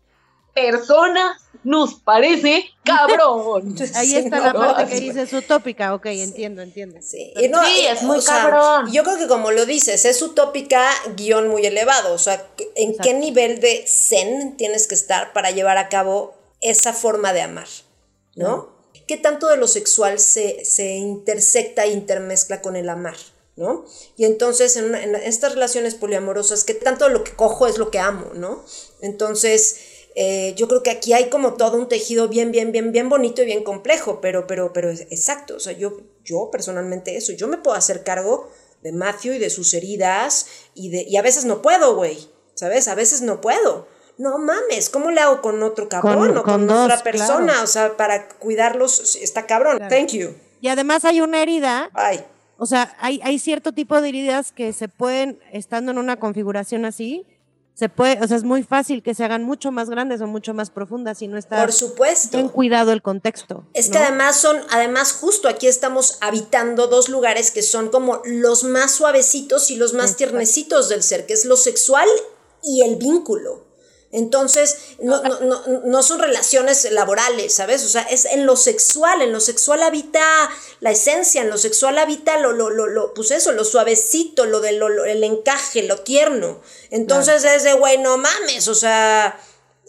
personas 0.53 1.41
nos 1.63 1.95
parece 1.95 2.65
cabrón. 2.83 3.75
Ahí 3.95 4.07
Sí, 4.07 4.15
está 4.17 4.37
no, 4.37 4.43
la 4.45 4.53
no, 4.53 4.59
parte 4.59 4.85
que 4.87 4.97
sí, 4.97 5.09
dices 5.09 5.33
utópica. 5.33 5.93
Ok, 5.93 6.05
entiendo, 6.07 6.61
entiendo. 6.61 6.99
Sí, 7.01 7.33
y 7.35 7.49
no, 7.49 7.63
Sí, 7.65 7.81
y, 7.81 7.85
es 7.87 8.01
muy 8.03 8.21
sea, 8.21 8.43
cabrón. 8.49 8.91
yo 8.91 9.03
creo 9.03 9.17
que 9.17 9.27
como 9.27 9.51
lo 9.51 9.65
dices, 9.65 10.05
es 10.05 10.21
utópica, 10.21 10.89
guion 11.15 11.49
muy 11.49 11.65
elevado. 11.65 12.13
O 12.13 12.17
sea, 12.17 12.35
¿en 12.75 12.91
Exacto. 12.91 13.03
qué 13.03 13.13
nivel 13.15 13.59
de 13.59 13.83
zen 13.87 14.55
tienes 14.57 14.87
que 14.87 14.95
estar 14.95 15.33
para 15.33 15.51
llevar 15.51 15.77
a 15.77 15.89
cabo 15.89 16.33
esa 16.61 16.93
forma 16.93 17.33
de 17.33 17.41
amar? 17.41 17.67
¿No? 18.35 18.69
¿Qué 19.07 19.17
tanto 19.17 19.47
de 19.47 19.57
lo 19.57 19.67
sexual 19.67 20.19
se, 20.19 20.63
se 20.63 20.95
intersecta 20.95 21.83
e 21.85 21.91
intermezcla 21.91 22.61
con 22.61 22.75
el 22.75 22.87
amar? 22.89 23.15
¿No? 23.59 23.83
Y 24.15 24.23
entonces 24.23 24.77
en, 24.77 24.85
una- 24.85 25.03
en 25.03 25.15
estas 25.15 25.53
relaciones 25.53 25.93
poliamorosas, 25.95 26.63
¿qué 26.63 26.73
tanto 26.73 27.09
lo 27.09 27.25
que 27.25 27.33
cojo 27.33 27.67
es 27.67 27.77
lo 27.77 27.91
que 27.91 27.99
amo? 27.99 28.31
¿No? 28.33 28.63
Entonces, 29.01 29.77
eh, 30.15 30.53
yo 30.55 30.67
creo 30.69 30.81
que 30.81 30.91
aquí 30.91 31.11
hay 31.11 31.29
como 31.29 31.55
todo 31.55 31.75
un 31.77 31.89
tejido 31.89 32.29
bien, 32.29 32.51
bien, 32.53 32.71
bien, 32.71 32.93
bien 32.93 33.09
bonito 33.09 33.41
y 33.41 33.45
bien 33.45 33.63
complejo, 33.65 34.21
pero, 34.21 34.47
pero, 34.47 34.71
pero 34.71 34.89
exacto, 34.89 35.55
o 35.57 35.59
sea, 35.59 35.73
yo, 35.73 35.97
yo 36.23 36.49
personalmente 36.51 37.17
eso, 37.17 37.33
yo 37.33 37.47
me 37.49 37.57
puedo 37.57 37.75
hacer 37.75 38.03
cargo 38.05 38.49
de 38.81 38.93
Matthew 38.93 39.33
y 39.33 39.39
de 39.39 39.49
sus 39.49 39.73
heridas 39.73 40.45
y, 40.73 40.89
de, 40.89 41.01
y 41.03 41.17
a 41.17 41.21
veces 41.21 41.43
no 41.43 41.61
puedo, 41.61 41.95
güey, 41.97 42.29
¿sabes? 42.55 42.87
A 42.87 42.95
veces 42.95 43.21
no 43.21 43.41
puedo. 43.41 43.87
No 44.17 44.37
mames, 44.37 44.89
¿cómo 44.89 45.11
le 45.11 45.19
hago 45.19 45.41
con 45.41 45.61
otro 45.63 45.89
cabrón 45.89 46.29
Con- 46.29 46.37
o 46.37 46.43
con, 46.43 46.53
con 46.53 46.67
dos, 46.67 46.85
otra 46.85 47.03
persona? 47.03 47.45
claro. 47.53 47.63
O 47.63 47.67
sea, 47.67 47.97
para 47.97 48.29
cuidarlos 48.29 49.17
está 49.17 49.45
cabrón. 49.47 49.77
Claro. 49.79 49.93
Thank 49.93 50.11
you. 50.11 50.33
Y 50.61 50.67
además 50.69 51.03
hay 51.05 51.19
una 51.21 51.41
herida 51.41 51.89
Ay, 51.93 52.23
O 52.61 52.65
sea, 52.65 52.95
hay, 52.99 53.21
hay 53.23 53.39
cierto 53.39 53.71
tipo 53.71 53.99
de 54.01 54.09
heridas 54.09 54.51
que 54.51 54.73
se 54.73 54.89
pueden, 54.89 55.39
estando 55.53 55.91
en 55.91 55.97
una 55.97 56.17
configuración 56.17 56.83
así, 56.83 57.25
se 57.73 57.87
puede, 57.87 58.21
o 58.21 58.27
sea, 58.27 58.35
es 58.35 58.43
muy 58.43 58.63
fácil 58.63 59.01
que 59.01 59.15
se 59.15 59.23
hagan 59.23 59.45
mucho 59.45 59.71
más 59.71 59.89
grandes 59.89 60.19
o 60.19 60.27
mucho 60.27 60.53
más 60.53 60.69
profundas 60.69 61.19
si 61.19 61.29
no 61.29 61.37
está 61.37 61.61
por 61.61 61.71
supuesto. 61.71 62.35
bien 62.35 62.49
cuidado 62.49 62.91
el 62.91 63.01
contexto. 63.01 63.63
Es 63.73 63.87
¿no? 63.87 63.93
que 63.93 63.99
además 63.99 64.35
son, 64.35 64.57
además 64.71 65.13
justo 65.13 65.47
aquí 65.47 65.67
estamos 65.67 66.17
habitando 66.19 66.87
dos 66.87 67.07
lugares 67.07 67.51
que 67.51 67.61
son 67.61 67.87
como 67.87 68.21
los 68.25 68.65
más 68.65 68.91
suavecitos 68.91 69.71
y 69.71 69.77
los 69.77 69.93
más 69.93 70.11
Exacto. 70.11 70.17
tiernecitos 70.17 70.89
del 70.89 71.03
ser, 71.03 71.25
que 71.25 71.31
es 71.31 71.45
lo 71.45 71.55
sexual 71.55 72.09
y 72.61 72.81
el 72.81 72.97
vínculo, 72.97 73.63
Entonces, 74.11 74.95
no, 74.99 75.21
no, 75.21 75.39
no, 75.41 75.61
no, 75.85 76.03
son 76.03 76.19
relaciones 76.19 76.91
laborales, 76.91 77.53
¿sabes? 77.53 77.85
O 77.85 77.89
sea, 77.89 78.01
es 78.01 78.25
en 78.25 78.47
lo 78.47 78.55
sexual, 78.55 79.21
en 79.21 79.31
lo 79.31 79.39
sexual 79.39 79.83
habita 79.83 80.23
la 80.79 80.89
esencia, 80.89 81.43
en 81.43 81.51
lo 81.51 81.59
sexual 81.59 81.99
habita 81.99 82.39
lo, 82.39 82.51
lo, 82.51 82.71
lo, 82.71 82.87
lo 82.87 83.13
pues 83.13 83.29
eso, 83.29 83.51
lo 83.51 83.63
suavecito, 83.63 84.47
lo 84.47 84.61
del 84.61 84.81
el 85.05 85.23
encaje, 85.23 85.83
lo 85.83 85.99
tierno. 85.99 86.59
Entonces 86.89 87.43
es 87.43 87.63
de, 87.63 87.73
güey, 87.73 87.99
no 87.99 88.17
mames, 88.17 88.67
o 88.67 88.73
sea, 88.73 89.39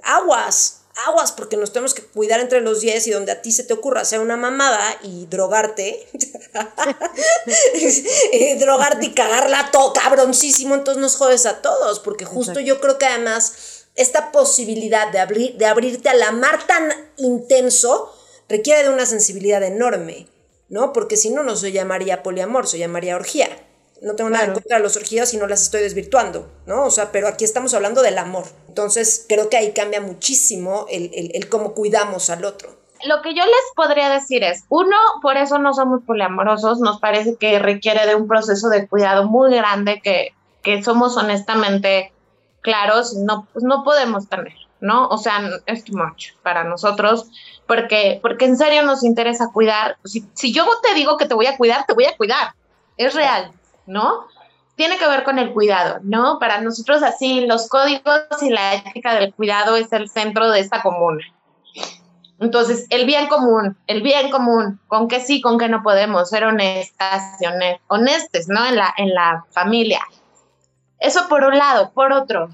aguas, 0.02 0.82
aguas, 1.06 1.32
porque 1.32 1.56
nos 1.56 1.72
tenemos 1.72 1.94
que 1.94 2.02
cuidar 2.02 2.40
entre 2.40 2.60
los 2.60 2.82
10 2.82 3.06
y 3.06 3.10
donde 3.12 3.32
a 3.32 3.40
ti 3.40 3.52
se 3.52 3.64
te 3.64 3.72
ocurra 3.72 4.02
hacer 4.02 4.20
una 4.20 4.36
mamada 4.36 4.98
y 5.02 5.24
drogarte, 5.26 6.06
y 8.32 8.54
drogarte 8.56 9.06
y 9.06 9.14
cagarla 9.14 9.70
todo 9.72 9.94
cabroncísimo, 9.94 10.74
entonces 10.74 11.00
nos 11.00 11.16
jodes 11.16 11.46
a 11.46 11.62
todos, 11.62 12.00
porque 12.00 12.26
justo 12.26 12.60
yo 12.60 12.82
creo 12.82 12.98
que 12.98 13.06
además 13.06 13.79
esta 13.94 14.32
posibilidad 14.32 15.10
de, 15.12 15.18
abrir, 15.18 15.56
de 15.56 15.66
abrirte 15.66 16.08
al 16.08 16.22
amar 16.22 16.66
tan 16.66 16.90
intenso 17.16 18.12
requiere 18.48 18.84
de 18.84 18.90
una 18.90 19.06
sensibilidad 19.06 19.62
enorme, 19.62 20.26
¿no? 20.68 20.92
Porque 20.92 21.16
si 21.16 21.30
no, 21.30 21.42
no 21.42 21.56
se 21.56 21.72
llamaría 21.72 22.22
poliamor, 22.22 22.66
se 22.66 22.78
llamaría 22.78 23.16
orgía. 23.16 23.48
No 24.02 24.14
tengo 24.14 24.30
nada 24.30 24.46
en 24.46 24.54
contra 24.54 24.78
de 24.78 24.82
los 24.82 24.96
orgías 24.96 25.34
y 25.34 25.36
no 25.36 25.46
las 25.46 25.62
estoy 25.62 25.82
desvirtuando, 25.82 26.50
¿no? 26.66 26.84
O 26.84 26.90
sea, 26.90 27.12
pero 27.12 27.28
aquí 27.28 27.44
estamos 27.44 27.74
hablando 27.74 28.00
del 28.02 28.16
amor. 28.16 28.44
Entonces, 28.68 29.26
creo 29.28 29.50
que 29.50 29.58
ahí 29.58 29.72
cambia 29.72 30.00
muchísimo 30.00 30.86
el, 30.90 31.10
el, 31.12 31.48
cómo 31.48 31.74
cuidamos 31.74 32.30
al 32.30 32.44
otro. 32.44 32.80
Lo 33.04 33.20
que 33.22 33.34
yo 33.34 33.44
les 33.44 33.72
podría 33.76 34.08
decir 34.08 34.42
es, 34.42 34.64
uno, 34.68 34.96
por 35.22 35.36
eso 35.36 35.58
no 35.58 35.74
somos 35.74 36.02
poliamorosos, 36.04 36.80
nos 36.80 36.98
parece 36.98 37.36
que 37.36 37.58
requiere 37.58 38.06
de 38.06 38.14
un 38.14 38.26
proceso 38.26 38.68
de 38.68 38.88
cuidado 38.88 39.28
muy 39.28 39.54
grande 39.54 40.00
que, 40.02 40.30
que 40.62 40.82
somos 40.82 41.16
honestamente 41.16 42.12
claros, 42.60 43.14
no, 43.14 43.46
pues 43.52 43.64
no 43.64 43.84
podemos 43.84 44.28
tener, 44.28 44.54
¿no? 44.80 45.08
O 45.08 45.18
sea, 45.18 45.40
es 45.66 45.84
too 45.84 45.96
much 45.96 46.32
para 46.42 46.64
nosotros, 46.64 47.28
porque, 47.66 48.18
porque 48.22 48.44
en 48.44 48.56
serio 48.56 48.82
nos 48.82 49.02
interesa 49.02 49.50
cuidar. 49.52 49.96
Si, 50.04 50.26
si 50.34 50.52
yo 50.52 50.66
te 50.82 50.94
digo 50.94 51.16
que 51.16 51.26
te 51.26 51.34
voy 51.34 51.46
a 51.46 51.56
cuidar, 51.56 51.86
te 51.86 51.94
voy 51.94 52.04
a 52.04 52.16
cuidar, 52.16 52.54
es 52.96 53.14
real. 53.14 53.52
¿no? 53.90 54.26
Tiene 54.76 54.96
que 54.96 55.06
ver 55.06 55.24
con 55.24 55.38
el 55.38 55.52
cuidado, 55.52 55.98
¿no? 56.02 56.38
Para 56.38 56.60
nosotros 56.60 57.02
así, 57.02 57.46
los 57.46 57.68
códigos 57.68 58.22
y 58.40 58.48
la 58.48 58.74
ética 58.74 59.14
del 59.14 59.34
cuidado 59.34 59.76
es 59.76 59.92
el 59.92 60.08
centro 60.08 60.50
de 60.50 60.60
esta 60.60 60.80
comuna. 60.80 61.22
Entonces, 62.38 62.86
el 62.88 63.04
bien 63.04 63.26
común, 63.26 63.76
el 63.86 64.00
bien 64.00 64.30
común, 64.30 64.80
con 64.86 65.08
que 65.08 65.20
sí, 65.20 65.42
con 65.42 65.58
que 65.58 65.68
no 65.68 65.82
podemos 65.82 66.30
ser 66.30 66.44
honestas 66.44 67.22
y 67.40 67.44
honestes, 67.88 68.48
¿no? 68.48 68.64
En 68.64 68.76
la, 68.76 68.94
en 68.96 69.12
la 69.12 69.44
familia. 69.50 70.00
Eso 71.00 71.28
por 71.28 71.44
un 71.44 71.56
lado. 71.56 71.90
Por 71.92 72.12
otro, 72.12 72.50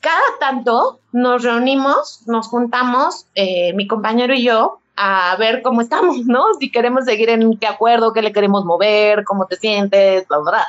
cada 0.00 0.38
tanto 0.38 1.00
nos 1.12 1.42
reunimos, 1.42 2.22
nos 2.26 2.48
juntamos, 2.48 3.26
eh, 3.34 3.72
mi 3.74 3.86
compañero 3.86 4.34
y 4.34 4.44
yo, 4.44 4.78
a 4.96 5.36
ver 5.36 5.62
cómo 5.62 5.80
estamos, 5.80 6.16
¿no? 6.26 6.54
Si 6.58 6.70
queremos 6.70 7.04
seguir 7.04 7.30
en 7.30 7.58
qué 7.58 7.66
acuerdo, 7.66 8.12
qué 8.12 8.22
le 8.22 8.32
queremos 8.32 8.64
mover, 8.64 9.24
cómo 9.24 9.46
te 9.46 9.56
sientes, 9.56 10.24
la 10.28 10.38
verdad. 10.38 10.66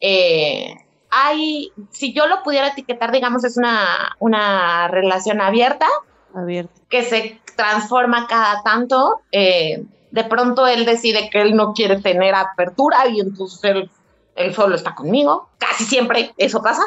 Eh, 0.00 0.74
hay, 1.10 1.72
si 1.90 2.12
yo 2.12 2.26
lo 2.26 2.42
pudiera 2.42 2.68
etiquetar, 2.68 3.12
digamos, 3.12 3.44
es 3.44 3.56
una, 3.56 4.16
una 4.18 4.88
relación 4.88 5.40
abierta, 5.40 5.86
abierta, 6.34 6.72
que 6.88 7.04
se 7.04 7.40
transforma 7.56 8.26
cada 8.26 8.62
tanto. 8.62 9.20
Eh, 9.30 9.84
de 10.10 10.24
pronto 10.24 10.66
él 10.66 10.84
decide 10.84 11.30
que 11.30 11.40
él 11.40 11.56
no 11.56 11.72
quiere 11.72 12.00
tener 12.00 12.34
apertura 12.34 13.06
y 13.08 13.20
entonces 13.20 13.62
él, 13.64 13.90
él 14.36 14.54
solo 14.54 14.74
está 14.74 14.94
conmigo. 14.94 15.48
Casi 15.58 15.84
siempre 15.84 16.34
eso 16.36 16.62
pasa. 16.62 16.82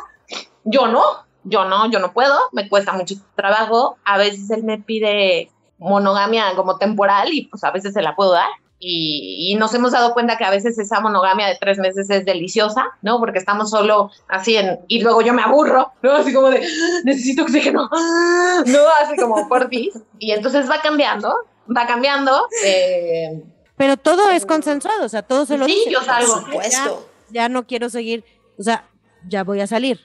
Yo 0.64 0.88
no, 0.88 1.02
yo 1.44 1.66
no, 1.66 1.90
yo 1.90 2.00
no 2.00 2.14
puedo, 2.14 2.38
me 2.52 2.68
cuesta 2.70 2.94
mucho 2.94 3.16
trabajo. 3.36 3.98
A 4.06 4.18
veces 4.18 4.50
él 4.50 4.64
me 4.64 4.80
pide 4.80 5.52
monogamia 5.78 6.56
como 6.56 6.78
temporal 6.78 7.30
y 7.32 7.46
pues 7.46 7.64
a 7.64 7.72
veces 7.72 7.94
se 7.94 8.02
la 8.02 8.16
puedo 8.16 8.32
dar. 8.32 8.50
Y, 8.80 9.56
nos 9.58 9.74
hemos 9.74 9.92
dado 9.92 10.14
cuenta 10.14 10.38
que 10.38 10.44
a 10.44 10.52
veces 10.52 10.78
esa 10.78 11.00
monogamia 11.00 11.48
de 11.48 11.58
tres 11.60 11.80
meses 11.80 12.12
es 12.12 12.26
deliciosa, 12.26 12.86
¿no? 13.02 13.20
Porque 13.20 13.40
estamos 13.40 13.72
solo 13.72 14.12
así 14.28 14.56
en, 14.56 14.80
y 14.88 15.02
luego 15.02 15.24
yo 15.24 15.34
me 15.34 15.42
aburro, 15.42 15.94
¿no? 16.04 16.12
Así 16.12 16.32
como 16.32 16.52
de, 16.52 16.62
necesito 17.04 17.42
oxígeno, 17.42 17.90
¿no? 18.66 18.80
Así 19.02 19.16
como 19.20 19.48
por 19.48 19.68
ti. 19.70 19.92
Y 20.20 20.32
entonces 20.32 20.70
va 20.70 20.80
cambiando, 20.82 21.34
va 21.76 21.88
cambiando. 21.88 22.48
Eh, 22.64 23.42
Pero 23.78 23.98
todo 23.98 24.30
es 24.30 24.46
consensuado, 24.46 25.06
o 25.06 25.10
sea, 25.10 25.24
todo 25.24 25.48
se 25.48 25.58
lo 25.58 25.66
Sí, 25.66 25.86
yo 25.90 26.04
salgo. 26.04 26.34
Por 26.34 26.44
supuesto. 26.44 27.07
Ya, 27.30 27.50
no 27.50 27.66
quiero 27.66 27.90
seguir, 27.90 28.24
o 28.58 28.64
sea, 28.64 28.88
ya 29.28 29.44
voy 29.44 29.62
a 29.62 29.68
salir. 29.68 30.00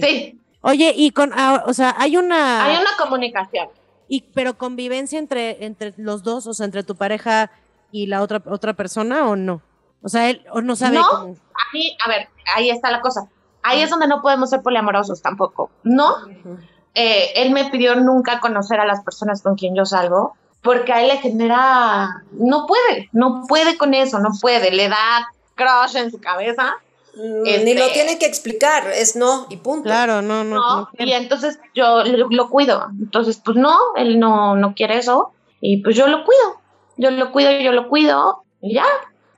Sí. 0.00 0.38
Oye, 0.60 0.94
y 0.96 1.10
con, 1.10 1.32
ah, 1.34 1.64
o 1.66 1.74
sea, 1.74 1.94
hay 1.98 2.16
una... 2.16 2.64
Hay 2.64 2.76
una 2.76 2.90
comunicación. 2.98 3.68
Y, 4.08 4.22
pero 4.34 4.56
convivencia 4.56 5.18
entre, 5.18 5.64
entre 5.64 5.94
los 5.96 6.22
dos, 6.22 6.46
o 6.46 6.54
sea, 6.54 6.66
entre 6.66 6.84
tu 6.84 6.94
pareja 6.94 7.50
y 7.90 8.06
la 8.06 8.22
otra, 8.22 8.42
otra 8.46 8.74
persona 8.74 9.28
o 9.28 9.36
no? 9.36 9.62
O 10.02 10.08
sea, 10.08 10.30
él 10.30 10.44
o 10.50 10.60
no 10.60 10.76
sabe. 10.76 10.96
No, 10.96 11.34
aquí, 11.68 11.96
a 12.04 12.08
ver, 12.08 12.28
ahí 12.56 12.70
está 12.70 12.90
la 12.90 13.00
cosa. 13.00 13.28
Ahí 13.62 13.80
es 13.80 13.90
donde 13.90 14.08
no 14.08 14.20
podemos 14.20 14.50
ser 14.50 14.62
poliamorosos 14.62 15.22
tampoco. 15.22 15.70
No. 15.84 16.16
Eh, 16.94 17.30
él 17.36 17.52
me 17.52 17.70
pidió 17.70 17.94
nunca 17.94 18.40
conocer 18.40 18.80
a 18.80 18.86
las 18.86 19.02
personas 19.02 19.42
con 19.42 19.54
quien 19.54 19.74
yo 19.76 19.84
salgo, 19.84 20.34
porque 20.62 20.92
a 20.92 21.02
él 21.02 21.08
le 21.08 21.18
genera. 21.18 22.24
No 22.32 22.66
puede, 22.66 23.08
no 23.12 23.44
puede 23.46 23.78
con 23.78 23.94
eso, 23.94 24.18
no 24.18 24.30
puede. 24.40 24.72
Le 24.72 24.88
da 24.88 25.28
crush 25.54 25.96
en 25.96 26.10
su 26.10 26.20
cabeza 26.20 26.76
Mm, 27.14 27.42
ni 27.64 27.74
lo 27.74 27.84
este, 27.84 27.92
tiene 27.92 28.18
que 28.18 28.26
explicar, 28.26 28.88
es 28.88 29.16
no 29.16 29.46
y 29.50 29.58
punto. 29.58 29.84
Claro, 29.84 30.22
no, 30.22 30.44
no. 30.44 30.88
y 30.98 31.12
entonces 31.12 31.58
yo 31.74 32.04
lo, 32.04 32.48
cuido. 32.48 32.88
Entonces, 32.98 33.40
pues 33.44 33.56
no, 33.56 33.76
él 33.96 34.18
no, 34.18 34.56
no 34.56 34.74
quiere 34.74 34.96
eso. 34.96 35.32
Y 35.60 35.82
pues 35.82 35.94
yo 35.94 36.06
lo 36.06 36.24
cuido. 36.24 36.60
Yo 36.96 37.10
lo 37.10 37.32
cuido, 37.32 37.52
yo 37.60 37.72
lo 37.72 37.88
cuido. 37.88 38.44
Y 38.62 38.74
ya, 38.74 38.86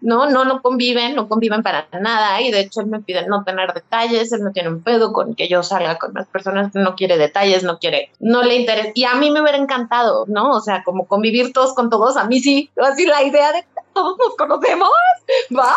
no, 0.05 0.28
no, 0.28 0.44
no 0.44 0.61
conviven, 0.61 1.14
no 1.14 1.28
conviven 1.28 1.62
para 1.62 1.88
nada. 1.98 2.40
Y 2.42 2.50
de 2.50 2.61
hecho, 2.61 2.82
él 2.82 2.88
me 2.88 3.00
pide 3.00 3.26
no 3.26 3.42
tener 3.42 3.72
detalles. 3.72 4.32
Él 4.32 4.44
no 4.44 4.52
tiene 4.52 4.68
un 4.68 4.82
pedo 4.82 5.14
con 5.14 5.34
que 5.34 5.48
yo 5.48 5.62
salga 5.62 5.98
con 5.98 6.12
las 6.12 6.26
personas. 6.26 6.74
No 6.74 6.94
quiere 6.94 7.16
detalles, 7.16 7.62
no 7.62 7.78
quiere, 7.78 8.11
no 8.20 8.42
le 8.42 8.57
interesa. 8.57 8.90
Y 8.94 9.05
a 9.05 9.14
mí 9.14 9.30
me 9.30 9.40
hubiera 9.40 9.57
encantado, 9.57 10.26
¿no? 10.28 10.50
O 10.50 10.61
sea, 10.61 10.84
como 10.84 11.07
convivir 11.07 11.55
todos 11.55 11.74
con 11.74 11.88
todos. 11.88 12.18
A 12.18 12.24
mí 12.24 12.38
sí, 12.40 12.70
así 12.76 13.07
la 13.07 13.22
idea 13.22 13.52
de 13.52 13.64
todos 13.94 14.18
nos 14.18 14.36
conocemos, 14.36 14.90
¿va? 15.57 15.74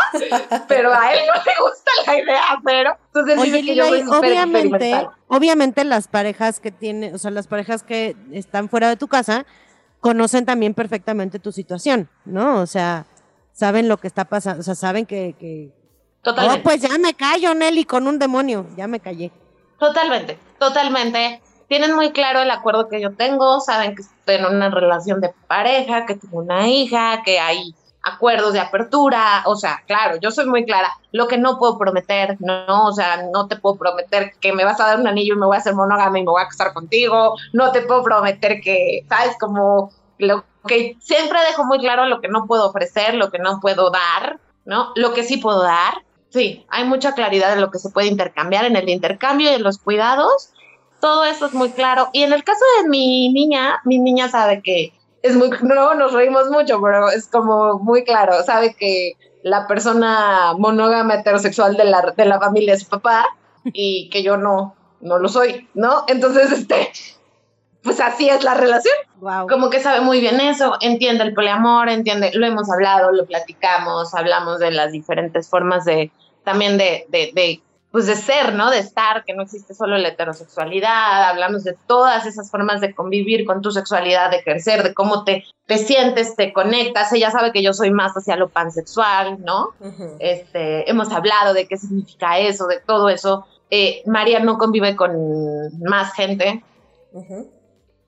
Pero 0.67 0.93
a 0.93 1.13
él 1.13 1.21
no 1.25 1.33
le 1.33 1.51
gusta 1.61 1.91
la 2.05 2.19
idea, 2.19 2.61
pero 2.65 2.97
entonces 3.07 3.39
Oye, 3.39 3.63
que 3.63 3.75
yo 3.75 3.85
obviamente, 3.87 5.07
obviamente 5.27 5.83
las 5.85 6.09
parejas 6.09 6.59
que 6.59 6.71
tienen, 6.71 7.15
o 7.15 7.17
sea, 7.17 7.31
las 7.31 7.47
parejas 7.47 7.83
que 7.83 8.17
están 8.33 8.67
fuera 8.67 8.89
de 8.89 8.97
tu 8.97 9.07
casa 9.07 9.45
conocen 10.01 10.45
también 10.45 10.73
perfectamente 10.73 11.39
tu 11.39 11.51
situación, 11.51 12.09
¿no? 12.25 12.61
O 12.61 12.67
sea, 12.67 13.05
saben 13.57 13.87
lo 13.87 13.97
que 13.97 14.07
está 14.07 14.25
pasando, 14.25 14.61
o 14.61 14.63
sea, 14.63 14.75
saben 14.75 15.07
que, 15.07 15.35
que... 15.39 15.73
Totalmente. 16.21 16.59
Oh, 16.59 16.63
pues 16.63 16.79
ya 16.79 16.95
me 16.99 17.15
callo, 17.15 17.55
Nelly, 17.55 17.85
con 17.85 18.05
un 18.05 18.19
demonio, 18.19 18.67
ya 18.77 18.85
me 18.87 18.99
callé. 18.99 19.31
Totalmente, 19.79 20.37
totalmente. 20.59 21.41
Tienen 21.67 21.95
muy 21.95 22.11
claro 22.11 22.41
el 22.41 22.51
acuerdo 22.51 22.87
que 22.87 23.01
yo 23.01 23.15
tengo, 23.15 23.59
saben 23.59 23.95
que 23.95 24.03
estoy 24.03 24.35
en 24.35 24.45
una 24.45 24.69
relación 24.69 25.21
de 25.21 25.33
pareja, 25.47 26.05
que 26.05 26.13
tengo 26.13 26.37
una 26.37 26.67
hija, 26.67 27.23
que 27.25 27.39
hay 27.39 27.73
acuerdos 28.03 28.53
de 28.53 28.59
apertura, 28.59 29.41
o 29.47 29.55
sea, 29.55 29.81
claro, 29.87 30.17
yo 30.17 30.29
soy 30.29 30.45
muy 30.45 30.63
clara, 30.63 30.91
lo 31.11 31.27
que 31.27 31.39
no 31.39 31.57
puedo 31.57 31.79
prometer, 31.79 32.37
no, 32.39 32.85
o 32.85 32.93
sea, 32.93 33.23
no 33.33 33.47
te 33.47 33.55
puedo 33.55 33.75
prometer 33.75 34.33
que 34.39 34.53
me 34.53 34.65
vas 34.65 34.79
a 34.79 34.85
dar 34.85 34.99
un 34.99 35.07
anillo 35.07 35.33
y 35.33 35.39
me 35.39 35.47
voy 35.47 35.55
a 35.55 35.59
hacer 35.59 35.73
monógama 35.73 36.19
y 36.19 36.21
me 36.21 36.29
voy 36.29 36.43
a 36.43 36.47
casar 36.47 36.73
contigo, 36.73 37.35
no 37.53 37.71
te 37.71 37.81
puedo 37.81 38.03
prometer 38.03 38.61
que, 38.61 39.03
sabes, 39.09 39.35
como 39.39 39.91
lo 40.19 40.45
que 40.67 40.97
siempre 40.99 41.39
dejo 41.47 41.63
muy 41.63 41.79
claro 41.79 42.05
lo 42.05 42.21
que 42.21 42.27
no 42.27 42.45
puedo 42.45 42.67
ofrecer, 42.67 43.15
lo 43.15 43.31
que 43.31 43.39
no 43.39 43.59
puedo 43.59 43.89
dar, 43.89 44.39
¿no? 44.65 44.91
Lo 44.95 45.13
que 45.13 45.23
sí 45.23 45.37
puedo 45.37 45.63
dar, 45.63 46.03
sí, 46.29 46.65
hay 46.69 46.85
mucha 46.85 47.13
claridad 47.13 47.55
de 47.55 47.61
lo 47.61 47.71
que 47.71 47.79
se 47.79 47.89
puede 47.89 48.07
intercambiar 48.07 48.65
en 48.65 48.75
el 48.75 48.89
intercambio 48.89 49.49
y 49.49 49.55
en 49.55 49.63
los 49.63 49.79
cuidados, 49.79 50.51
todo 50.99 51.25
eso 51.25 51.45
es 51.45 51.53
muy 51.53 51.69
claro. 51.71 52.09
Y 52.13 52.23
en 52.23 52.33
el 52.33 52.43
caso 52.43 52.63
de 52.81 52.89
mi 52.89 53.31
niña, 53.31 53.81
mi 53.85 53.99
niña 53.99 54.29
sabe 54.29 54.61
que 54.61 54.93
es 55.21 55.35
muy, 55.35 55.49
no 55.61 55.95
nos 55.95 56.13
reímos 56.13 56.49
mucho, 56.49 56.81
pero 56.81 57.09
es 57.09 57.27
como 57.27 57.79
muy 57.79 58.03
claro, 58.03 58.43
sabe 58.43 58.75
que 58.75 59.13
la 59.43 59.67
persona 59.67 60.53
monógama 60.57 61.15
heterosexual 61.15 61.77
de 61.77 61.85
la, 61.85 62.13
de 62.15 62.25
la 62.25 62.39
familia 62.39 62.73
es 62.73 62.81
su 62.81 62.89
papá 62.89 63.25
y 63.63 64.09
que 64.09 64.23
yo 64.23 64.37
no, 64.37 64.75
no 65.01 65.19
lo 65.19 65.29
soy, 65.29 65.69
¿no? 65.73 66.03
Entonces, 66.07 66.51
este, 66.51 66.91
pues 67.87 68.01
así 68.01 68.29
es 68.29 68.43
la 68.43 68.53
relación. 68.53 68.93
Como 69.49 69.69
que 69.69 69.79
sabe 69.79 70.01
muy 70.01 70.19
bien 70.19 70.41
eso, 70.41 70.75
entiende 70.81 71.23
el 71.23 71.33
poliamor, 71.33 71.87
entiende, 71.87 72.31
lo 72.33 72.45
hemos 72.45 72.69
hablado, 72.69 73.13
lo 73.13 73.25
platicamos, 73.25 74.13
hablamos 74.13 74.59
de 74.59 74.71
las 74.71 74.91
diferentes 74.91 75.49
formas 75.49 75.85
de, 75.85 76.11
también 76.43 76.77
de, 76.77 77.05
de, 77.07 77.31
de 77.33 77.61
pues 77.89 78.05
de 78.05 78.15
ser, 78.15 78.53
¿no? 78.53 78.69
De 78.69 78.79
estar, 78.79 79.23
que 79.23 79.33
no 79.33 79.41
existe 79.43 79.73
solo 79.73 79.97
la 79.97 80.09
heterosexualidad, 80.09 81.29
hablamos 81.29 81.63
de 81.63 81.77
todas 81.87 82.25
esas 82.25 82.51
formas 82.51 82.81
de 82.81 82.93
convivir 82.93 83.45
con 83.45 83.61
tu 83.61 83.71
sexualidad, 83.71 84.31
de 84.31 84.43
crecer, 84.43 84.83
de 84.83 84.93
cómo 84.93 85.23
te, 85.23 85.45
te 85.65 85.77
sientes, 85.77 86.35
te 86.35 86.51
conectas. 86.51 87.13
Ella 87.13 87.31
sabe 87.31 87.53
que 87.53 87.63
yo 87.63 87.71
soy 87.71 87.91
más 87.91 88.11
hacia 88.15 88.35
lo 88.35 88.49
pansexual, 88.49 89.37
¿no? 89.45 89.69
este, 90.19 90.91
hemos 90.91 91.09
hablado 91.13 91.53
de 91.53 91.67
qué 91.69 91.77
significa 91.77 92.37
eso, 92.37 92.67
de 92.67 92.81
todo 92.81 93.07
eso. 93.07 93.47
eh, 93.69 94.03
María 94.05 94.41
no 94.41 94.57
convive 94.57 94.97
con 94.97 95.13
más 95.81 96.13
gente 96.13 96.61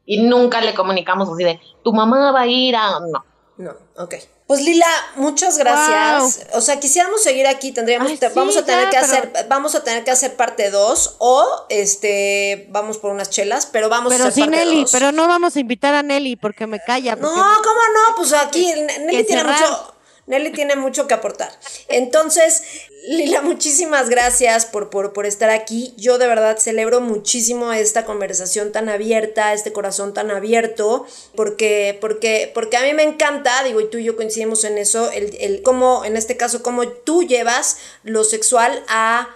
y 0.10 0.24
nunca 0.24 0.60
le 0.60 0.74
comunicamos 0.74 1.30
así 1.30 1.44
de, 1.44 1.60
tu 1.84 1.94
mamá 1.94 2.32
va 2.32 2.42
a 2.42 2.48
ir 2.48 2.76
a... 2.76 3.00
No. 3.00 3.24
No, 3.58 3.76
ok. 3.98 4.16
Pues 4.48 4.62
Lila, 4.62 4.88
muchas 5.18 5.60
gracias. 5.60 6.48
O 6.54 6.62
sea, 6.62 6.80
quisiéramos 6.80 7.22
seguir 7.22 7.46
aquí, 7.46 7.72
tendríamos 7.72 8.12
vamos 8.34 8.58
a 8.58 8.66
tener 8.66 8.90
que 8.90 8.98
hacer 8.98 9.32
vamos 9.48 9.76
a 9.76 9.84
tener 9.84 10.04
que 10.04 10.10
hacer 10.10 10.36
parte 10.36 10.72
2 10.72 11.18
o 11.20 11.46
este 11.70 12.68
vamos 12.72 12.98
por 12.98 13.12
unas 13.12 13.30
chelas, 13.30 13.68
pero 13.68 13.90
vamos 13.90 14.12
pero 14.12 14.24
a 14.24 14.28
hacer 14.30 14.46
sí, 14.46 14.50
parte 14.50 14.66
Nelly, 14.66 14.82
dos. 14.82 14.92
pero 14.92 15.12
no 15.12 15.28
vamos 15.28 15.56
a 15.56 15.60
invitar 15.60 15.94
a 15.94 16.02
Nelly 16.02 16.38
porque 16.38 16.66
me 16.66 16.80
calla. 16.80 17.16
No, 17.16 17.30
¿cómo 17.30 17.36
no? 17.38 18.16
Pues 18.16 18.34
aquí 18.34 18.66
Nelly 18.74 19.18
que 19.18 19.24
tiene 19.26 19.42
cerrar. 19.42 19.60
mucho 19.60 19.94
Nelly 20.30 20.52
tiene 20.52 20.76
mucho 20.76 21.08
que 21.08 21.16
aportar. 21.16 21.52
Entonces, 21.88 22.62
Lila, 23.08 23.42
muchísimas 23.42 24.10
gracias 24.10 24.68
por, 24.68 24.92
por, 24.92 25.12
por 25.12 25.26
estar 25.26 25.50
aquí. 25.50 25.94
Yo 25.98 26.20
de 26.20 26.28
verdad 26.28 26.58
celebro 26.60 27.02
muchísimo 27.02 27.74
esta 27.74 28.06
conversación 28.06 28.72
tan 28.72 28.90
abierta, 28.90 29.54
este 29.54 29.74
corazón 29.74 30.14
tan 30.14 30.30
abierto, 30.30 31.08
porque, 31.36 31.98
porque, 32.00 32.52
porque 32.54 32.78
a 32.78 32.84
mí 32.84 32.94
me 32.94 33.02
encanta, 33.02 33.64
digo, 33.64 33.82
y 33.82 33.90
tú 33.90 33.98
y 33.98 34.04
yo 34.04 34.16
coincidimos 34.16 34.64
en 34.66 34.78
eso, 34.78 35.12
el, 35.12 35.36
el 35.40 35.64
cómo, 35.64 36.06
en 36.06 36.16
este 36.16 36.38
caso, 36.38 36.62
cómo 36.62 36.88
tú 36.88 37.24
llevas 37.24 37.78
lo 38.04 38.24
sexual 38.24 38.84
a 38.88 39.30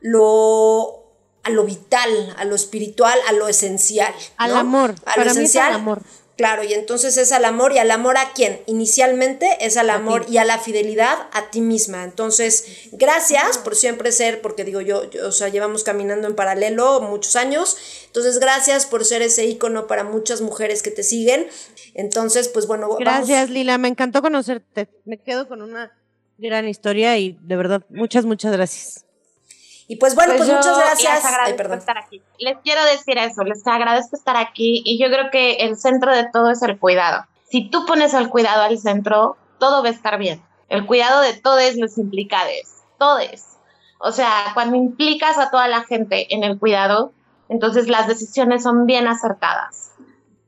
lo 0.00 1.04
a 1.44 1.50
lo 1.50 1.64
vital, 1.64 2.34
a 2.36 2.44
lo 2.44 2.54
espiritual, 2.54 3.18
a 3.26 3.32
lo 3.32 3.48
esencial. 3.48 4.14
Al 4.36 4.50
¿no? 4.50 4.58
amor. 4.58 4.94
A 5.06 5.10
lo 5.10 5.16
Para 5.16 5.24
mí 5.24 5.30
es 5.30 5.36
al 5.36 5.42
esencial. 5.44 5.72
amor. 5.74 6.02
Claro, 6.38 6.62
y 6.62 6.72
entonces 6.72 7.16
es 7.16 7.32
al 7.32 7.44
amor 7.44 7.72
y 7.72 7.78
al 7.78 7.90
amor 7.90 8.16
a 8.16 8.32
quién? 8.32 8.60
Inicialmente 8.66 9.56
es 9.60 9.76
al 9.76 9.90
amor 9.90 10.24
y 10.28 10.38
a 10.38 10.44
la 10.44 10.58
fidelidad 10.60 11.18
a 11.32 11.50
ti 11.50 11.60
misma. 11.60 12.04
Entonces, 12.04 12.88
gracias 12.92 13.58
por 13.58 13.74
siempre 13.74 14.12
ser, 14.12 14.40
porque 14.40 14.62
digo 14.62 14.80
yo, 14.80 15.10
yo, 15.10 15.26
o 15.26 15.32
sea, 15.32 15.48
llevamos 15.48 15.82
caminando 15.82 16.28
en 16.28 16.36
paralelo 16.36 17.00
muchos 17.00 17.34
años. 17.34 17.76
Entonces, 18.06 18.38
gracias 18.38 18.86
por 18.86 19.04
ser 19.04 19.20
ese 19.20 19.46
ícono 19.46 19.88
para 19.88 20.04
muchas 20.04 20.40
mujeres 20.40 20.84
que 20.84 20.92
te 20.92 21.02
siguen. 21.02 21.48
Entonces, 21.94 22.46
pues 22.46 22.68
bueno, 22.68 22.84
vamos- 22.86 23.00
Gracias, 23.00 23.50
Lila. 23.50 23.76
Me 23.76 23.88
encantó 23.88 24.22
conocerte. 24.22 24.88
Me 25.04 25.18
quedo 25.18 25.48
con 25.48 25.60
una 25.60 25.92
gran 26.36 26.68
historia 26.68 27.18
y 27.18 27.36
de 27.42 27.56
verdad, 27.56 27.82
muchas, 27.88 28.24
muchas 28.24 28.52
gracias. 28.52 29.04
Y 29.90 29.96
pues 29.96 30.14
bueno, 30.14 30.34
pues, 30.36 30.46
yo 30.46 30.56
muchas 30.56 30.78
gracias. 30.78 31.14
Les 31.14 31.24
agradezco 31.24 31.72
Ay, 31.72 31.78
estar 31.78 31.98
aquí. 31.98 32.22
Les 32.38 32.58
quiero 32.58 32.84
decir 32.84 33.16
eso, 33.16 33.42
les 33.42 33.66
agradezco 33.66 34.16
estar 34.16 34.36
aquí 34.36 34.82
y 34.84 34.98
yo 35.02 35.08
creo 35.08 35.30
que 35.30 35.54
el 35.54 35.78
centro 35.78 36.14
de 36.14 36.28
todo 36.30 36.50
es 36.50 36.60
el 36.62 36.78
cuidado. 36.78 37.24
Si 37.50 37.70
tú 37.70 37.86
pones 37.86 38.12
el 38.12 38.28
cuidado 38.28 38.62
al 38.62 38.78
centro, 38.78 39.38
todo 39.58 39.82
va 39.82 39.88
a 39.88 39.92
estar 39.92 40.18
bien. 40.18 40.42
El 40.68 40.84
cuidado 40.84 41.22
de 41.22 41.32
todos 41.32 41.74
los 41.76 41.96
implicades, 41.96 42.82
todos. 42.98 43.24
O 43.98 44.12
sea, 44.12 44.50
cuando 44.52 44.76
implicas 44.76 45.38
a 45.38 45.50
toda 45.50 45.66
la 45.68 45.82
gente 45.84 46.34
en 46.34 46.44
el 46.44 46.58
cuidado, 46.58 47.12
entonces 47.48 47.88
las 47.88 48.06
decisiones 48.06 48.64
son 48.64 48.84
bien 48.84 49.08
acertadas. 49.08 49.92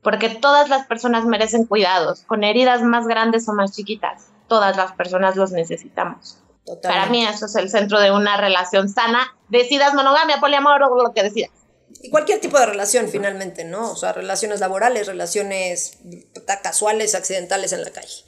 Porque 0.03 0.29
todas 0.29 0.69
las 0.69 0.85
personas 0.85 1.25
merecen 1.25 1.65
cuidados, 1.65 2.21
con 2.23 2.43
heridas 2.43 2.83
más 2.83 3.07
grandes 3.07 3.49
o 3.49 3.53
más 3.53 3.71
chiquitas. 3.75 4.29
Todas 4.47 4.77
las 4.77 4.91
personas 4.91 5.35
los 5.35 5.51
necesitamos. 5.51 6.41
Totalmente. 6.65 6.87
Para 6.87 7.05
mí 7.11 7.25
eso 7.25 7.45
es 7.45 7.55
el 7.55 7.69
centro 7.69 7.99
de 7.99 8.11
una 8.11 8.37
relación 8.37 8.89
sana. 8.89 9.35
Decidas 9.49 9.93
monogamia, 9.93 10.39
poliamor 10.39 10.83
o 10.83 11.03
lo 11.03 11.13
que 11.13 11.23
decidas. 11.23 11.51
Y 12.03 12.09
cualquier 12.09 12.39
tipo 12.39 12.57
de 12.57 12.65
relación, 12.65 13.09
finalmente, 13.09 13.63
¿no? 13.63 13.91
O 13.91 13.95
sea, 13.95 14.13
relaciones 14.13 14.59
laborales, 14.59 15.07
relaciones 15.07 15.97
casuales, 16.63 17.15
accidentales 17.15 17.73
en 17.73 17.83
la 17.83 17.91
calle. 17.91 18.23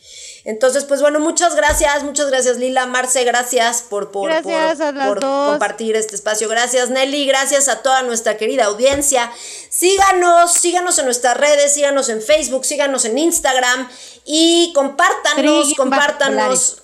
Entonces, 0.45 0.83
pues 0.83 1.01
bueno, 1.01 1.19
muchas 1.19 1.55
gracias, 1.55 2.03
muchas 2.03 2.27
gracias 2.29 2.57
Lila, 2.57 2.85
Marce, 2.85 3.23
gracias 3.23 3.81
por, 3.81 4.11
por, 4.11 4.29
Gracias 4.29 4.77
por, 5.07 5.21
compartir 5.21 5.95
este 5.95 6.15
espacio. 6.15 6.49
Gracias 6.49 6.89
Nelly, 6.89 7.25
gracias 7.25 7.69
a 7.69 7.81
toda 7.81 8.03
nuestra 8.03 8.37
querida 8.37 8.65
audiencia. 8.65 9.31
Síganos, 9.69 10.53
síganos 10.53 10.99
en 10.99 11.05
nuestras 11.05 11.37
redes, 11.37 11.73
síganos 11.73 12.09
en 12.09 12.21
Facebook, 12.21 12.65
síganos 12.65 13.05
en 13.05 13.17
Instagram 13.17 13.89
y 14.25 14.71
compártanos, 14.75 15.73
compártanos 15.75 16.82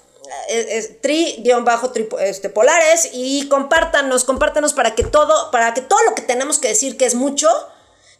tri-tripo- 1.01 2.19
este, 2.19 2.49
polares 2.49 3.09
y 3.13 3.47
compártanos, 3.49 4.23
compártanos 4.23 4.73
para 4.73 4.95
que 4.95 5.03
todo, 5.03 5.51
para 5.51 5.73
que 5.73 5.81
todo 5.81 5.99
lo 6.03 6.15
que 6.15 6.21
tenemos 6.21 6.59
que 6.59 6.69
decir, 6.69 6.97
que 6.97 7.05
es 7.05 7.15
mucho, 7.15 7.49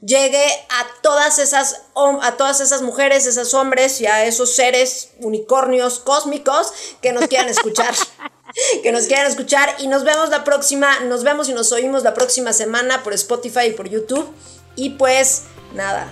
llegue 0.02 0.44
a 0.70 0.86
todas 1.02 1.40
esas 1.40 1.82
a 2.22 2.38
todas 2.38 2.62
esas 2.62 2.82
mujeres, 2.82 3.26
esos 3.26 3.54
hombres 3.54 4.00
y 4.02 4.08
a 4.08 4.26
esos 4.26 4.56
seres 4.56 5.10
unicornios 5.20 6.00
cósmicos 6.00 6.72
que 7.02 7.12
nos 7.12 7.28
quieran 7.28 7.50
escuchar. 7.50 7.94
que 8.84 8.92
nos 8.92 9.06
quieran 9.06 9.28
escuchar 9.28 9.76
y 9.80 9.88
nos 9.88 10.04
vemos 10.04 10.30
la 10.30 10.44
próxima, 10.44 11.02
nos 11.02 11.24
vemos 11.24 11.50
y 11.50 11.54
nos 11.54 11.72
oímos 11.72 12.04
la 12.04 12.14
próxima 12.14 12.54
semana 12.54 13.04
por 13.04 13.14
Spotify 13.14 13.68
y 13.68 13.72
por 13.72 13.90
YouTube 13.90 14.28
y 14.76 14.92
pues 14.92 15.44
nada. 15.74 16.08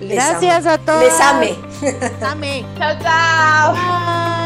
Les 0.00 0.14
Gracias 0.14 0.66
amo. 0.66 0.74
a 0.74 0.78
todos. 0.78 1.02
Les 1.04 1.20
ame. 1.20 1.56
Dame. 2.20 2.64
Chao, 2.78 2.96
chao. 3.02 3.72
Bye. 3.74 4.41